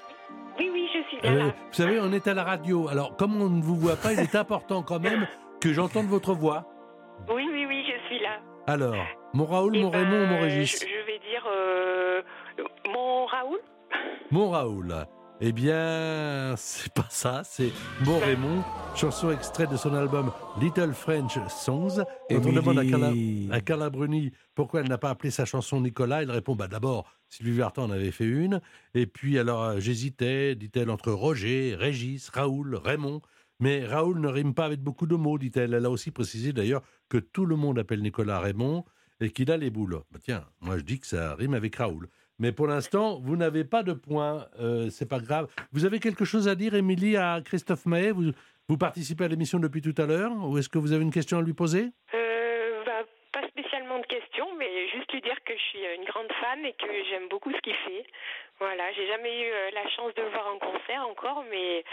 Oui, 0.58 0.70
oui, 0.72 0.88
je 0.94 1.02
suis 1.08 1.26
un 1.26 1.34
là. 1.34 1.44
Euh, 1.44 1.50
Vous 1.68 1.72
savez, 1.74 2.00
on 2.00 2.12
est 2.12 2.26
à 2.26 2.34
la 2.34 2.44
radio. 2.44 2.88
Alors, 2.88 3.16
comme 3.16 3.40
on 3.40 3.48
ne 3.48 3.62
vous 3.62 3.76
voit 3.76 3.96
pas, 3.96 4.12
il 4.12 4.20
est 4.20 4.34
important 4.34 4.82
quand 4.82 5.00
même 5.00 5.26
que 5.60 5.72
j'entende 5.72 6.06
votre 6.06 6.34
voix. 6.34 6.64
Oui, 7.28 7.46
oui, 7.50 7.66
oui, 7.66 7.84
je 7.86 8.06
suis 8.08 8.22
là. 8.22 8.38
Alors, 8.66 8.94
mon 9.34 9.44
Raoul, 9.46 9.76
Eh 9.76 9.82
mon 9.82 9.90
ben, 9.90 9.98
Raymond 10.04 10.22
ou 10.24 10.26
mon 10.26 10.40
Régis 10.40 10.80
je, 10.80 10.86
je 10.86 11.06
vais 11.06 11.18
dire 11.18 11.44
euh, 11.50 12.22
mon 12.92 13.26
Raoul. 13.26 13.58
Mon 14.30 14.50
Raoul. 14.50 14.94
Eh 15.40 15.52
bien, 15.52 16.54
c'est 16.56 16.92
pas 16.92 17.06
ça, 17.10 17.42
c'est 17.44 17.70
Mon 18.04 18.18
Raymond, 18.18 18.64
chanson 18.96 19.30
extraite 19.30 19.70
de 19.70 19.76
son 19.76 19.94
album 19.94 20.32
Little 20.60 20.92
French 20.92 21.38
Songs. 21.48 22.02
Quand 22.28 22.44
on 22.44 22.52
demande 22.52 22.80
à 22.80 22.84
Carla, 22.84 23.12
à 23.52 23.60
Carla 23.60 23.88
Bruni 23.88 24.32
pourquoi 24.56 24.80
elle 24.80 24.88
n'a 24.88 24.98
pas 24.98 25.10
appelé 25.10 25.30
sa 25.30 25.44
chanson 25.44 25.80
Nicolas, 25.80 26.22
elle 26.22 26.32
répond 26.32 26.56
bah 26.56 26.66
d'abord, 26.66 27.08
Sylvie 27.28 27.56
Vartan 27.56 27.84
en 27.84 27.90
avait 27.92 28.10
fait 28.10 28.24
une, 28.24 28.60
et 28.94 29.06
puis 29.06 29.38
alors 29.38 29.62
euh, 29.62 29.78
j'hésitais, 29.78 30.56
dit-elle, 30.56 30.90
entre 30.90 31.12
Roger, 31.12 31.76
Régis, 31.76 32.30
Raoul, 32.30 32.74
Raymond. 32.74 33.22
Mais 33.60 33.86
Raoul 33.86 34.20
ne 34.20 34.28
rime 34.28 34.54
pas 34.54 34.64
avec 34.64 34.80
beaucoup 34.80 35.06
de 35.06 35.14
mots, 35.14 35.38
dit-elle. 35.38 35.72
Elle 35.74 35.86
a 35.86 35.90
aussi 35.90 36.10
précisé 36.10 36.52
d'ailleurs 36.52 36.82
que 37.08 37.18
tout 37.18 37.46
le 37.46 37.54
monde 37.54 37.78
appelle 37.78 38.02
Nicolas 38.02 38.40
Raymond 38.40 38.84
et 39.20 39.30
qu'il 39.30 39.52
a 39.52 39.56
les 39.56 39.70
boules. 39.70 40.00
Bah 40.10 40.18
tiens, 40.20 40.44
moi 40.60 40.78
je 40.78 40.82
dis 40.82 40.98
que 40.98 41.06
ça 41.06 41.36
rime 41.36 41.54
avec 41.54 41.76
Raoul. 41.76 42.08
Mais 42.38 42.52
pour 42.52 42.68
l'instant, 42.68 43.18
vous 43.20 43.36
n'avez 43.36 43.64
pas 43.64 43.82
de 43.82 43.92
points, 43.92 44.46
euh, 44.60 44.90
c'est 44.90 45.08
pas 45.08 45.18
grave. 45.18 45.48
Vous 45.72 45.84
avez 45.84 45.98
quelque 45.98 46.24
chose 46.24 46.46
à 46.46 46.54
dire, 46.54 46.74
Émilie, 46.74 47.16
à 47.16 47.40
Christophe 47.44 47.84
Maé? 47.86 48.12
Vous, 48.12 48.30
vous 48.68 48.78
participez 48.78 49.24
à 49.24 49.28
l'émission 49.28 49.58
depuis 49.58 49.82
tout 49.82 49.94
à 50.00 50.06
l'heure 50.06 50.30
Ou 50.44 50.56
est-ce 50.58 50.68
que 50.68 50.78
vous 50.78 50.92
avez 50.92 51.02
une 51.02 51.10
question 51.10 51.38
à 51.38 51.42
lui 51.42 51.54
poser? 51.54 51.90
Euh, 52.14 52.84
bah, 52.86 53.02
pas 53.32 53.46
spécialement 53.48 53.98
de 53.98 54.06
questions, 54.06 54.46
mais 54.56 54.88
juste 54.88 55.12
lui 55.12 55.20
dire 55.20 55.36
que 55.44 55.52
je 55.52 55.62
suis 55.62 55.80
une 55.96 56.04
grande 56.04 56.30
fan 56.40 56.64
et 56.64 56.74
que 56.74 56.86
j'aime 57.10 57.28
beaucoup 57.28 57.50
ce 57.52 57.58
qu'il 57.58 57.74
fait. 57.74 58.06
Voilà, 58.60 58.92
j'ai 58.92 59.06
jamais 59.06 59.42
eu 59.42 59.50
euh, 59.50 59.70
la 59.72 59.88
chance 59.90 60.14
de 60.14 60.22
le 60.22 60.30
voir 60.30 60.46
en 60.54 60.58
concert 60.58 61.06
encore, 61.08 61.44
mais 61.50 61.84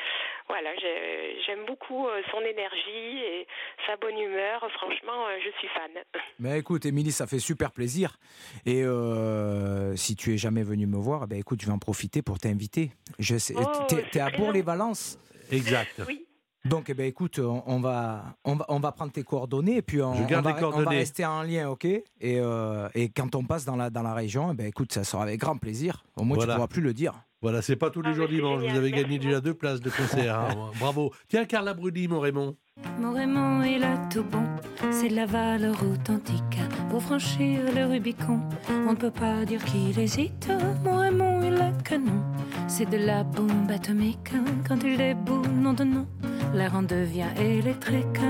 voilà, 0.47 0.69
j'ai- 0.79 1.37
j'aime 1.45 1.65
beaucoup 1.65 2.07
euh, 2.07 2.21
son 2.31 2.39
énergie 2.41 3.17
et 3.19 3.47
sa 3.87 3.97
bonne 3.97 4.17
humeur. 4.17 4.59
Franchement, 4.77 5.25
euh, 5.27 5.37
je 5.43 5.49
suis 5.59 5.67
fan. 5.69 5.91
Mais 6.39 6.59
écoute, 6.59 6.85
Émilie, 6.85 7.11
ça 7.11 7.27
fait 7.27 7.39
super 7.39 7.71
plaisir. 7.71 8.17
Et 8.65 8.83
euh, 8.83 9.95
si 9.95 10.15
tu 10.15 10.33
es 10.33 10.37
jamais 10.37 10.63
venu 10.63 10.85
me 10.87 10.97
voir, 10.97 11.27
ben 11.27 11.39
écoute, 11.39 11.61
je 11.61 11.65
vais 11.67 11.71
en 11.73 11.79
profiter 11.79 12.21
pour 12.21 12.39
t'inviter. 12.39 12.91
Je 13.19 13.37
sais, 13.37 13.55
Oh, 13.57 13.63
t'es, 14.11 14.19
à 14.19 14.29
Bourg-les-Valences. 14.29 15.17
Exact. 15.51 16.01
Oui. 16.07 16.25
Donc, 16.63 16.89
eh 16.89 16.95
ben, 16.95 17.05
écoute, 17.05 17.37
on, 17.37 17.61
on 17.67 17.79
va, 17.79 18.23
on, 18.43 18.55
va, 18.55 18.65
on 18.69 18.79
va 18.79 18.91
prendre 18.91 19.11
tes 19.11 19.21
coordonnées 19.23 19.77
et 19.77 19.81
puis 19.83 20.01
on, 20.01 20.13
va, 20.13 20.39
on 20.39 20.41
va 20.41 20.53
coordonnées. 20.53 20.97
rester 20.97 21.23
en 21.23 21.43
lien, 21.43 21.69
ok? 21.69 21.85
Et, 21.85 22.03
euh, 22.21 22.89
et 22.95 23.09
quand 23.09 23.35
on 23.35 23.43
passe 23.43 23.65
dans 23.65 23.75
la, 23.75 23.91
dans 23.91 24.01
la 24.01 24.15
région, 24.15 24.49
eh 24.51 24.55
ben, 24.55 24.65
écoute, 24.65 24.91
ça 24.91 25.03
sera 25.03 25.21
avec 25.21 25.39
grand 25.39 25.57
plaisir. 25.57 26.03
Au 26.17 26.23
moins, 26.23 26.37
Voilà. 26.37 26.53
tu 26.53 26.57
pourras 26.57 26.67
plus 26.67 26.81
le 26.81 26.93
dire. 26.93 27.13
Voilà, 27.45 27.61
c'est 27.61 27.75
pas 27.75 27.91
tous 27.91 28.01
les 28.01 28.09
Ah, 28.09 28.13
jours 28.13 28.27
dimanche. 28.27 28.63
Vous 28.63 28.75
avez 28.75 28.89
gagné 28.89 29.19
déjà 29.19 29.39
deux 29.39 29.53
places 29.53 29.79
de 29.79 29.91
concert. 29.91 30.39
hein. 30.39 30.71
Bravo. 30.79 31.11
Tiens, 31.27 31.45
Carla 31.45 31.75
Bruni, 31.75 32.07
mon 32.07 32.19
Raymond. 32.19 32.55
Mon 32.99 33.13
Raymond, 33.13 33.61
il 33.61 33.83
a 33.83 33.97
tout 34.11 34.23
bon, 34.23 34.43
c'est 34.89 35.09
de 35.09 35.15
la 35.15 35.27
valeur 35.27 35.75
authentique. 35.83 36.57
Pour 36.89 37.03
franchir 37.03 37.61
le 37.75 37.85
Rubicon, 37.85 38.39
on 38.87 38.93
ne 38.93 38.95
peut 38.95 39.11
pas 39.11 39.45
dire 39.45 39.63
qu'il 39.63 39.97
hésite. 39.99 40.49
Mon 40.83 40.97
Raymond, 40.97 41.43
il 41.43 41.53
a 41.61 41.71
canon, 41.83 42.19
c'est 42.67 42.89
de 42.89 42.97
la 42.97 43.23
bombe 43.23 43.69
atomique. 43.69 44.31
Quand 44.67 44.83
il 44.83 44.97
déboule, 44.97 45.47
non 45.47 45.73
de 45.73 45.83
non, 45.83 46.07
l'air 46.55 46.73
en 46.75 46.81
devient 46.81 47.29
électrique. 47.39 48.21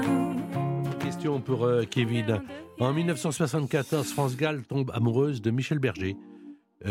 Question 0.99 1.39
pour 1.39 1.63
euh, 1.63 1.83
Kevin. 1.89 2.41
En 2.81 2.91
1974, 2.91 4.11
France 4.11 4.35
Gall 4.35 4.63
tombe 4.63 4.91
amoureuse 4.93 5.41
de 5.41 5.51
Michel 5.51 5.79
Berger, 5.79 6.17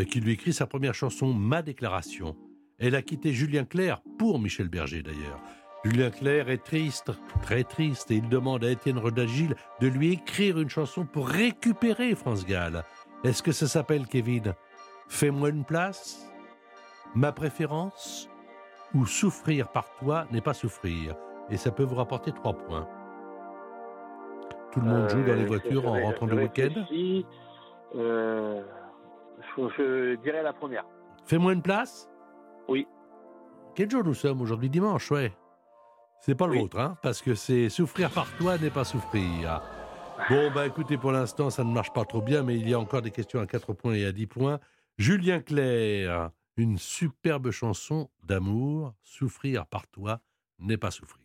qui 0.08 0.20
lui 0.20 0.32
écrit 0.32 0.52
sa 0.52 0.66
première 0.66 0.94
chanson 0.94 1.32
Ma 1.32 1.62
déclaration. 1.62 2.36
Elle 2.78 2.94
a 2.94 3.02
quitté 3.02 3.32
Julien 3.32 3.64
Clerc 3.64 4.02
pour 4.18 4.38
Michel 4.38 4.68
Berger 4.68 5.02
d'ailleurs. 5.02 5.40
Julien 5.84 6.10
Clerc 6.10 6.48
est 6.48 6.64
triste, 6.64 7.12
très 7.42 7.62
triste, 7.62 8.10
et 8.10 8.16
il 8.16 8.28
demande 8.28 8.64
à 8.64 8.70
Étienne 8.70 8.98
Rodagil 8.98 9.54
de 9.80 9.86
lui 9.86 10.12
écrire 10.14 10.58
une 10.58 10.70
chanson 10.70 11.04
pour 11.04 11.28
récupérer 11.28 12.14
France 12.14 12.46
Gall. 12.46 12.82
Est-ce 13.22 13.42
que 13.42 13.52
ça 13.52 13.66
s'appelle, 13.68 14.06
Kevin 14.06 14.54
Fais-moi 15.08 15.50
une 15.50 15.64
place? 15.64 16.26
Ma 17.14 17.32
préférence? 17.32 18.28
Ou 18.94 19.06
souffrir 19.06 19.68
par 19.68 19.90
toi 19.98 20.26
n'est 20.30 20.40
pas 20.40 20.54
souffrir 20.54 21.14
Et 21.50 21.56
ça 21.56 21.70
peut 21.70 21.82
vous 21.82 21.96
rapporter 21.96 22.32
trois 22.32 22.54
points. 22.54 22.88
Tout 24.72 24.80
le 24.80 24.86
monde 24.86 25.08
joue 25.10 25.22
dans 25.22 25.34
les 25.34 25.42
Euh, 25.42 25.46
voitures 25.46 25.86
en 25.86 26.00
rentrant 26.00 26.26
du 26.26 26.34
week-end? 26.34 26.84
Je, 29.56 29.68
je 29.76 30.14
dirais 30.22 30.42
la 30.42 30.52
première. 30.52 30.84
Fais-moi 31.24 31.52
une 31.52 31.62
place 31.62 32.08
Oui. 32.68 32.86
Quel 33.74 33.90
jour 33.90 34.04
nous 34.04 34.14
sommes? 34.14 34.40
Aujourd'hui 34.40 34.68
Dimanche, 34.70 35.10
ouais. 35.10 35.32
C'est 36.20 36.34
pas 36.34 36.46
le 36.46 36.52
Oui. 36.52 36.60
vôtre, 36.60 36.78
hein, 36.78 36.96
parce 37.02 37.20
que 37.20 37.34
c'est 37.34 37.68
souffrir 37.68 38.10
par 38.10 38.26
toi 38.38 38.56
n'est 38.58 38.70
pas 38.70 38.84
souffrir. 38.84 39.60
Bon, 40.30 40.50
bah 40.54 40.66
écoutez, 40.66 40.96
pour 40.96 41.12
l'instant, 41.12 41.50
ça 41.50 41.64
ne 41.64 41.72
marche 41.72 41.92
pas 41.92 42.04
trop 42.04 42.22
bien, 42.22 42.42
mais 42.42 42.56
il 42.56 42.68
y 42.68 42.72
a 42.74 42.78
encore 42.78 43.02
des 43.02 43.10
questions 43.10 43.40
à 43.40 43.46
4 43.46 43.72
points 43.74 43.94
et 43.94 44.06
à 44.06 44.12
10 44.12 44.26
points. 44.28 44.58
Julien 44.96 45.40
Clerc, 45.40 46.30
une 46.56 46.78
superbe 46.78 47.50
chanson 47.50 48.08
d'amour. 48.22 48.94
Souffrir 49.02 49.66
par 49.66 49.86
toi 49.88 50.20
n'est 50.60 50.76
pas 50.78 50.90
souffrir. 50.92 51.20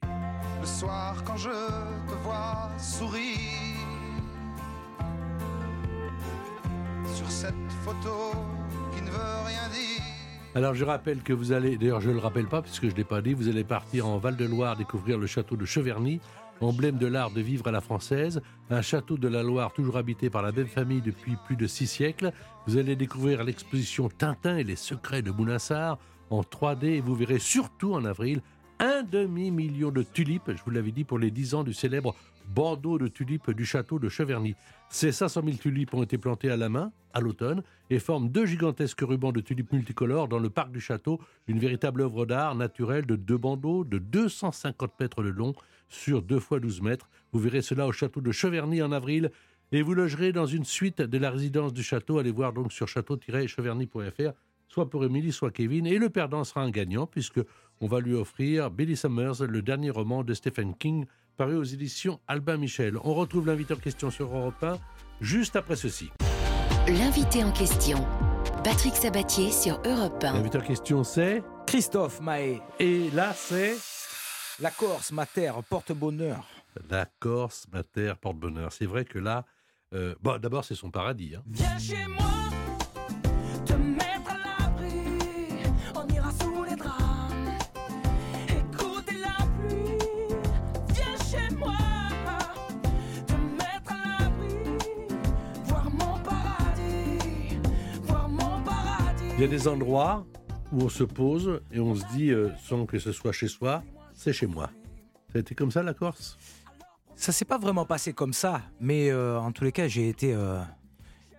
Le 0.60 0.66
soir 0.66 1.24
quand 1.24 1.38
je 1.38 1.50
te 1.50 2.16
vois 2.24 2.68
sourire 2.80 3.49
cette 7.40 7.72
photo 7.86 8.34
qui 8.94 9.02
ne 9.02 9.10
veut 9.10 9.46
rien 9.48 9.70
dire. 9.70 10.04
Alors 10.56 10.76
je 10.76 10.84
rappelle 10.84 11.22
que 11.22 11.32
vous 11.32 11.54
allez, 11.54 11.78
d'ailleurs 11.78 12.02
je 12.02 12.10
ne 12.10 12.16
le 12.16 12.20
rappelle 12.20 12.48
pas 12.48 12.62
puisque 12.62 12.88
je 12.88 12.92
ne 12.92 12.98
l'ai 12.98 13.06
pas 13.06 13.22
dit, 13.22 13.34
vous 13.34 13.48
allez 13.48 13.64
partir 13.64 14.08
en 14.08 14.18
Val-de-Loire 14.18 14.76
découvrir 14.76 15.18
le 15.18 15.26
château 15.26 15.56
de 15.56 15.64
Cheverny, 15.64 16.20
emblème 16.60 16.98
de 16.98 17.08
l'art 17.08 17.32
de 17.32 17.40
vivre 17.40 17.66
à 17.68 17.72
la 17.72 17.80
française, 17.80 18.42
un 18.70 18.82
château 18.82 19.18
de 19.18 19.30
la 19.30 19.42
Loire 19.42 19.72
toujours 19.72 19.96
habité 19.96 20.30
par 20.30 20.42
la 20.42 20.52
même 20.52 20.68
famille 20.68 21.00
depuis 21.00 21.38
plus 21.46 21.56
de 21.56 21.66
six 21.66 21.88
siècles. 21.88 22.34
Vous 22.68 22.76
allez 22.76 22.98
découvrir 22.98 23.46
l'exposition 23.46 24.10
Tintin 24.10 24.58
et 24.58 24.66
les 24.66 24.76
secrets 24.76 25.22
de 25.22 25.32
Moulinsart 25.32 25.98
en 26.32 26.42
3D 26.42 26.88
et 26.88 27.00
vous 27.00 27.16
verrez 27.16 27.40
surtout 27.40 27.94
en 27.94 28.04
avril 28.04 28.42
un 28.82 29.04
demi-million 29.04 29.92
de 29.92 30.04
tulipes, 30.04 30.52
je 30.54 30.64
vous 30.66 30.72
l'avais 30.72 30.92
dit, 30.92 31.06
pour 31.06 31.20
les 31.20 31.32
10 31.32 31.56
ans 31.56 31.64
du 31.64 31.74
célèbre 31.74 32.16
bandeau 32.50 32.98
de 32.98 33.08
tulipes 33.08 33.52
du 33.52 33.66
château 33.66 33.98
de 33.98 34.10
Cheverny. 34.10 34.56
Ces 34.90 35.12
500 35.12 35.42
000 35.46 35.58
tulipes 35.58 35.94
ont 35.94 36.02
été 36.02 36.18
plantées 36.18 36.50
à 36.50 36.58
la 36.58 36.68
main 36.68 36.92
à 37.14 37.22
l'automne 37.22 37.64
et 37.90 38.00
forment 38.00 38.30
deux 38.30 38.46
gigantesques 38.46 39.02
rubans 39.02 39.32
de 39.32 39.40
tulipes 39.40 39.72
multicolores 39.72 40.28
dans 40.28 40.40
le 40.40 40.50
parc 40.50 40.72
du 40.72 40.80
château, 40.80 41.20
une 41.48 41.60
véritable 41.60 42.02
œuvre 42.02 42.26
d'art 42.26 42.56
naturelle 42.56 43.06
de 43.06 43.16
deux 43.16 43.38
bandeaux 43.38 43.84
de 43.84 44.00
250 44.00 45.00
mètres 45.00 45.24
de 45.24 45.30
long 45.30 45.54
sur 45.90 46.22
2 46.24 46.40
fois 46.40 46.60
12 46.60 46.82
mètres. 46.82 47.10
Vous 47.32 47.40
verrez 47.40 47.62
cela 47.62 47.88
au 47.88 47.92
château 47.92 48.20
de 48.22 48.32
Cheverny 48.32 48.82
en 48.82 48.92
avril 48.92 49.32
et 49.72 49.84
vous 49.84 49.94
logerez 49.94 50.32
dans 50.32 50.48
une 50.48 50.66
suite 50.66 51.02
de 51.02 51.18
la 51.20 51.30
résidence 51.30 51.74
du 51.74 51.84
château. 51.84 52.18
Allez 52.18 52.32
voir 52.32 52.54
donc 52.54 52.72
sur 52.72 52.88
château-cheverny.fr, 52.88 54.32
soit 54.68 54.90
pour 54.90 55.06
Émilie, 55.06 55.32
soit 55.32 55.52
Kevin. 55.52 55.86
Et 55.86 56.00
le 56.00 56.10
perdant 56.10 56.44
sera 56.44 56.62
un 56.62 56.72
gagnant 56.72 57.06
puisque 57.06 57.42
on 57.82 57.88
va 57.88 58.00
lui 58.00 58.16
offrir 58.16 58.72
Billy 58.72 58.98
Summers, 58.98 59.44
le 59.48 59.62
dernier 59.62 59.92
roman 59.92 60.24
de 60.24 60.34
Stephen 60.34 60.76
King, 60.76 61.06
paru 61.40 61.56
aux 61.56 61.64
éditions 61.64 62.20
Albin 62.28 62.58
Michel. 62.58 62.98
On 63.02 63.14
retrouve 63.14 63.48
l'invité 63.48 63.74
en 63.74 63.78
question 63.78 64.12
sur 64.12 64.28
Europe 64.36 64.62
1 64.62 64.78
juste 65.22 65.56
après 65.56 65.78
ceci. 65.78 66.10
L'invité 66.86 67.46
en 67.46 67.52
question, 67.54 68.06
Patrick 68.62 68.94
Sabatier 68.94 69.50
sur 69.50 69.80
Europe 69.86 70.22
1. 70.22 70.34
L'invité 70.34 70.58
en 70.58 70.62
question, 70.62 71.06
c'est 71.06 71.42
Christophe 71.66 72.20
Mahé, 72.20 72.62
Et 72.80 73.10
là, 73.12 73.32
c'est 73.34 73.74
la 74.60 74.70
Corse, 74.70 75.14
ma 75.14 75.26
terre, 75.26 75.56
porte 75.70 75.94
bonheur. 75.94 76.46
la 76.90 77.06
Corse, 77.20 77.68
ma 77.72 77.84
terre, 77.84 78.18
porte-bonheur. 78.18 78.74
C'est 78.74 78.86
vrai 78.86 79.06
que 79.06 79.18
là, 79.18 79.46
euh, 79.94 80.16
bon, 80.22 80.38
d'abord, 80.40 80.66
c'est 80.66 80.76
son 80.76 80.92
paradis. 80.92 81.36
hein. 81.38 81.44
Viens 81.48 81.80
chez 81.80 82.06
moi, 82.08 82.26
Il 99.40 99.44
y 99.44 99.46
a 99.46 99.48
des 99.48 99.70
endroits 99.70 100.26
où 100.74 100.82
on 100.82 100.90
se 100.90 101.06
pose 101.06 101.62
et 101.72 101.80
on 101.80 101.96
se 101.96 102.04
dit, 102.08 102.30
euh, 102.30 102.50
sans 102.62 102.86
que 102.86 103.00
ce 103.00 103.14
soit 103.14 103.32
chez 103.32 103.48
soi, 103.48 103.82
c'est 104.14 104.34
chez 104.34 104.48
moi. 104.48 104.70
Ça 105.32 105.38
a 105.38 105.40
été 105.40 105.56
comme 105.56 105.72
ça, 105.72 105.82
la 105.82 105.94
Corse? 105.94 106.38
Ça 107.16 107.32
s'est 107.32 107.46
pas 107.46 107.58
vraiment 107.58 107.86
passé 107.86 108.12
comme 108.12 108.34
ça, 108.34 108.62
mais 108.82 109.10
euh, 109.10 109.40
en 109.40 109.54
tous 109.54 109.64
les 109.64 109.72
cas, 109.72 109.88
j'ai 109.88 110.10
été, 110.10 110.34
euh, 110.34 110.60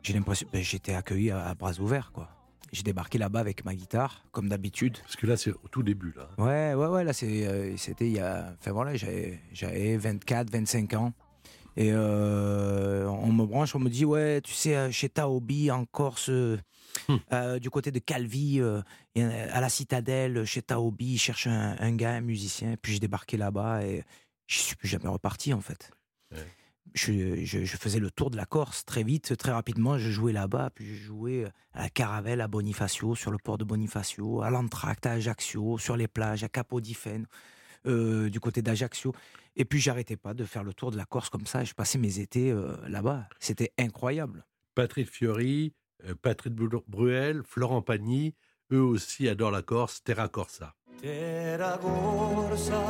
j'ai 0.02 0.14
l'impression, 0.14 0.48
ben, 0.50 0.62
j'étais 0.62 0.94
accueilli 0.94 1.30
à, 1.30 1.46
à 1.46 1.54
bras 1.54 1.78
ouverts, 1.78 2.10
quoi. 2.14 2.30
J'ai 2.72 2.82
débarqué 2.82 3.18
là-bas 3.18 3.40
avec 3.40 3.66
ma 3.66 3.74
guitare, 3.74 4.24
comme 4.32 4.48
d'habitude. 4.48 4.96
Parce 5.02 5.16
que 5.16 5.26
là, 5.26 5.36
c'est 5.36 5.50
au 5.50 5.68
tout 5.70 5.82
début, 5.82 6.14
là. 6.16 6.30
Ouais, 6.38 6.72
ouais, 6.72 6.86
ouais, 6.86 7.04
là, 7.04 7.12
c'est, 7.12 7.76
c'était 7.76 8.06
il 8.06 8.14
y 8.14 8.20
a. 8.20 8.54
Enfin 8.58 8.72
voilà, 8.72 8.96
j'avais, 8.96 9.40
j'avais 9.52 9.98
24, 9.98 10.50
25 10.50 10.94
ans. 10.94 11.12
Et 11.76 11.90
euh, 11.92 13.06
on 13.08 13.30
me 13.30 13.44
branche, 13.44 13.74
on 13.76 13.78
me 13.78 13.90
dit, 13.90 14.06
ouais, 14.06 14.40
tu 14.40 14.54
sais, 14.54 14.90
chez 14.90 15.10
Taobi, 15.10 15.70
en 15.70 15.84
Corse, 15.84 16.30
euh, 17.10 17.18
euh, 17.32 17.58
du 17.58 17.70
côté 17.70 17.90
de 17.90 17.98
Calvi, 17.98 18.60
euh, 18.60 18.80
a- 19.16 19.56
à 19.56 19.60
la 19.60 19.68
citadelle, 19.68 20.44
chez 20.44 20.62
Taobi, 20.62 21.14
ils 21.14 21.18
cherchent 21.18 21.46
un, 21.46 21.76
un 21.78 21.92
gars, 21.94 22.12
un 22.14 22.20
musicien. 22.20 22.74
Puis 22.80 22.92
j'ai 22.94 22.98
débarqué 23.00 23.36
là-bas 23.36 23.84
et 23.84 24.04
je 24.46 24.58
suis 24.58 24.76
plus 24.76 24.88
jamais 24.88 25.08
reparti, 25.08 25.52
en 25.54 25.60
fait. 25.60 25.90
Ouais. 26.32 26.46
Je, 26.94 27.44
je- 27.44 27.64
je 27.64 27.76
faisais 27.76 28.00
le 28.00 28.10
tour 28.10 28.30
de 28.30 28.36
la 28.36 28.46
Corse 28.46 28.84
très 28.84 29.04
vite, 29.04 29.36
très 29.36 29.52
rapidement. 29.52 29.96
Je 29.98 30.10
jouais 30.10 30.32
là-bas, 30.32 30.70
puis 30.74 30.86
je 30.86 30.94
jouais 31.04 31.44
à 31.72 31.82
la 31.82 31.88
Caravelle, 31.90 32.40
à 32.40 32.48
Bonifacio, 32.48 33.14
sur 33.14 33.30
le 33.30 33.38
port 33.38 33.58
de 33.58 33.64
Bonifacio, 33.64 34.42
à 34.42 34.50
l'Entracte, 34.50 35.06
à 35.06 35.12
Ajaccio, 35.12 35.78
sur 35.78 35.96
les 35.96 36.08
plages, 36.08 36.42
à 36.42 36.48
Capodifène, 36.48 37.26
euh, 37.86 38.28
du 38.28 38.40
côté 38.40 38.60
d'Ajaccio. 38.60 39.14
Et 39.56 39.64
puis 39.64 39.78
j'arrêtais 39.80 40.16
pas 40.16 40.34
de 40.34 40.44
faire 40.44 40.64
le 40.64 40.72
tour 40.74 40.90
de 40.90 40.96
la 40.96 41.04
Corse 41.04 41.28
comme 41.28 41.46
ça. 41.46 41.62
Je 41.62 41.74
passais 41.74 41.98
mes 41.98 42.18
étés 42.18 42.50
euh, 42.50 42.76
là-bas. 42.88 43.28
C'était 43.38 43.72
incroyable. 43.78 44.44
Patrick 44.74 45.08
Fiori, 45.10 45.72
euh, 45.72 45.79
Patrick 46.22 46.54
Bru- 46.54 46.84
Bruel, 46.86 47.42
Florent 47.44 47.82
Pagny, 47.82 48.34
eux 48.72 48.82
aussi 48.82 49.28
adorent 49.28 49.50
la 49.50 49.62
Corse, 49.62 50.02
Terra 50.02 50.28
Corsa. 50.28 50.74
Terra 51.00 51.78
corsa, 51.78 52.84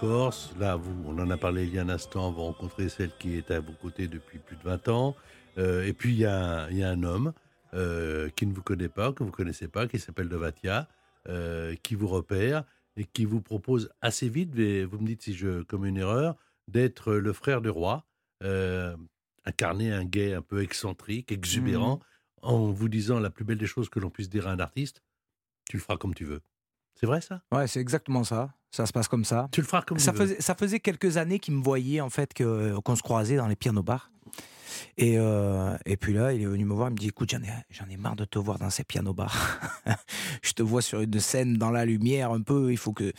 Corse. 0.00 0.50
Là, 0.58 0.76
vous, 0.76 0.94
on 1.06 1.18
en 1.18 1.30
a 1.30 1.36
parlé 1.36 1.64
il 1.64 1.74
y 1.74 1.78
a 1.78 1.82
un 1.82 1.88
instant. 1.88 2.30
Vous 2.32 2.42
rencontrez 2.42 2.88
celle 2.88 3.10
qui 3.18 3.36
est 3.36 3.50
à 3.50 3.60
vos 3.60 3.72
côtés 3.72 4.08
depuis 4.08 4.38
plus 4.38 4.56
de 4.56 4.62
20 4.62 4.88
ans. 4.88 5.16
Euh, 5.58 5.84
et 5.86 5.92
puis, 5.92 6.12
il 6.12 6.18
y, 6.18 6.24
a 6.26 6.64
un- 6.64 6.70
il 6.70 6.78
y 6.78 6.82
a 6.84 6.90
un 6.90 7.02
homme 7.02 7.32
euh, 7.74 8.28
qui 8.36 8.46
ne 8.46 8.54
vous 8.54 8.62
connaît 8.62 8.88
pas, 8.88 9.12
que 9.12 9.22
vous 9.22 9.30
ne 9.30 9.34
connaissez 9.34 9.68
pas, 9.68 9.86
qui 9.86 9.98
s'appelle 9.98 10.28
Dovatia, 10.28 10.88
euh, 11.28 11.74
qui 11.82 11.94
vous 11.94 12.06
repère 12.08 12.64
et 12.96 13.04
qui 13.04 13.24
vous 13.24 13.40
propose 13.40 13.90
assez 14.00 14.28
vite, 14.28 14.50
mais 14.54 14.84
vous 14.84 14.98
me 14.98 15.06
dites 15.06 15.22
si 15.22 15.34
je 15.34 15.62
commets 15.62 15.88
une 15.88 15.96
erreur, 15.98 16.36
d'être 16.68 17.12
le 17.14 17.32
frère 17.32 17.60
du 17.60 17.68
roi, 17.70 18.04
incarner 19.44 19.92
un 19.92 20.04
gay 20.04 20.34
un 20.34 20.42
peu 20.42 20.62
excentrique, 20.62 21.30
exubérant, 21.32 22.00
en 22.42 22.70
vous 22.70 22.88
disant 22.88 23.18
la 23.18 23.30
plus 23.30 23.44
belle 23.44 23.58
des 23.58 23.66
choses 23.66 23.88
que 23.88 23.98
l'on 24.00 24.10
puisse 24.10 24.28
dire 24.30 24.46
à 24.46 24.52
un 24.52 24.58
artiste, 24.60 25.02
tu 25.68 25.76
le 25.76 25.82
feras 25.82 25.96
comme 25.98 26.14
tu 26.14 26.24
veux. 26.24 26.40
C'est 26.94 27.06
vrai 27.06 27.20
ça? 27.20 27.42
Ouais, 27.52 27.66
c'est 27.66 27.80
exactement 27.80 28.24
ça. 28.24 28.54
Ça 28.70 28.84
se 28.86 28.92
passe 28.92 29.08
comme 29.08 29.24
ça. 29.24 29.48
Tu 29.52 29.60
le 29.60 29.66
feras 29.66 29.82
comme 29.82 29.98
Ça 29.98 30.12
veux. 30.12 30.18
faisait, 30.18 30.40
ça 30.40 30.54
faisait 30.54 30.80
quelques 30.80 31.16
années 31.16 31.38
qu'il 31.38 31.54
me 31.54 31.62
voyait, 31.62 32.00
en 32.00 32.10
fait, 32.10 32.34
que, 32.34 32.78
qu'on 32.80 32.96
se 32.96 33.02
croisait 33.02 33.36
dans 33.36 33.46
les 33.48 33.56
pianos 33.56 33.82
bars. 33.82 34.10
Et, 34.98 35.16
euh, 35.18 35.76
et 35.86 35.96
puis 35.96 36.12
là, 36.12 36.32
il 36.32 36.42
est 36.42 36.46
venu 36.46 36.64
me 36.66 36.74
voir, 36.74 36.88
il 36.88 36.92
me 36.92 36.96
dit 36.98 37.08
Écoute, 37.08 37.30
j'en 37.30 37.42
ai, 37.42 37.48
j'en 37.70 37.86
ai 37.88 37.96
marre 37.96 38.16
de 38.16 38.24
te 38.26 38.38
voir 38.38 38.58
dans 38.58 38.68
ces 38.68 38.84
pianos 38.84 39.14
bars. 39.14 39.60
je 40.42 40.52
te 40.52 40.62
vois 40.62 40.82
sur 40.82 41.00
une 41.00 41.18
scène 41.20 41.56
dans 41.56 41.70
la 41.70 41.84
lumière, 41.86 42.32
un 42.32 42.42
peu, 42.42 42.70
il 42.72 42.76
faut 42.76 42.92
que. 42.92 43.12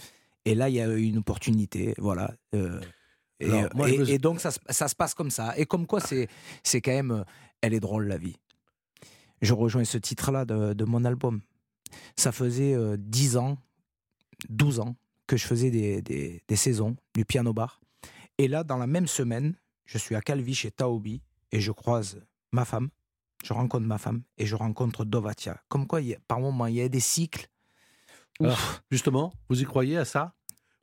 Et 0.45 0.53
là, 0.55 0.69
il 0.69 0.75
y 0.75 0.81
a 0.81 0.87
eu 0.87 1.01
une 1.03 1.17
opportunité, 1.17 1.93
voilà. 1.97 2.31
euh, 2.53 2.79
et, 3.39 3.45
Alors, 3.51 3.69
moi, 3.75 3.87
je 3.87 3.93
et- 3.93 3.97
me- 3.97 4.09
et 4.09 4.17
donc, 4.19 4.39
ça, 4.39 4.51
se- 4.51 4.59
ça 4.69 4.87
se 4.87 4.95
passe 4.95 5.13
comme 5.13 5.31
ça. 5.31 5.57
Et 5.57 5.65
comme 5.65 5.87
quoi, 5.87 5.99
c'est, 5.99 6.27
c'est 6.63 6.81
quand 6.81 6.91
même. 6.91 7.11
euh, 7.11 7.23
Elle 7.61 7.73
est 7.73 7.79
drôle, 7.79 8.07
la 8.07 8.17
vie. 8.17 8.35
Je 9.41 9.53
rejoins 9.53 9.83
ce 9.83 9.97
titre-là 9.97 10.45
de, 10.45 10.73
de 10.73 10.85
mon 10.85 11.03
album. 11.05 11.41
Ça 12.15 12.31
faisait 12.31 12.73
euh, 12.75 12.97
10 12.99 13.37
ans, 13.37 13.57
12 14.49 14.79
ans 14.79 14.95
que 15.27 15.37
je 15.37 15.45
faisais 15.45 15.69
des, 15.71 16.01
des- 16.01 16.41
des 16.47 16.55
saisons 16.55 16.95
du 17.13 17.25
piano 17.25 17.53
bar. 17.53 17.81
Et 18.37 18.47
là, 18.47 18.63
dans 18.63 18.77
la 18.77 18.87
même 18.87 19.07
semaine, 19.07 19.55
je 19.85 19.97
suis 19.97 20.15
à 20.15 20.21
Calvi 20.21 20.55
chez 20.55 20.71
Taobi 20.71 21.21
et 21.51 21.59
je 21.61 21.71
croise 21.71 22.21
ma 22.51 22.65
femme 22.65 22.89
je 23.43 23.53
rencontre 23.53 23.85
ma 23.85 23.99
femme 23.99 24.23
et 24.39 24.47
je 24.47 24.55
rencontre 24.55 25.05
Dovatia. 25.05 25.61
Comme 25.69 25.85
quoi, 25.85 26.01
il 26.01 26.07
y 26.07 26.15
a- 26.15 26.19
par 26.27 26.39
moment, 26.39 26.65
il 26.65 26.73
y 26.73 26.81
a 26.81 26.89
des 26.89 26.99
cycles. 26.99 27.47
Alors, 28.39 28.53
Ouf. 28.53 28.81
Justement, 28.91 29.31
vous 29.47 29.61
y 29.61 29.63
croyez 29.63 29.95
à 29.95 30.05
ça? 30.05 30.33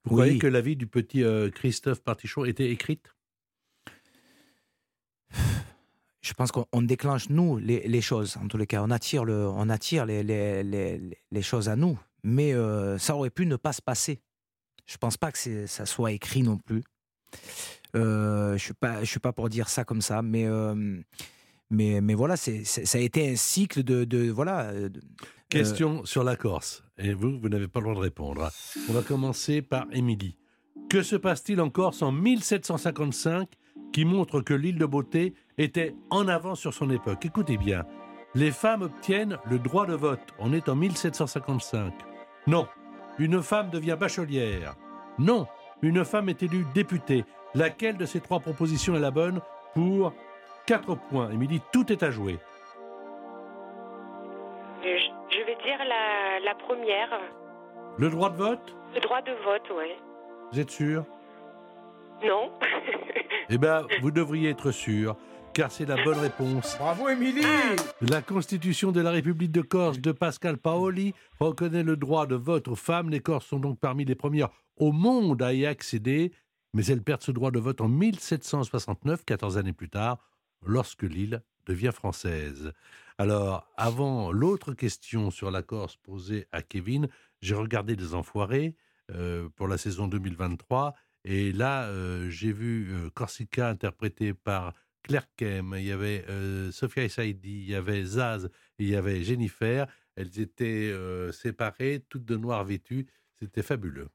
Vous 0.04 0.14
Oui. 0.14 0.22
croyez 0.22 0.38
que 0.38 0.46
la 0.46 0.60
vie 0.60 0.76
du 0.76 0.86
petit 0.86 1.24
euh, 1.24 1.50
Christophe 1.50 2.00
Partichon 2.04 2.44
était 2.44 2.70
écrite? 2.70 3.12
Je 6.20 6.32
pense 6.32 6.52
qu'on 6.52 6.64
on 6.72 6.80
déclenche, 6.82 7.28
nous, 7.28 7.58
les, 7.58 7.86
les 7.86 8.00
choses. 8.00 8.36
En 8.38 8.46
tous 8.48 8.56
les 8.56 8.66
cas, 8.66 8.82
on 8.82 8.90
attire, 8.90 9.24
le, 9.24 9.46
on 9.48 9.68
attire 9.68 10.06
les, 10.06 10.22
les, 10.22 10.62
les, 10.62 11.18
les 11.30 11.42
choses 11.42 11.68
à 11.68 11.74
nous. 11.76 11.98
Mais 12.22 12.54
euh, 12.54 12.98
ça 12.98 13.14
aurait 13.16 13.30
pu 13.30 13.46
ne 13.46 13.56
pas 13.56 13.72
se 13.72 13.82
passer. 13.82 14.22
Je 14.86 14.96
pense 14.96 15.16
pas 15.16 15.32
que 15.32 15.66
ça 15.66 15.86
soit 15.86 16.12
écrit 16.12 16.42
non 16.42 16.58
plus. 16.58 16.82
Euh, 17.96 18.56
je 18.56 18.62
suis 18.62 18.74
pas, 18.74 19.00
je 19.00 19.10
suis 19.10 19.20
pas 19.20 19.32
pour 19.32 19.48
dire 19.48 19.68
ça 19.68 19.84
comme 19.84 20.00
ça, 20.00 20.22
mais 20.22 20.46
euh, 20.46 20.74
mais 21.70 22.00
mais 22.00 22.14
voilà, 22.14 22.36
ça 22.36 22.50
a 22.52 23.00
été 23.00 23.30
un 23.30 23.36
cycle 23.36 23.82
de, 23.82 24.30
voilà. 24.30 24.70
euh, 24.70 24.88
Question 25.48 26.04
sur 26.04 26.24
la 26.24 26.36
Corse. 26.36 26.82
Et 26.98 27.14
vous, 27.14 27.38
vous 27.38 27.48
n'avez 27.48 27.68
pas 27.68 27.80
le 27.80 27.84
droit 27.84 27.94
de 27.94 28.00
répondre. 28.00 28.50
On 28.88 28.92
va 28.92 29.02
commencer 29.02 29.62
par 29.62 29.86
Émilie. 29.92 30.36
Que 30.90 31.02
se 31.02 31.16
passe-t-il 31.16 31.60
en 31.60 31.70
Corse 31.70 32.02
en 32.02 32.10
1755 32.12 33.48
qui 33.92 34.04
montre 34.04 34.40
que 34.40 34.54
l'île 34.54 34.78
de 34.78 34.86
Beauté 34.86 35.34
était 35.58 35.94
en 36.10 36.26
avance 36.28 36.60
sur 36.60 36.74
son 36.74 36.90
époque? 36.90 37.24
Écoutez 37.24 37.56
bien. 37.56 37.84
Les 38.34 38.50
femmes 38.50 38.82
obtiennent 38.82 39.38
le 39.48 39.60
droit 39.60 39.86
de 39.86 39.94
vote. 39.94 40.20
On 40.40 40.52
est 40.52 40.68
en 40.68 40.74
1755. 40.74 41.92
Non. 42.48 42.66
Une 43.18 43.42
femme 43.42 43.70
devient 43.70 43.96
bachelière. 43.98 44.74
Non. 45.18 45.46
Une 45.82 46.04
femme 46.04 46.28
est 46.28 46.42
élue 46.42 46.64
députée. 46.74 47.24
Laquelle 47.54 47.96
de 47.96 48.06
ces 48.06 48.20
trois 48.20 48.40
propositions 48.40 48.96
est 48.96 49.00
la 49.00 49.10
bonne 49.10 49.40
pour 49.74 50.12
4 50.66 50.94
points 50.96 51.30
Émilie, 51.30 51.60
tout 51.72 51.92
est 51.92 52.02
à 52.02 52.10
jouer. 52.10 52.38
Je, 54.82 55.46
vais 55.46 55.56
dire 55.64 55.78
la, 55.78 56.40
la 56.44 56.54
première. 56.54 57.20
Le 57.98 58.08
droit 58.10 58.30
de 58.30 58.36
vote 58.36 58.76
Le 58.94 59.00
droit 59.00 59.22
de 59.22 59.32
vote, 59.44 59.70
ouais. 59.76 59.96
Vous 60.52 60.60
êtes 60.60 60.70
sûr? 60.70 61.04
Non. 62.24 62.50
Eh 63.50 63.58
bien, 63.58 63.82
vous 64.00 64.10
devriez 64.10 64.48
être 64.48 64.70
sûr, 64.70 65.16
car 65.54 65.70
c'est 65.70 65.86
la 65.86 66.02
bonne 66.02 66.18
réponse. 66.18 66.76
Bravo, 66.78 67.08
Émilie 67.08 67.42
La 68.00 68.22
Constitution 68.22 68.90
de 68.90 69.00
la 69.00 69.12
République 69.12 69.52
de 69.52 69.62
Corse 69.62 70.00
de 70.00 70.10
Pascal 70.10 70.58
Paoli 70.58 71.14
reconnaît 71.38 71.84
le 71.84 71.96
droit 71.96 72.26
de 72.26 72.34
vote 72.34 72.66
aux 72.66 72.74
femmes. 72.74 73.08
Les 73.08 73.20
Corses 73.20 73.46
sont 73.46 73.60
donc 73.60 73.78
parmi 73.78 74.04
les 74.04 74.16
premières 74.16 74.50
au 74.76 74.90
monde 74.90 75.40
à 75.42 75.54
y 75.54 75.64
accéder, 75.64 76.32
mais 76.74 76.84
elles 76.86 77.02
perdent 77.02 77.22
ce 77.22 77.30
droit 77.30 77.52
de 77.52 77.60
vote 77.60 77.80
en 77.80 77.88
1769, 77.88 79.24
14 79.24 79.56
années 79.56 79.72
plus 79.72 79.88
tard, 79.88 80.18
lorsque 80.66 81.04
l'île 81.04 81.40
devient 81.66 81.92
française. 81.94 82.72
Alors, 83.16 83.68
avant 83.76 84.32
l'autre 84.32 84.74
question 84.74 85.30
sur 85.30 85.52
la 85.52 85.62
Corse 85.62 85.96
posée 85.96 86.48
à 86.50 86.62
Kevin, 86.62 87.08
j'ai 87.42 87.54
regardé 87.54 87.94
Les 87.94 88.14
Enfoirés 88.14 88.74
euh, 89.12 89.48
pour 89.54 89.68
la 89.68 89.78
saison 89.78 90.08
2023, 90.08 90.94
et 91.24 91.52
là, 91.52 91.84
euh, 91.84 92.28
j'ai 92.28 92.52
vu 92.52 92.92
euh, 92.92 93.08
Corsica 93.14 93.68
interprété 93.68 94.34
par 94.34 94.74
Claire 95.04 95.28
Kem, 95.36 95.74
il 95.76 95.84
y 95.84 95.92
avait 95.92 96.24
euh, 96.30 96.72
Sophia 96.72 97.08
Saidi, 97.08 97.60
il 97.60 97.70
y 97.70 97.74
avait 97.74 98.04
Zaz, 98.04 98.48
il 98.78 98.88
y 98.88 98.96
avait 98.96 99.22
Jennifer. 99.22 99.86
Elles 100.16 100.40
étaient 100.40 100.90
euh, 100.90 101.30
séparées, 101.30 102.04
toutes 102.08 102.24
de 102.24 102.36
noir 102.36 102.64
vêtues. 102.64 103.06
C'était 103.38 103.62
fabuleux. 103.62 104.08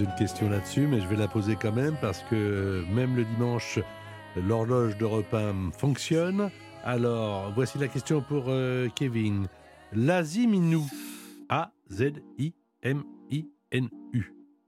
Une 0.00 0.14
question 0.14 0.48
là-dessus, 0.48 0.86
mais 0.86 0.98
je 0.98 1.06
vais 1.06 1.16
la 1.16 1.28
poser 1.28 1.56
quand 1.56 1.72
même 1.72 1.94
parce 2.00 2.22
que 2.30 2.82
même 2.90 3.16
le 3.16 3.24
dimanche, 3.24 3.78
l'horloge 4.34 4.96
de 4.96 5.04
repas 5.04 5.52
fonctionne. 5.76 6.50
Alors, 6.84 7.52
voici 7.54 7.76
la 7.76 7.86
question 7.86 8.22
pour 8.22 8.44
euh, 8.48 8.88
Kevin. 8.94 9.46
L'Aziminou, 9.92 10.86
A-Z-I-M-I-N-U, 11.50 12.54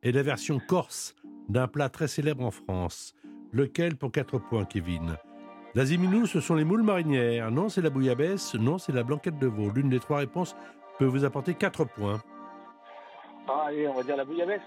est 0.03 0.13
la 0.13 0.23
version 0.23 0.61
corse 0.69 1.15
d'un 1.49 1.67
plat 1.67 1.89
très 1.89 2.09
célèbre 2.09 2.45
en 2.45 2.51
France. 2.51 3.15
Lequel 3.53 3.97
pour 3.97 4.13
4 4.13 4.39
points, 4.39 4.67
Kevin? 4.67 5.17
L'Aziminou, 5.75 6.27
ce 6.27 6.41
sont 6.41 6.57
les 6.57 6.65
moules 6.65 6.83
marinières. 6.83 7.51
Non, 7.51 7.71
c'est 7.71 7.81
la 7.81 7.89
bouillabaisse. 7.89 8.55
Non, 8.55 8.77
c'est 8.77 8.93
la 8.93 9.03
blanquette 9.03 9.39
de 9.39 9.47
veau. 9.47 9.71
L'une 9.71 9.89
des 9.89 10.01
trois 10.01 10.19
réponses 10.19 10.55
peut 10.99 11.07
vous 11.07 11.25
apporter 11.25 11.55
4 11.55 11.87
points. 11.87 12.21
Ah, 13.49 13.65
allez, 13.67 13.89
on 13.89 13.95
va 13.95 14.03
dire 14.03 14.17
la 14.17 14.25
bouillabaisse. 14.25 14.61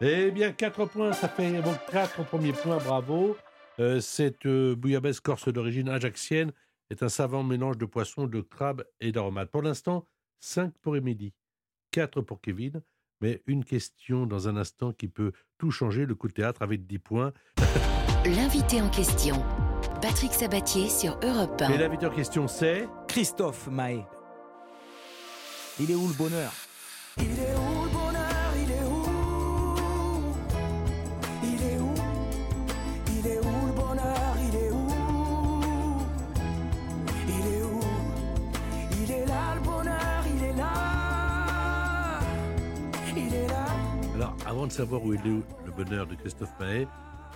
Eh 0.00 0.30
bien, 0.30 0.52
4 0.52 0.86
points, 0.86 1.12
ça 1.12 1.28
fait 1.28 1.60
donc 1.62 1.76
4 1.90 2.24
premiers 2.24 2.52
points, 2.52 2.78
bravo. 2.78 3.36
Euh, 3.78 4.00
cette 4.00 4.46
euh, 4.46 4.74
bouillabaisse 4.74 5.20
corse 5.20 5.48
d'origine 5.48 5.88
ajaxienne 5.88 6.52
est 6.90 7.02
un 7.02 7.08
savant 7.08 7.42
mélange 7.42 7.78
de 7.78 7.86
poissons, 7.86 8.26
de 8.26 8.40
crabes 8.40 8.84
et 9.00 9.12
d'aromates. 9.12 9.50
Pour 9.50 9.62
l'instant, 9.62 10.06
5 10.40 10.72
pour 10.82 10.96
Émilie, 10.96 11.32
4 11.92 12.20
pour 12.20 12.40
Kevin, 12.40 12.82
mais 13.20 13.42
une 13.46 13.64
question 13.64 14.26
dans 14.26 14.48
un 14.48 14.56
instant 14.56 14.92
qui 14.92 15.08
peut 15.08 15.32
tout 15.58 15.70
changer, 15.70 16.06
le 16.06 16.14
coup 16.14 16.28
de 16.28 16.32
théâtre 16.32 16.62
avec 16.62 16.86
10 16.86 16.98
points. 16.98 17.32
L'invité 18.24 18.82
en 18.82 18.90
question, 18.90 19.36
Patrick 20.02 20.32
Sabatier 20.32 20.88
sur 20.88 21.18
Europe 21.22 21.60
1. 21.60 21.70
Et 21.70 21.78
l'invité 21.78 22.06
en 22.06 22.10
question, 22.10 22.48
c'est 22.48 22.86
Christophe 23.08 23.66
Maé. 23.68 24.04
Il 25.78 25.90
est 25.90 25.94
où 25.94 26.06
le 26.06 26.14
bonheur? 26.14 26.52
Il 27.16 27.24
est 27.24 27.54
où? 27.56 27.69
Avant 44.60 44.66
de 44.66 44.72
savoir 44.72 45.02
où 45.02 45.14
est 45.14 45.24
le 45.24 45.42
bonheur 45.74 46.06
de 46.06 46.14
Christophe 46.16 46.52
Mahé, 46.60 46.86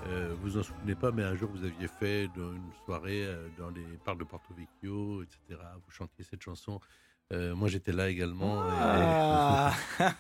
euh, 0.09 0.35
vous 0.43 0.59
en 0.59 0.62
souvenez 0.62 0.95
pas, 0.95 1.11
mais 1.11 1.22
un 1.22 1.35
jour 1.35 1.49
vous 1.55 1.64
aviez 1.64 1.89
fait 1.89 2.25
une 2.37 2.61
soirée 2.85 3.25
euh, 3.25 3.49
dans 3.57 3.70
les 3.70 3.81
parcs 4.05 4.18
de 4.18 4.25
Porto 4.25 4.53
Vecchio, 4.53 5.22
etc. 5.22 5.59
Vous 5.87 5.91
chantiez 5.91 6.22
cette 6.22 6.43
chanson. 6.43 6.81
Euh, 7.33 7.55
moi, 7.55 7.68
j'étais 7.68 7.93
là 7.93 8.11
également. 8.11 8.62
Ah. 8.68 9.72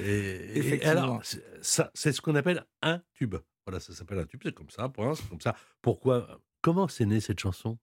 et, 0.00 0.04
et- 0.04 0.06
et 0.06 0.58
Effectivement. 0.58 0.90
alors, 1.02 1.20
c'est- 1.22 1.44
ça, 1.60 1.90
c'est 1.92 2.12
ce 2.12 2.22
qu'on 2.22 2.34
appelle 2.34 2.64
un 2.80 3.02
tube. 3.12 3.34
Voilà, 3.66 3.78
ça 3.78 3.92
s'appelle 3.92 4.18
un 4.20 4.24
tube. 4.24 4.40
C'est 4.42 4.54
comme 4.54 4.70
ça, 4.70 4.88
point. 4.88 5.14
C'est 5.14 5.28
comme 5.28 5.42
ça. 5.42 5.54
Pourquoi 5.82 6.40
Comment 6.62 6.88
c'est 6.88 7.04
né 7.04 7.20
cette 7.20 7.40
chanson? 7.40 7.76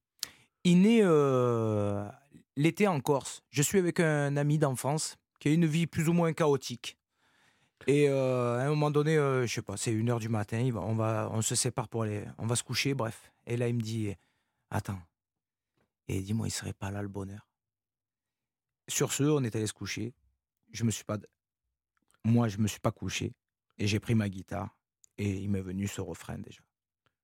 Il 0.63 0.81
naît 0.81 1.01
euh, 1.03 2.03
l'été 2.57 2.87
en 2.87 2.99
Corse. 2.99 3.43
Je 3.51 3.61
suis 3.61 3.77
avec 3.77 3.99
un 3.99 4.35
ami 4.37 4.57
d'enfance 4.57 5.17
qui 5.39 5.49
a 5.49 5.51
une 5.51 5.67
vie 5.67 5.85
plus 5.85 6.09
ou 6.09 6.13
moins 6.13 6.33
chaotique. 6.33 6.95
Et 7.87 8.09
euh, 8.09 8.59
à 8.59 8.63
un 8.63 8.69
moment 8.69 8.91
donné, 8.91 9.17
euh, 9.17 9.47
je 9.47 9.53
sais 9.53 9.61
pas, 9.61 9.77
c'est 9.77 9.91
une 9.91 10.09
heure 10.09 10.19
du 10.19 10.29
matin, 10.29 10.69
on, 10.75 10.95
va, 10.95 11.29
on 11.31 11.41
se 11.41 11.55
sépare 11.55 11.87
pour 11.87 12.03
aller, 12.03 12.25
on 12.37 12.45
va 12.45 12.55
se 12.55 12.63
coucher, 12.63 12.93
bref. 12.93 13.31
Et 13.45 13.57
là, 13.57 13.67
il 13.67 13.75
me 13.75 13.81
dit, 13.81 14.13
attends, 14.69 14.99
et 16.07 16.21
dis-moi, 16.21 16.47
il 16.47 16.51
serait 16.51 16.73
pas 16.73 16.91
là 16.91 17.01
le 17.01 17.07
bonheur. 17.07 17.47
Sur 18.87 19.13
ce, 19.13 19.23
on 19.23 19.43
est 19.43 19.55
allé 19.55 19.67
se 19.67 19.73
coucher. 19.73 20.13
Je 20.71 20.83
me 20.83 20.91
suis 20.91 21.03
pas, 21.03 21.17
moi, 22.23 22.47
je 22.47 22.57
me 22.57 22.67
suis 22.67 22.79
pas 22.79 22.91
couché 22.91 23.33
et 23.77 23.87
j'ai 23.87 23.99
pris 23.99 24.15
ma 24.15 24.27
guitare 24.27 24.75
Et 25.17 25.37
il 25.37 25.49
m'est 25.49 25.61
venu 25.61 25.87
ce 25.87 26.01
refrain 26.01 26.37
déjà. 26.37 26.61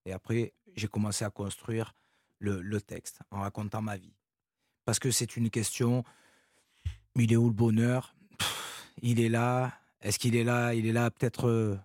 Et 0.05 0.13
après, 0.13 0.53
j'ai 0.75 0.87
commencé 0.87 1.25
à 1.25 1.29
construire 1.31 1.93
le, 2.39 2.79
texte 2.79 3.19
en 3.31 3.41
racontant 3.41 3.81
ma 3.81 3.97
vie. 3.97 4.13
Parce 4.85 4.99
que 4.99 5.09
c'est 5.09 5.35
une 5.35 5.49
question, 5.49 6.03
il 7.15 7.33
est 7.33 7.37
où 7.37 7.47
le 7.47 7.53
bonheur? 7.53 8.15
Il 9.01 9.19
est 9.19 9.29
là. 9.29 9.73
Est-ce 10.05 10.19
qu'il 10.19 10.35
est 10.35 10.43
là 10.43 10.73
Il 10.75 10.85
est 10.85 10.91
là 10.93 11.09
peut-être 11.09 11.47
euh, 11.49 11.75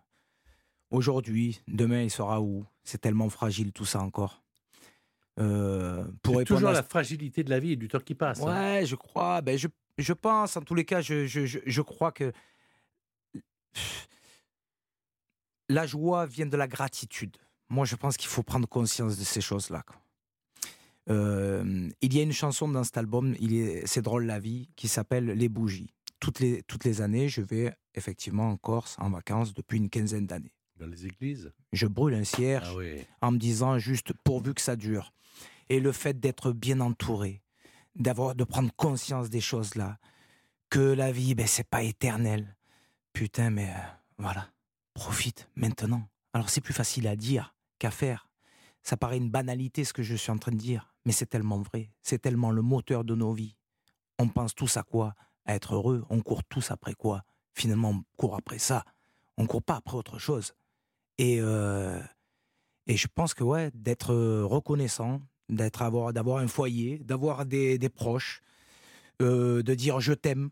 aujourd'hui. 0.91 1.63
Demain, 1.67 2.03
il 2.03 2.11
sera 2.11 2.43
où? 2.43 2.67
C'est 2.85 3.01
tellement 3.01 3.31
fragile 3.31 3.73
tout 3.73 3.87
ça 3.87 4.01
encore. 4.01 4.43
Euh, 5.39 6.05
pour 6.23 6.45
toujours 6.45 6.69
à 6.69 6.73
la 6.73 6.83
fragilité 6.83 7.43
de 7.45 7.49
la 7.51 7.59
vie 7.59 7.73
et 7.73 7.77
du 7.77 7.89
temps 7.89 7.99
qui 7.99 8.15
passe. 8.15 8.43
hein. 8.43 8.75
Ouais, 8.77 8.85
je 8.85 8.95
crois. 8.95 9.41
Ben, 9.41 9.57
je, 9.57 9.69
je 9.97 10.13
pense, 10.13 10.57
en 10.59 10.61
tous 10.61 10.75
les 10.75 10.85
cas, 10.85 11.01
je, 11.01 11.27
je, 11.27 11.47
je, 11.47 11.61
je 11.65 11.83
crois 11.83 12.13
que 12.13 12.31
la 15.71 15.87
joie 15.87 16.27
vient 16.27 16.47
de 16.47 16.57
la 16.59 16.69
gratitude. 16.69 17.37
Moi, 17.71 17.87
je 17.87 17.97
pense 17.97 18.19
qu'il 18.19 18.29
faut 18.29 18.43
prendre 18.43 18.69
conscience 18.69 19.17
de 19.17 19.25
ces 19.25 19.41
choses-là. 19.41 19.83
Euh, 21.09 21.89
il 22.03 22.15
y 22.15 22.21
a 22.21 22.23
une 22.23 22.33
chanson 22.33 22.69
dans 22.69 22.85
cet 22.85 22.99
album, 22.99 23.35
c'est 23.87 24.03
drôle 24.03 24.27
la 24.27 24.39
vie, 24.39 24.69
qui 24.77 24.89
s'appelle 24.89 25.27
Les 25.27 25.49
bougies. 25.49 25.95
Toutes 26.21 26.41
les, 26.41 26.63
toutes 26.65 26.85
les 26.85 27.01
années, 27.01 27.29
je 27.29 27.41
vais 27.41 27.75
effectivement 27.95 28.51
en 28.51 28.57
Corse 28.57 28.97
en 28.99 29.11
vacances 29.11 29.55
depuis 29.55 29.79
une 29.79 29.89
quinzaine 29.91 30.27
d'années. 30.27 30.53
Dans 30.77 30.87
les 30.87 31.07
églises? 31.07 31.53
Je 31.73 31.87
brûle 31.87 32.15
un 32.15 32.25
cierge 32.25 32.69
Ah 32.71 32.77
oui. 32.77 33.05
en 33.23 33.33
me 33.33 33.39
disant 33.39 33.79
juste 33.79 34.13
pourvu 34.25 34.55
que 34.55 34.61
ça 34.61 34.77
dure. 34.77 35.13
Et 35.69 35.81
le 35.81 35.93
fait 35.93 36.19
d'être 36.21 36.53
bien 36.53 36.81
entouré, 36.81 37.43
d'avoir 37.97 38.35
de 38.35 38.45
prendre 38.45 38.73
conscience 38.77 39.31
des 39.31 39.41
choses 39.41 39.75
là, 39.75 39.99
que 40.69 40.81
la 40.81 41.11
vie, 41.11 41.35
ben 41.35 41.47
c'est 41.47 41.69
pas 41.69 41.83
éternel. 41.83 42.57
Putain, 43.13 43.51
mais 43.51 43.69
euh, 43.71 43.79
voilà, 44.19 44.49
profite 44.95 45.49
maintenant. 45.57 46.09
Alors 46.33 46.49
c'est 46.51 46.61
plus 46.61 46.75
facile 46.75 47.09
à 47.09 47.17
dire 47.17 47.55
qu'à 47.79 47.91
faire. 47.91 48.29
Ça 48.83 48.97
paraît 48.97 49.19
une 49.19 49.31
banalité 49.31 49.85
ce 49.85 49.93
que 49.93 50.03
je 50.03 50.15
suis 50.15 50.31
en 50.31 50.39
train 50.39 50.53
de 50.53 50.57
dire, 50.57 50.95
mais 51.05 51.13
c'est 51.13 51.27
tellement 51.27 51.61
vrai. 51.61 51.91
C'est 52.03 52.21
tellement 52.21 52.51
le 52.51 52.63
moteur 52.63 53.05
de 53.05 53.15
nos 53.15 53.33
vies. 53.33 53.57
On 54.19 54.29
pense 54.29 54.55
tous 54.55 54.77
à 54.77 54.83
quoi? 54.83 55.15
À 55.47 55.55
être 55.55 55.75
heureux. 55.75 56.05
On 56.11 56.21
court 56.21 56.45
tous 56.45 56.71
après 56.71 56.95
quoi? 56.95 57.25
Finalement, 57.55 57.91
on 57.91 58.05
court 58.17 58.37
après 58.37 58.59
ça. 58.59 58.85
On 59.37 59.47
court 59.47 59.63
pas 59.63 59.77
après 59.77 59.97
autre 59.97 60.19
chose. 60.19 60.55
Et 61.19 61.39
euh, 61.41 62.01
et 62.87 62.97
je 62.97 63.07
pense 63.15 63.35
que 63.35 63.45
ouais, 63.45 63.71
d'être 63.75 64.13
euh, 64.13 64.45
reconnaissant, 64.45 65.21
d'être 65.49 65.83
avoir 65.83 66.13
d'avoir 66.13 66.39
un 66.39 66.47
foyer, 66.47 66.99
d'avoir 66.99 67.45
des, 67.47 67.79
des 67.79 67.89
proches, 67.89 68.41
euh, 69.21 69.63
de 69.63 69.75
dire 69.75 70.01
je 70.01 70.13
t'aime 70.13 70.51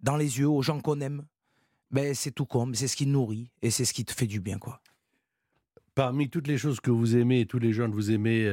dans 0.00 0.16
les 0.16 0.38
yeux 0.38 0.48
aux 0.48 0.62
gens 0.62 0.80
qu'on 0.80 1.00
aime, 1.00 1.26
ben 1.90 2.14
c'est 2.14 2.30
tout 2.30 2.46
comme, 2.46 2.74
c'est 2.74 2.88
ce 2.88 2.96
qui 2.96 3.06
nourrit 3.06 3.50
et 3.62 3.70
c'est 3.70 3.84
ce 3.84 3.92
qui 3.92 4.04
te 4.04 4.12
fait 4.12 4.26
du 4.26 4.40
bien 4.40 4.58
quoi. 4.58 4.80
Parmi 5.94 6.28
toutes 6.28 6.48
les 6.48 6.58
choses 6.58 6.80
que 6.80 6.90
vous 6.90 7.16
aimez 7.16 7.40
et 7.40 7.46
tous 7.46 7.58
les 7.58 7.72
gens 7.72 7.88
que 7.88 7.94
vous 7.94 8.10
aimez, 8.10 8.46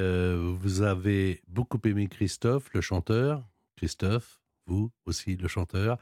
vous 0.59 0.81
avez 0.81 1.41
beaucoup 1.49 1.79
aimé 1.83 2.07
Christophe, 2.07 2.73
le 2.73 2.79
chanteur. 2.79 3.45
Christophe, 3.75 4.39
vous 4.66 4.91
aussi, 5.05 5.36
le 5.38 5.47
chanteur. 5.47 5.97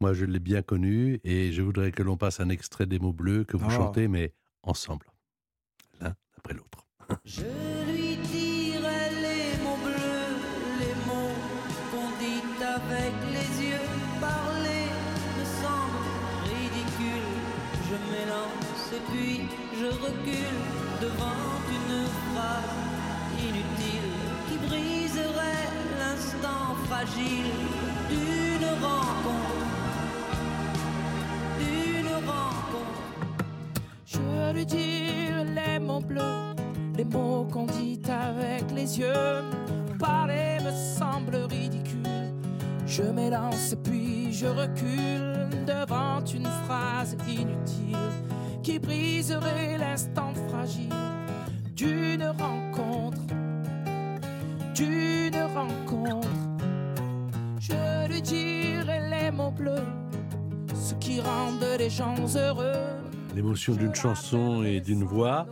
Moi, 0.00 0.12
je 0.12 0.24
l'ai 0.26 0.40
bien 0.40 0.62
connu 0.62 1.20
et 1.24 1.52
je 1.52 1.62
voudrais 1.62 1.90
que 1.92 2.02
l'on 2.02 2.16
passe 2.16 2.40
un 2.40 2.48
extrait 2.50 2.86
des 2.86 2.98
mots 2.98 3.12
bleus 3.14 3.44
que 3.44 3.56
vous 3.56 3.66
Oh. 3.68 3.70
chantez, 3.70 4.08
mais 4.08 4.32
ensemble, 4.62 5.06
l'un 6.00 6.14
après 6.36 6.54
l'autre. 6.54 6.86
Je 7.24 7.42
lui 7.86 8.16
dirai 8.16 9.10
les 9.24 9.62
mots 9.62 9.78
bleus, 9.84 10.36
les 10.80 10.94
mots 11.06 11.36
qu'on 11.90 12.10
dit 12.18 12.42
avec 12.62 13.14
les 13.32 13.66
yeux. 13.68 13.86
Parler 14.20 14.86
me 15.38 15.44
semble 15.62 16.04
ridicule. 16.50 17.30
Je 17.88 17.96
m'élance 18.10 18.92
et 18.92 19.02
puis 19.12 19.40
je 19.80 19.86
recule 19.86 20.58
devant 21.00 21.46
une 21.76 22.06
phrase 22.26 22.76
inutile 23.38 24.10
qui 24.48 24.56
briserait 24.66 25.65
fragile 26.86 27.52
d'une 28.08 28.68
rencontre. 28.82 29.56
D'une 31.58 32.12
rencontre. 32.26 33.02
Je 34.04 34.52
lui 34.52 34.66
dirai 34.66 35.44
les 35.44 35.78
mots 35.78 36.00
bleus, 36.00 36.54
les 36.96 37.04
mots 37.04 37.46
qu'on 37.52 37.66
dit 37.66 38.00
avec 38.08 38.70
les 38.74 38.98
yeux. 38.98 39.42
Parler 39.98 40.58
me 40.64 40.70
semble 40.70 41.36
ridicule. 41.50 42.32
Je 42.86 43.02
m'élance 43.02 43.74
puis 43.82 44.32
je 44.32 44.46
recule 44.46 45.48
devant 45.66 46.24
une 46.24 46.48
phrase 46.64 47.16
inutile 47.26 47.96
qui 48.62 48.78
briserait 48.78 49.78
l'instant 49.78 50.32
fragile 50.48 50.92
d'une 51.74 52.22
rencontre. 52.22 52.65
D'une 54.76 55.36
rencontre. 55.54 56.28
Je 57.58 58.08
lui 58.12 58.22
dirai 58.22 59.00
les 59.10 59.30
mots 59.30 59.50
bleus, 59.50 59.84
ce 60.74 60.94
qui 60.94 61.20
rendent 61.20 61.64
les 61.78 61.88
gens 61.90 62.14
heureux. 62.36 62.74
L'émotion 63.34 63.74
d'une 63.74 63.94
chanson 63.94 64.62
et 64.62 64.80
d'une 64.80 65.04
voix. 65.04 65.46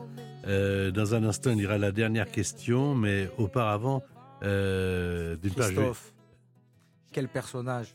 Euh, 0.47 0.91
dans 0.91 1.15
un 1.15 1.25
instant, 1.25 1.51
il 1.53 1.61
ira 1.61 1.79
la 1.79 1.91
dernière 1.91 2.31
question, 2.31 2.95
mais 2.95 3.31
auparavant, 3.39 4.03
euh, 4.43 5.37
d'une 5.37 5.55
part, 5.55 5.69
je 5.69 5.71
vais- 5.71 5.75
Christophe, 5.77 6.15
quel 7.13 7.29
personnage, 7.29 7.95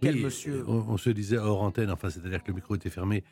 quel 0.00 0.16
monsieur. 0.16 0.64
On, 0.66 0.84
on 0.88 0.96
se 0.96 1.10
disait 1.10 1.38
hors 1.38 1.62
antenne, 1.62 1.90
enfin, 1.92 2.10
c'est-à-dire 2.10 2.42
que 2.42 2.48
le 2.48 2.54
micro 2.56 2.74
était 2.74 2.90
fermé. 2.90 3.22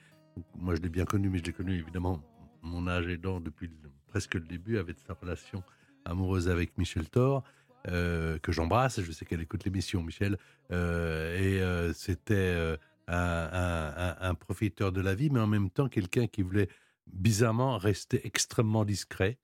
Moi, 0.56 0.76
je 0.76 0.80
l'ai 0.82 0.88
bien 0.88 1.04
connu, 1.04 1.28
mais 1.28 1.38
je 1.38 1.44
l'ai 1.44 1.52
connu 1.52 1.74
évidemment, 1.74 2.22
mon 2.62 2.86
âge 2.86 3.08
aidant 3.08 3.40
depuis 3.40 3.66
le- 3.66 3.90
presque 4.06 4.34
le 4.34 4.40
début, 4.46 4.78
avec 4.78 4.98
sa 5.04 5.14
relation 5.14 5.62
amoureuse 6.08 6.48
avec 6.48 6.76
Michel 6.78 7.08
Thor, 7.08 7.44
euh, 7.88 8.38
que 8.38 8.50
j'embrasse. 8.52 9.00
Je 9.00 9.12
sais 9.12 9.24
qu'elle 9.24 9.40
écoute 9.40 9.64
l'émission, 9.64 10.02
Michel. 10.02 10.36
Euh, 10.72 11.36
et 11.38 11.60
euh, 11.62 11.92
c'était 11.92 12.76
un, 13.06 13.14
un- 13.14 13.94
un- 13.96 14.16
un 14.30 14.34
profiteur 14.34 14.92
de 14.92 15.00
la 15.00 15.14
vie, 15.14 15.30
mais 15.30 15.40
en 15.40 15.46
même 15.46 15.70
temps 15.70 15.88
quelqu'un 15.88 16.26
qui 16.26 16.42
voulait 16.42 16.68
bizarrement 17.06 17.78
rester 17.78 18.26
extrêmement 18.26 18.84
discret, 18.84 19.38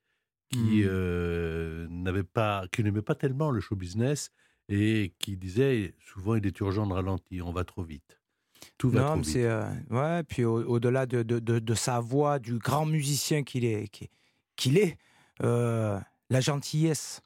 qui 0.51 0.85
Hmm. 0.85 1.87
n'avait 2.03 2.23
pas, 2.25 2.67
qui 2.71 2.83
n'aimait 2.85 3.03
pas 3.03 3.15
tellement 3.15 3.51
le 3.51 3.61
show 3.61 3.75
business 3.77 4.31
et 4.69 5.15
qui 5.19 5.37
disait 5.37 5.95
souvent 5.99 6.35
il 6.37 6.47
est 6.47 6.59
urgent 6.61 6.87
de 6.87 6.93
ralentir, 6.93 7.47
on 7.47 7.53
va 7.53 7.65
trop 7.65 7.83
vite. 7.83 8.21
Tout 8.79 8.91
va 8.91 9.01
Non, 9.01 9.07
trop 9.07 9.17
mais 9.17 9.23
vite. 9.23 9.33
c'est 9.33 9.47
euh, 9.47 9.65
ouais. 9.91 10.23
Puis 10.25 10.45
au- 10.45 10.63
au-delà 10.67 11.07
de, 11.07 11.23
de, 11.23 11.39
de, 11.39 11.59
de 11.59 11.75
sa 11.75 12.01
voix, 12.01 12.39
du 12.39 12.59
grand 12.59 12.87
musicien 12.87 13.43
qu'il 13.43 13.65
est, 13.65 13.89
qui- 13.89 14.11
qu'il 14.57 14.79
est, 14.79 14.97
euh, 15.43 15.99
la 16.35 16.41
gentillesse. 16.41 17.23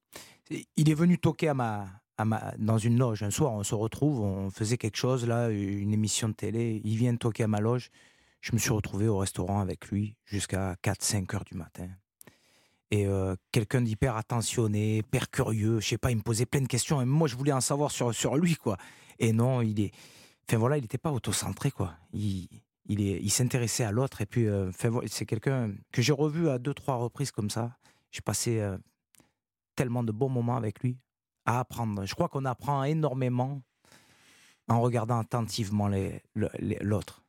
Il 0.76 0.90
est 0.90 0.94
venu 0.94 1.18
toquer 1.18 1.48
à 1.48 1.54
ma, 1.54 1.88
à 2.18 2.24
ma, 2.24 2.52
dans 2.59 2.78
une 2.78 2.98
loge 2.98 3.22
un 3.22 3.30
soir. 3.30 3.52
On 3.52 3.64
se 3.64 3.74
retrouve, 3.74 4.20
on 4.20 4.50
faisait 4.50 4.76
quelque 4.76 4.96
chose 4.96 5.26
là, 5.26 5.48
une 5.50 5.92
émission 5.92 6.28
de 6.28 6.34
télé. 6.34 6.80
Il 6.84 6.96
vient 6.96 7.16
toquer 7.16 7.44
à 7.44 7.48
ma 7.48 7.61
loge. 7.61 7.90
Je 8.40 8.52
me 8.52 8.59
suis 8.59 8.70
retrouvé 8.70 9.09
au 9.09 9.18
restaurant 9.18 9.61
avec 9.61 9.88
lui 9.88 10.14
jusqu'à 10.24 10.74
4-5 10.84 11.34
heures 11.34 11.44
du 11.44 11.54
matin. 11.54 11.88
Et 12.90 13.06
euh, 13.06 13.34
quelqu'un 13.50 13.82
d'hyper 13.82 14.16
attentionné, 14.16 14.98
hyper 14.98 15.30
curieux, 15.30 15.80
je 15.80 15.88
sais 15.88 15.98
pas, 15.98 16.11
il 16.11 16.16
me 16.18 16.22
posait 16.22 16.46
plein 16.46 16.62
de 16.62 16.68
questions. 16.68 17.02
Et 17.02 17.04
moi, 17.04 17.28
je 17.28 17.36
voulais 17.36 17.52
en 17.52 17.61
savoir 17.61 17.90
sur, 17.90 18.14
sur 18.14 18.36
lui, 18.36 18.54
quoi. 18.56 18.76
Et 19.18 19.32
non, 19.32 19.61
il 19.62 19.80
est. 19.80 19.92
Enfin 20.48 20.59
voilà, 20.59 20.78
il 20.78 20.82
n'était 20.82 20.96
pas 20.98 21.12
autocentré, 21.12 21.70
quoi. 21.70 21.94
Il, 22.14 22.48
il, 22.86 23.02
est, 23.02 23.20
il 23.20 23.30
s'intéressait 23.30 23.84
à 23.84 23.92
l'autre. 23.92 24.22
Et 24.22 24.26
puis, 24.26 24.46
euh, 24.46 24.70
c'est 25.06 25.26
quelqu'un 25.26 25.72
que 25.92 26.00
j'ai 26.00 26.12
revu 26.12 26.48
à 26.48 26.59
deux, 26.59 26.72
trois 26.72 26.96
reprises 26.96 27.30
comme 27.30 27.50
ça. 27.50 27.76
J'ai 28.11 28.22
passé 28.22 28.61
euh, 28.61 28.78
tellement 29.79 30.03
de 30.03 30.11
bons 30.11 30.29
moments 30.29 30.57
avec 30.57 30.81
lui 30.81 30.99
à 31.47 31.61
apprendre. 31.61 32.05
Je 32.05 32.12
crois 32.12 32.29
qu'on 32.29 32.45
apprend 32.45 32.83
énormément 32.83 33.62
en 34.66 34.81
regardant 34.81 35.20
attentivement 35.20 35.89
l'autre. 36.83 37.22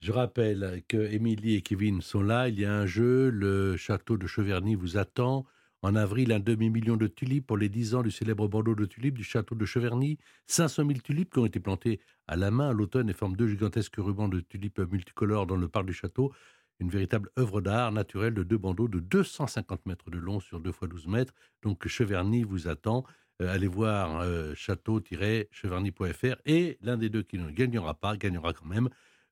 Je 0.00 0.10
rappelle 0.10 0.82
que 0.88 0.96
Émilie 0.96 1.56
et 1.56 1.60
Kevin 1.60 2.00
sont 2.00 2.22
là. 2.22 2.48
Il 2.48 2.58
y 2.58 2.64
a 2.64 2.72
un 2.72 2.86
jeu. 2.86 3.28
Le 3.28 3.76
château 3.76 4.16
de 4.16 4.26
Cheverny 4.26 4.74
vous 4.74 4.96
attend. 4.96 5.44
En 5.82 5.94
avril, 5.96 6.32
un 6.32 6.40
demi-million 6.40 6.96
de 6.96 7.06
tulipes 7.06 7.46
pour 7.46 7.58
les 7.58 7.68
10 7.68 7.94
ans 7.94 8.02
du 8.02 8.10
célèbre 8.10 8.48
bandeau 8.48 8.74
de 8.74 8.86
tulipes 8.86 9.18
du 9.18 9.24
château 9.24 9.54
de 9.54 9.66
Cheverny. 9.66 10.16
500 10.46 10.86
000 10.86 11.00
tulipes 11.00 11.30
qui 11.30 11.40
ont 11.40 11.46
été 11.46 11.60
plantées 11.60 12.00
à 12.26 12.36
la 12.36 12.50
main 12.50 12.70
à 12.70 12.72
l'automne 12.72 13.10
et 13.10 13.12
forment 13.12 13.36
deux 13.36 13.48
gigantesques 13.48 13.96
rubans 13.98 14.28
de 14.28 14.40
tulipes 14.40 14.80
multicolores 14.90 15.46
dans 15.46 15.56
le 15.56 15.68
parc 15.68 15.84
du 15.84 15.92
château. 15.92 16.32
Une 16.80 16.88
véritable 16.90 17.30
œuvre 17.38 17.60
d'art 17.60 17.92
naturelle 17.92 18.34
de 18.34 18.42
deux 18.42 18.58
bandeaux 18.58 18.88
de 18.88 18.98
250 19.00 19.86
mètres 19.86 20.10
de 20.10 20.18
long 20.18 20.40
sur 20.40 20.58
2 20.60 20.72
fois 20.72 20.88
12 20.88 21.06
mètres. 21.06 21.34
Donc 21.62 21.86
Cheverny 21.86 22.42
vous 22.42 22.66
attend. 22.68 23.04
Euh, 23.40 23.54
allez 23.54 23.68
voir 23.68 24.20
euh, 24.20 24.54
château-cheverny.fr 24.54 26.36
et 26.44 26.78
l'un 26.82 26.96
des 26.96 27.08
deux 27.08 27.22
qui 27.22 27.38
ne 27.38 27.50
gagnera 27.50 27.94
pas 27.94 28.16
gagnera 28.16 28.52
quand 28.52 28.66
même 28.66 28.88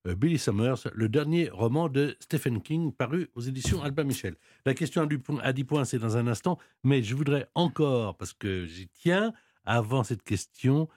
euh, 0.07 0.15
Billy 0.15 0.39
Summers, 0.39 0.77
le 0.95 1.09
dernier 1.09 1.49
roman 1.51 1.89
de 1.89 2.17
Stephen 2.21 2.63
King 2.63 2.93
paru 2.93 3.29
aux 3.35 3.41
éditions 3.41 3.83
Albin 3.83 4.05
Michel. 4.05 4.37
La 4.65 4.75
question 4.75 5.03
à, 5.03 5.07
du 5.07 5.19
point- 5.19 5.41
à 5.41 5.53
10 5.53 5.65
points, 5.65 5.85
c'est 5.85 5.99
dans 5.99 6.17
un 6.17 6.27
instant, 6.29 6.59
mais 6.85 7.03
je 7.03 7.15
voudrais 7.15 7.49
encore, 7.55 8.17
parce 8.17 8.33
que 8.33 8.65
j'y 8.65 8.89
tiens, 8.89 9.33
avant 9.65 10.05
cette 10.05 10.23
question, 10.23 10.89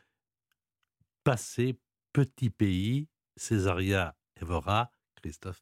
passer 1.23 1.77
Petit 2.13 2.49
Pays, 2.49 3.07
Césaria 3.35 4.15
Evora, 4.39 4.91
Christophe. 5.15 5.61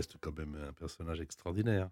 Reste 0.00 0.16
quand 0.20 0.36
même 0.38 0.56
un 0.68 0.72
personnage 0.72 1.20
extraordinaire. 1.20 1.90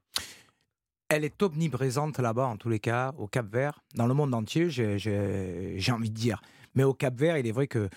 Elle 1.11 1.25
est 1.25 1.43
omniprésente 1.43 2.19
là-bas, 2.19 2.47
en 2.47 2.57
tous 2.57 2.69
les 2.71 2.81
cas, 2.81 3.15
au 3.19 3.27
Cap 3.29 3.47
Vert, 3.51 3.81
dans 3.95 4.07
le 4.07 4.15
monde 4.15 4.35
entier, 4.35 4.69
j'ai- 4.71 5.93
envie 5.93 6.11
de 6.11 6.15
dire. 6.15 6.41
Mais 6.75 6.85
au 6.85 6.95
Cap 6.95 7.15
Vert, 7.19 7.37
il 7.39 7.47
est 7.47 7.53
vrai 7.53 7.67
que 7.67 7.89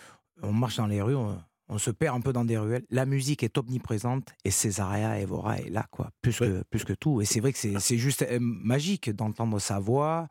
on 0.42 0.52
marche 0.54 0.78
dans 0.78 0.88
les 0.88 1.02
rues, 1.02 1.16
on, 1.16 1.42
on 1.70 1.78
se 1.78 1.92
perd 1.92 2.18
un 2.18 2.22
peu 2.22 2.34
dans 2.34 2.44
des 2.46 2.58
ruelles. 2.58 2.86
La 2.90 3.06
musique 3.06 3.44
est 3.44 3.58
omniprésente 3.58 4.34
et 4.44 4.52
Césaria 4.52 5.20
Evora 5.20 5.60
est 5.60 5.70
là, 5.70 5.86
quoi, 5.92 6.12
plus, 6.22 6.38
que, 6.40 6.64
plus 6.70 6.84
que 6.84 6.94
tout. 6.94 7.22
Et 7.22 7.26
c'est 7.26 7.40
vrai 7.40 7.54
que 7.54 7.60
c'est 7.60 7.80
c'est 7.80 7.98
juste 7.98 8.24
euh, 8.24 8.40
magique 8.42 9.10
d'entendre 9.12 9.60
sa 9.60 9.80
voix, 9.80 10.28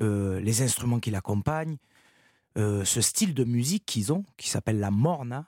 euh, 0.00 0.40
les 0.40 0.62
instruments 0.62 1.00
qui 1.00 1.10
l'accompagnent, 1.10 1.76
euh, 2.56 2.84
ce 2.84 3.00
style 3.02 3.34
de 3.34 3.44
musique 3.44 3.84
qu'ils 3.84 4.12
ont, 4.12 4.24
qui 4.38 4.48
s'appelle 4.48 4.78
la 4.78 4.90
morna, 4.90 5.46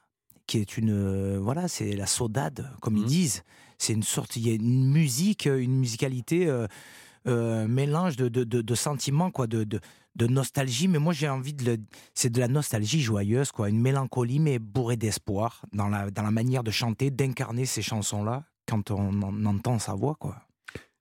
qui 0.48 0.58
est 0.58 0.76
une 0.76 0.90
euh, 0.90 1.38
voilà, 1.40 1.68
c'est 1.68 1.92
la 1.94 2.06
saudade 2.06 2.68
comme 2.80 2.96
ils 2.96 3.04
disent. 3.04 3.44
C'est 3.78 3.92
une 3.92 4.02
sorte, 4.02 4.34
il 4.34 4.48
y 4.48 4.50
a 4.50 4.54
une 4.54 4.90
musique, 4.90 5.46
euh, 5.46 5.62
une 5.62 5.76
musicalité, 5.78 6.48
euh, 6.48 6.66
euh, 7.28 7.68
mélange 7.68 8.16
de, 8.16 8.28
de, 8.28 8.42
de- 8.42 8.62
de 8.62 8.74
sentiments 8.74 9.30
quoi, 9.30 9.46
de, 9.46 9.62
de, 9.62 9.78
de 10.16 10.26
nostalgie. 10.26 10.88
Mais 10.88 10.98
moi 10.98 11.12
j'ai 11.12 11.28
envie 11.28 11.52
de, 11.54 11.64
le- 11.64 11.78
c'est 12.14 12.30
de 12.30 12.40
la 12.40 12.48
nostalgie 12.48 13.00
joyeuse 13.00 13.52
quoi, 13.52 13.68
une 13.68 13.80
mélancolie 13.80 14.40
mais 14.40 14.58
bourrée 14.58 14.96
d'espoir 14.96 15.62
dans 15.72 15.88
la 15.88 16.10
dans 16.10 16.22
la 16.22 16.30
manière 16.32 16.64
de 16.64 16.70
chanter, 16.72 17.10
d'incarner 17.12 17.66
ces 17.66 17.82
chansons 17.82 18.24
là 18.24 18.44
quand 18.66 18.90
on, 18.90 19.22
en- 19.22 19.44
entend 19.46 19.78
sa 19.78 19.94
voix 19.94 20.16
quoi. 20.18 20.42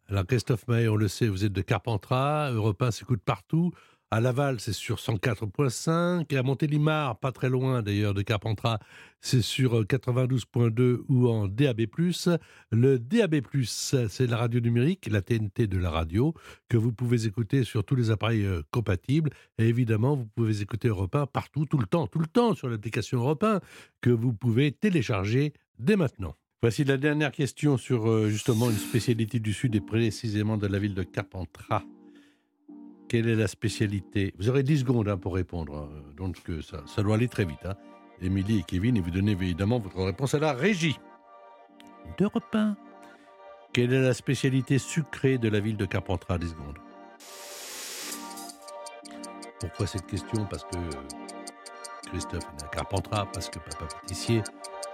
Alors 0.10 0.26
Christophe 0.26 0.68
Maé, 0.68 0.88
on 0.88 0.96
le 0.96 1.08
sait, 1.08 1.28
vous 1.28 1.44
êtes 1.46 1.52
de 1.54 1.62
Carpentras, 1.62 2.52
Europe 2.52 2.82
1 2.82 2.92
s'écoute 2.92 3.22
partout. 3.26 3.72
À 4.10 4.22
Laval, 4.22 4.62
c'est 4.62 4.72
sur 4.72 4.96
104.5. 5.00 6.34
Et 6.34 6.38
à 6.38 6.44
Montélimar, 6.44 7.20
pas 7.20 7.34
très 7.34 7.50
loin 7.50 7.82
d'ailleurs 7.82 8.14
de 8.14 8.22
Carpentras, 8.22 8.80
c'est 9.20 9.42
sur 9.42 9.80
euh, 9.80 9.84
92.2 9.84 11.00
ou 11.10 11.28
en 11.28 11.50
DAB+. 11.50 11.82
Le 12.72 13.00
DAB+, 13.00 13.42
c'est 13.66 14.28
la 14.28 14.38
radio 14.38 14.62
numérique, 14.62 15.10
la 15.12 15.22
TNT 15.22 15.68
de 15.68 15.78
la 15.78 15.90
radio, 15.90 16.34
que 16.70 16.78
vous 16.78 16.94
pouvez 16.94 17.26
écouter 17.26 17.66
sur 17.66 17.84
tous 17.84 17.96
les 17.96 18.10
appareils 18.10 18.46
euh, 18.46 18.62
compatibles. 18.72 19.32
Et 19.58 19.68
évidemment, 19.68 20.16
vous 20.16 20.28
pouvez 20.28 20.62
écouter 20.62 20.88
Europe 20.88 21.14
1 21.14 21.26
partout, 21.26 21.66
tout 21.66 21.78
le 21.78 21.86
temps, 21.86 22.08
tout 22.08 22.20
le 22.20 22.28
temps 22.28 22.56
sur 22.56 22.70
l'application 22.70 23.18
Europe 23.18 23.44
1, 23.44 23.60
que 24.00 24.10
vous 24.10 24.32
pouvez 24.32 24.72
télécharger 24.72 25.52
dès 25.80 25.98
maintenant. 25.98 26.34
Voici 26.62 26.86
la 26.86 26.96
dernière 26.96 27.34
question 27.34 27.76
sur 27.76 28.10
euh, 28.10 28.30
justement 28.30 28.70
une 28.70 28.78
spécialité 28.78 29.42
du 29.42 29.52
Sud 29.52 29.76
et 29.76 29.82
précisément 29.82 30.56
de 30.56 30.68
la 30.68 30.80
ville 30.80 30.96
de 30.96 31.04
Carpentras. 31.04 31.84
Quelle 33.10 33.30
est 33.30 33.36
la 33.36 33.48
spécialité? 33.48 34.34
Vous 34.38 34.50
aurez 34.50 34.64
10 34.64 34.80
secondes 34.80 35.08
hein, 35.08 35.18
pour 35.18 35.36
répondre, 35.36 35.90
euh, 35.90 36.14
donc 36.16 36.38
euh, 36.50 36.62
ça, 36.62 36.84
ça 36.86 37.04
doit 37.04 37.16
aller 37.16 37.30
très 37.30 37.46
vite. 37.46 37.66
Hein. 37.66 37.76
Émilie 38.22 38.60
et 38.60 38.64
Kevin, 38.64 38.98
et 38.98 39.02
vous 39.02 39.12
donnez 39.12 39.32
évidemment 39.32 39.80
votre 39.80 40.04
réponse 40.04 40.34
à 40.34 40.40
la 40.40 40.54
régie. 40.54 41.00
D'Europe 42.18 42.54
1. 42.54 42.76
Quelle 43.72 43.94
est 43.94 44.02
la 44.02 44.14
spécialité 44.14 44.78
sucrée 44.78 45.38
de 45.38 45.48
la 45.50 45.60
ville 45.60 45.78
de 45.78 45.86
Carpentras? 45.86 46.38
10 46.38 46.50
secondes. 46.50 46.78
Pourquoi 49.60 49.88
cette 49.88 50.06
question? 50.08 50.46
Parce 50.50 50.64
que 50.64 50.78
Christophe 52.10 52.44
est 52.60 52.64
à 52.64 52.68
Carpentras, 52.68 53.26
parce 53.32 53.50
que 53.50 53.60
papa 53.60 53.86
pâtissier, 53.86 54.42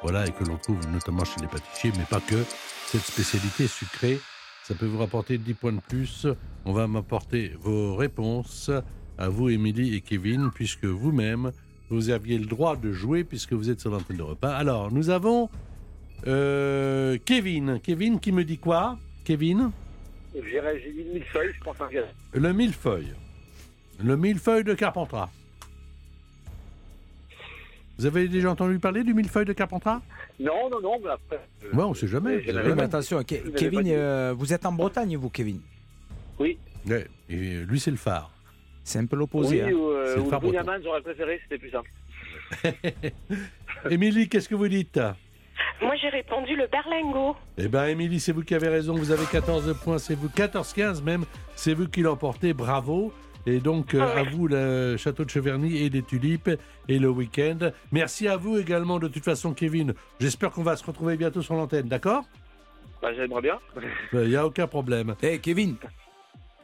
voilà, 0.02 0.28
et 0.28 0.32
que 0.32 0.44
l'on 0.44 0.58
trouve 0.58 0.86
notamment 0.90 1.24
chez 1.26 1.42
les 1.42 1.48
pâtissiers, 1.48 1.92
mais 1.98 2.06
pas 2.06 2.22
que. 2.22 2.44
Cette 2.88 3.02
spécialité 3.02 3.68
sucrée, 3.68 4.20
ça 4.64 4.76
peut 4.76 4.86
vous 4.86 4.98
rapporter 4.98 5.38
10 5.38 5.54
points 5.56 5.74
de 5.74 5.82
plus. 5.82 6.26
On 6.66 6.72
va 6.72 6.88
m'apporter 6.88 7.52
vos 7.60 7.96
réponses 7.96 8.72
à 9.18 9.30
vous, 9.30 9.50
Émilie 9.50 9.96
et 9.96 10.02
Kevin, 10.02 10.52
puisque 10.54 10.86
vous-même, 10.86 11.52
vous 11.90 12.10
aviez 12.10 12.38
le 12.38 12.46
droit 12.46 12.76
de 12.76 12.92
jouer 12.92 13.24
puisque 13.24 13.54
vous 13.54 13.70
êtes 13.70 13.82
sur 13.82 13.92
l'antenne 13.92 14.18
de 14.18 14.24
repas. 14.24 14.56
Alors, 14.56 14.92
nous 14.92 15.10
avons 15.10 15.50
euh, 16.28 17.18
Kevin. 17.26 17.80
Kevin 17.82 18.20
qui 18.20 18.32
me 18.32 18.44
dit 18.44 18.58
quoi? 18.58 18.98
Kevin? 19.26 19.72
J'ai 20.34 20.42
dit 20.42 21.02
une 21.02 21.14
millefeuille, 21.14 21.54
je 21.54 21.64
pense. 21.64 21.78
Le 22.34 22.54
millefeuille. 22.54 23.14
Le 24.04 24.18
millefeuille 24.18 24.64
de 24.64 24.74
Carpentras. 24.74 25.30
Vous 27.98 28.06
avez 28.06 28.28
déjà 28.28 28.50
entendu 28.52 28.80
parler 28.80 29.04
du 29.04 29.14
millefeuille 29.14 29.46
de 29.46 29.54
Carpentras? 29.54 30.02
Non, 30.40 30.70
non, 30.70 30.82
non, 30.82 31.00
mais 31.04 31.12
après. 31.12 31.40
euh, 31.64 31.76
Ouais, 31.78 31.84
on 31.84 31.94
sait 31.94 32.08
jamais. 32.08 32.42
mais 32.76 32.82
attention, 32.84 33.20
Ke- 33.22 33.40
Vous 33.44 33.52
n'avez 33.52 33.60
Kevin, 33.60 33.88
euh, 33.88 34.34
vous 34.36 34.52
êtes 34.54 34.66
en 34.66 34.72
Bretagne 34.72 35.16
vous 35.16 35.30
Kevin? 35.30 35.62
Oui, 36.40 36.58
Ouais, 36.90 37.08
et 37.30 37.36
lui, 37.64 37.80
c'est 37.80 37.92
le 37.92 37.98
phare. 37.98 38.32
C'est 38.84 39.00
un 39.00 39.06
peu 39.06 39.16
l'opposé. 39.16 39.64
oui, 39.64 39.70
hein. 39.72 39.74
ou, 39.76 39.90
euh, 39.92 40.16
le 40.16 40.22
ou 40.22 40.26
le 40.26 40.84
j'aurais 40.84 41.02
préféré, 41.02 41.40
c'était 41.44 41.58
plus 41.58 41.70
simple. 41.70 41.90
Émilie, 43.90 44.28
qu'est-ce 44.28 44.50
que 44.50 44.56
vous 44.56 44.68
dites? 44.68 45.00
Moi, 45.82 45.96
j'ai 46.02 46.10
répondu 46.10 46.56
le 46.56 46.68
berlingot. 46.68 47.36
Eh 47.58 47.68
bien, 47.68 47.86
Émilie, 47.88 48.20
c'est 48.20 48.32
vous 48.32 48.44
qui 48.44 48.56
avez 48.56 48.70
raison. 48.70 48.96
Vous 48.96 49.12
avez 49.12 49.26
14 49.26 49.74
points. 49.84 49.98
C'est 49.98 50.16
vous, 50.16 50.28
14-15 50.30 51.02
même. 51.04 51.26
C'est 51.56 51.74
vous 51.74 51.88
qui 51.88 52.02
l'emportez. 52.02 52.54
Bravo. 52.54 53.14
Et 53.46 53.60
donc, 53.60 53.94
euh, 53.94 54.00
Ah 54.02 54.16
ouais. 54.22 54.28
à 54.28 54.32
vous, 54.32 54.48
le 54.48 54.96
château 54.98 55.26
de 55.26 55.30
Cheverny 55.30 55.78
et 55.78 55.90
les 55.90 56.02
tulipes 56.02 56.50
et 56.88 57.00
le 57.00 57.10
week-end. 57.10 57.72
Merci 57.92 58.28
à 58.28 58.38
vous 58.38 58.58
également, 58.58 59.00
de 59.00 59.08
toute 59.10 59.24
façon, 59.24 59.54
Kevin. 59.54 59.94
J'espère 60.20 60.52
qu'on 60.52 60.64
va 60.64 60.76
se 60.78 60.86
retrouver 60.86 61.18
bientôt 61.18 61.42
sur 61.42 61.54
l'antenne, 61.56 61.88
d'accord? 61.88 62.24
Bah, 63.02 63.14
j'aimerais 63.14 63.42
bien. 63.42 63.60
Il 64.14 64.30
n'y 64.30 64.36
a 64.38 64.46
aucun 64.46 64.66
problème. 64.68 65.16
Eh, 65.22 65.40
Kevin, 65.40 65.76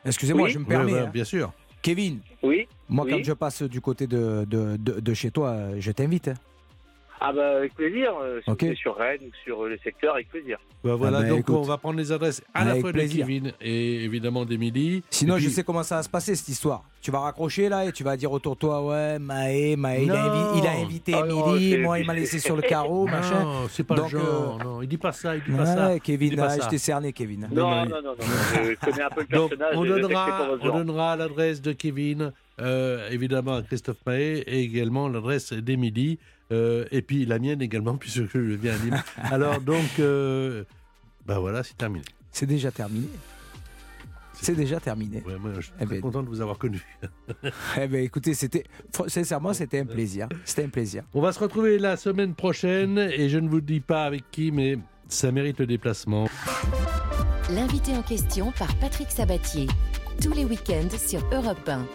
excusez-moi, 0.05 0.45
Oui. 0.45 0.51
je 0.51 0.59
me 0.59 0.65
permets. 0.65 0.99
hein. 0.99 1.09
bien 1.13 1.25
sûr. 1.25 1.51
Kevin, 1.81 2.19
Oui. 2.43 2.67
moi 2.87 3.05
Oui. 3.05 3.11
quand 3.11 3.23
je 3.23 3.33
passe 3.33 3.63
du 3.63 3.81
côté 3.81 4.07
de, 4.07 4.45
de, 4.45 4.77
de, 4.77 4.99
de 4.99 5.13
chez 5.13 5.31
toi, 5.31 5.57
je 5.79 5.91
t'invite. 5.91 6.29
hein. 6.29 6.33
Ah, 7.21 7.33
bah, 7.33 7.57
avec 7.57 7.73
plaisir. 7.75 8.13
euh, 8.21 8.39
si 8.43 8.49
Ok. 8.49 8.63
vous 8.63 8.69
êtes 8.71 8.77
sur 8.77 8.95
Rennes 8.95 9.19
ou 9.23 9.31
sur 9.43 9.63
euh, 9.65 9.69
les 9.69 9.77
secteurs, 9.79 10.13
avec 10.15 10.29
plaisir. 10.29 10.57
Bah, 10.83 10.95
voilà, 10.95 11.17
Ah 11.17 11.21
ben, 11.23 11.29
donc 11.29 11.39
écoute. 11.39 11.55
on 11.55 11.63
va 11.63 11.77
prendre 11.77 11.97
les 11.97 12.11
adresses 12.13 12.41
à 12.53 12.63
la 12.63 12.71
Avec 12.71 12.81
fois 12.81 12.93
plaisir. 12.93 13.25
de 13.25 13.31
Kevin 13.31 13.51
et 13.59 14.03
évidemment 14.05 14.45
d'Émilie. 14.45 15.03
Sinon, 15.09 15.37
je 15.37 15.49
sais 15.49 15.63
comment 15.63 15.83
ça 15.83 15.97
va 15.97 16.03
se 16.03 16.09
passer 16.09 16.35
cette 16.35 16.47
histoire. 16.47 16.83
Tu 17.01 17.11
vas 17.11 17.19
raccrocher 17.19 17.67
là 17.69 17.85
et 17.85 17.91
tu 17.91 18.03
vas 18.03 18.15
dire 18.15 18.31
autour 18.31 18.55
de 18.55 18.59
toi 18.59 18.85
Ouais, 18.85 19.19
Maë, 19.19 19.75
Maë, 19.77 20.03
il, 20.03 20.11
a 20.11 20.15
Non. 20.27 20.29
invi- 20.29 20.59
il 20.59 20.67
a 20.67 20.71
invité 20.71 21.13
Ah 21.15 21.25
Émilie, 21.27 21.77
moi 21.79 21.99
il 21.99 22.05
m'a 22.05 22.13
laissé 22.13 22.39
sur 22.39 22.55
le 22.55 22.61
carreau, 22.69 23.05
machin. 23.05 23.43
Non, 23.43 23.67
c'est 23.69 23.83
pas 23.85 23.95
Donc, 23.95 24.11
le 24.13 24.19
genre. 24.19 24.57
euh, 24.59 24.63
Non, 24.63 24.81
il 24.81 24.87
dit 24.87 24.97
pas 24.97 25.11
ça, 25.11 25.35
il 25.35 25.43
dit 25.43 25.51
pas 25.51 25.65
ça. 25.65 25.87
Ouais, 25.87 25.91
Il 25.91 25.95
dit 25.95 26.01
Kevin, 26.01 26.35
pas 26.37 26.49
ça. 26.51 26.63
je 26.63 26.69
t'ai 26.69 26.77
cerné, 26.77 27.11
Kevin. 27.13 27.49
Non, 27.51 27.69
non, 27.69 27.85
non, 27.85 28.01
non, 28.01 28.01
non, 28.01 28.15
je 28.19 28.75
connais 28.85 29.01
un 29.03 29.09
peu 29.09 29.21
le 29.29 29.37
Donc, 29.37 29.49
personnage. 29.49 29.75
on 29.77 29.83
donnera, 29.85 30.47
on 30.61 30.77
donnera 30.77 31.15
l'adresse 31.17 31.61
de 31.61 31.71
Kevin, 31.73 32.31
euh, 32.61 33.09
évidemment 33.11 33.55
à 33.55 33.61
Christophe 33.63 33.97
Maé, 34.05 34.39
et 34.47 34.61
également 34.61 35.07
l'adresse 35.09 35.51
d'Émilie, 35.53 36.19
euh, 36.51 36.85
et 36.91 37.01
puis 37.01 37.25
la 37.25 37.39
mienne 37.39 37.61
également, 37.61 37.97
puisque 37.97 38.25
je 38.33 38.39
viens 38.39 38.73
à 38.75 38.77
Nîmes. 38.79 39.03
Alors, 39.23 39.61
donc, 39.61 39.99
euh, 39.99 40.63
ben 41.25 41.39
voilà, 41.39 41.63
c'est 41.63 41.77
terminé. 41.77 42.03
C'est 42.31 42.45
déjà 42.45 42.71
terminé. 42.71 43.07
C'est 44.41 44.55
déjà 44.55 44.79
terminé. 44.79 45.21
Ouais, 45.27 45.37
moi, 45.37 45.51
je 45.57 45.61
suis 45.61 45.73
Eh 45.81 45.85
très 45.85 45.95
ben- 45.95 46.01
content 46.01 46.23
de 46.23 46.29
vous 46.29 46.39
avoir 46.39 46.57
connu. 46.57 46.81
Eh 47.77 47.87
ben 47.87 48.01
écoutez, 48.03 48.33
c'était 48.33 48.63
sincèrement, 49.07 49.51
c'était 49.53 49.79
un 49.79 49.85
plaisir. 49.85 50.29
C'était 50.45 50.63
un 50.63 50.69
plaisir. 50.69 51.03
On 51.13 51.19
va 51.21 51.33
se 51.33 51.39
retrouver 51.39 51.77
la 51.77 51.97
semaine 51.97 52.33
prochaine, 52.35 52.97
et 52.97 53.27
je 53.27 53.37
ne 53.37 53.49
vous 53.49 53.59
dis 53.59 53.81
pas 53.81 54.05
avec 54.05 54.31
qui, 54.31 54.51
mais 54.51 54.77
ça 55.09 55.31
mérite 55.33 55.59
le 55.59 55.67
déplacement. 55.67 56.29
L'invité 57.51 57.91
en 57.97 58.01
question 58.01 58.53
par 58.57 58.73
Patrick 58.77 59.11
Sabatier. 59.11 59.67
Tous 60.21 60.31
les 60.33 60.45
week-ends 60.45 60.87
sur 60.97 61.19
Europe 61.33 61.67
1. 61.67 61.85